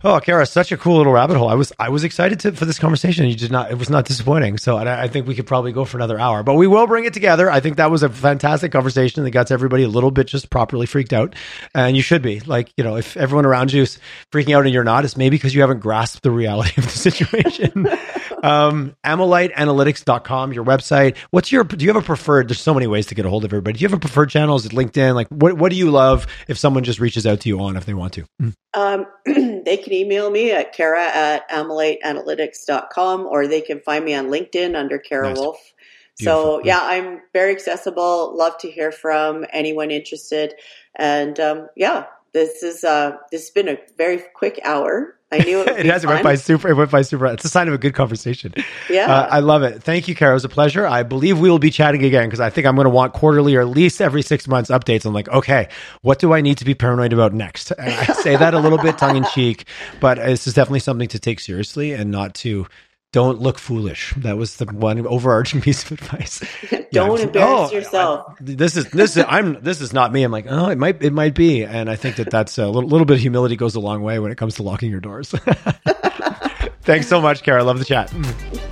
Oh, 0.03 0.19
Cara, 0.19 0.45
such 0.45 0.71
a 0.71 0.77
cool 0.77 0.97
little 0.97 1.13
rabbit 1.13 1.37
hole. 1.37 1.47
I 1.47 1.55
was 1.55 1.71
I 1.79 1.89
was 1.89 2.03
excited 2.03 2.39
to, 2.41 2.51
for 2.51 2.65
this 2.65 2.77
conversation. 2.77 3.25
You 3.25 3.35
did 3.35 3.51
not. 3.51 3.71
It 3.71 3.77
was 3.77 3.89
not 3.89 4.05
disappointing. 4.05 4.57
So 4.57 4.77
I, 4.77 5.03
I, 5.03 5.07
think 5.07 5.27
we 5.27 5.35
could 5.35 5.47
probably 5.47 5.71
go 5.71 5.85
for 5.85 5.97
another 5.97 6.19
hour, 6.19 6.43
but 6.43 6.55
we 6.55 6.67
will 6.67 6.85
bring 6.85 7.05
it 7.05 7.13
together. 7.13 7.49
I 7.49 7.59
think 7.59 7.77
that 7.77 7.89
was 7.89 8.03
a 8.03 8.09
fantastic 8.09 8.71
conversation 8.71 9.23
that 9.23 9.31
got 9.31 9.51
everybody 9.51 9.83
a 9.83 9.87
little 9.87 10.11
bit 10.11 10.27
just 10.27 10.49
properly 10.49 10.85
freaked 10.85 11.13
out, 11.13 11.35
and 11.73 11.95
you 11.95 12.03
should 12.03 12.21
be 12.21 12.41
like 12.41 12.71
you 12.77 12.83
know 12.83 12.97
if 12.97 13.15
everyone 13.17 13.45
around 13.45 13.73
you 13.73 13.83
is 13.83 13.97
freaking 14.31 14.55
out 14.55 14.65
and 14.65 14.73
you're 14.73 14.83
not, 14.83 15.05
it's 15.05 15.17
maybe 15.17 15.37
because 15.37 15.55
you 15.55 15.61
haven't 15.61 15.79
grasped 15.79 16.23
the 16.23 16.31
reality 16.31 16.73
of 16.77 16.85
the 16.85 16.89
situation. 16.91 17.87
um, 18.45 18.95
AmmoliteAnalytx.com, 19.03 20.53
your 20.53 20.63
website. 20.63 21.17
What's 21.31 21.51
your? 21.51 21.63
Do 21.63 21.83
you 21.83 21.91
have 21.91 22.01
a 22.01 22.05
preferred? 22.05 22.47
There's 22.47 22.61
so 22.61 22.73
many 22.73 22.85
ways 22.85 23.07
to 23.07 23.15
get 23.15 23.25
a 23.25 23.29
hold 23.29 23.43
of 23.43 23.51
everybody. 23.51 23.77
Do 23.77 23.83
you 23.83 23.89
have 23.89 23.97
a 23.97 23.99
preferred 23.99 24.29
channel? 24.29 24.55
Is 24.55 24.65
it 24.65 24.71
LinkedIn? 24.71 25.15
Like 25.15 25.27
what? 25.29 25.57
What 25.57 25.71
do 25.71 25.77
you 25.77 25.89
love 25.89 26.27
if 26.47 26.57
someone 26.57 26.83
just 26.83 26.99
reaches 26.99 27.25
out 27.25 27.39
to 27.41 27.49
you 27.49 27.59
on 27.59 27.75
if 27.75 27.85
they 27.85 27.93
want 27.93 28.13
to? 28.13 28.25
Mm. 28.41 28.53
Um, 28.75 29.05
they 29.65 29.77
can 29.77 29.93
email 29.93 30.29
me 30.29 30.51
at 30.51 30.73
Cara 30.73 31.03
at 31.03 31.49
AmmoliteAnalytx.com 31.49 33.25
or 33.25 33.47
they 33.47 33.61
can 33.61 33.79
find 33.79 34.05
me 34.05 34.13
on 34.13 34.27
LinkedIn 34.27 34.75
under 34.75 34.99
Cara 34.99 35.29
nice. 35.29 35.39
Wolf. 35.39 35.73
So 36.17 36.61
yeah, 36.63 36.79
I'm 36.81 37.21
very 37.33 37.51
accessible. 37.51 38.37
Love 38.37 38.57
to 38.59 38.71
hear 38.71 38.91
from 38.91 39.45
anyone 39.51 39.91
interested. 39.91 40.53
And 40.95 41.37
um, 41.39 41.67
yeah, 41.75 42.05
this 42.33 42.63
is 42.63 42.83
uh, 42.83 43.17
this 43.31 43.43
has 43.43 43.49
been 43.49 43.67
a 43.67 43.77
very 43.97 44.21
quick 44.33 44.59
hour. 44.63 45.14
I 45.31 45.39
knew 45.39 45.61
it. 45.61 45.67
it 45.79 45.85
has. 45.87 46.03
It 46.03 46.07
went 46.07 46.23
by 46.23 46.35
super. 46.35 46.69
It 46.69 46.75
went 46.75 46.91
by 46.91 47.01
super. 47.01 47.25
It's 47.27 47.45
a 47.45 47.49
sign 47.49 47.67
of 47.67 47.73
a 47.73 47.77
good 47.77 47.93
conversation. 47.93 48.53
Yeah, 48.89 49.11
uh, 49.11 49.27
I 49.31 49.39
love 49.39 49.63
it. 49.63 49.81
Thank 49.81 50.07
you, 50.07 50.15
Cara. 50.15 50.31
It 50.31 50.35
was 50.35 50.45
a 50.45 50.49
pleasure. 50.49 50.85
I 50.85 51.03
believe 51.03 51.39
we 51.39 51.49
will 51.49 51.59
be 51.59 51.71
chatting 51.71 52.03
again 52.03 52.27
because 52.27 52.39
I 52.39 52.49
think 52.49 52.67
I'm 52.67 52.75
going 52.75 52.85
to 52.85 52.91
want 52.91 53.13
quarterly 53.13 53.55
or 53.55 53.61
at 53.61 53.67
least 53.67 54.01
every 54.01 54.21
six 54.21 54.47
months 54.47 54.69
updates. 54.69 55.05
I'm 55.05 55.13
like, 55.13 55.29
okay, 55.29 55.69
what 56.01 56.19
do 56.19 56.33
I 56.33 56.41
need 56.41 56.57
to 56.59 56.65
be 56.65 56.75
paranoid 56.75 57.13
about 57.13 57.33
next? 57.33 57.71
And 57.71 57.93
I 57.93 58.05
say 58.13 58.35
that 58.35 58.53
a 58.53 58.59
little 58.59 58.77
bit 58.77 58.97
tongue 58.97 59.17
in 59.17 59.25
cheek, 59.25 59.65
but 59.99 60.17
this 60.17 60.47
is 60.47 60.53
definitely 60.53 60.79
something 60.79 61.07
to 61.09 61.19
take 61.19 61.39
seriously 61.39 61.91
and 61.91 62.11
not 62.11 62.33
to 62.35 62.67
don't 63.15 63.39
look 63.39 63.57
foolish. 63.57 64.13
That 64.17 64.35
was 64.35 64.57
the 64.57 64.65
one 64.65 65.07
overarching 65.07 65.61
piece 65.67 65.85
of 65.85 65.93
advice. 65.93 66.41
don't 66.91 67.17
yeah, 67.17 67.25
embarrass 67.25 67.71
oh, 67.71 67.73
yourself. 67.73 68.25
I, 68.29 68.35
this 68.41 68.75
is 68.75 68.89
this 68.89 69.15
is 69.15 69.23
I'm 69.25 69.63
this 69.63 69.79
is 69.79 69.93
not 69.93 70.11
me. 70.11 70.23
I'm 70.23 70.33
like, 70.33 70.47
oh, 70.49 70.67
it 70.67 70.77
might 70.77 71.01
it 71.01 71.13
might 71.13 71.33
be, 71.33 71.63
and 71.63 71.89
I 71.89 71.95
think 71.95 72.17
that 72.17 72.29
that's 72.29 72.57
a 72.57 72.67
little, 72.67 72.89
little 72.89 73.05
bit 73.05 73.13
of 73.13 73.21
humility 73.21 73.55
goes 73.55 73.73
a 73.75 73.79
long 73.79 74.01
way 74.01 74.19
when 74.19 74.33
it 74.33 74.37
comes 74.37 74.55
to 74.55 74.63
locking 74.63 74.91
your 74.91 74.99
doors. 74.99 75.29
Thanks 76.81 77.07
so 77.07 77.21
much, 77.21 77.41
Cara. 77.41 77.63
Love 77.63 77.79
the 77.79 77.85
chat. 77.85 78.09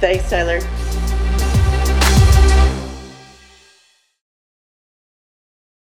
Thanks, 0.02 0.30
Tyler. 0.30 0.60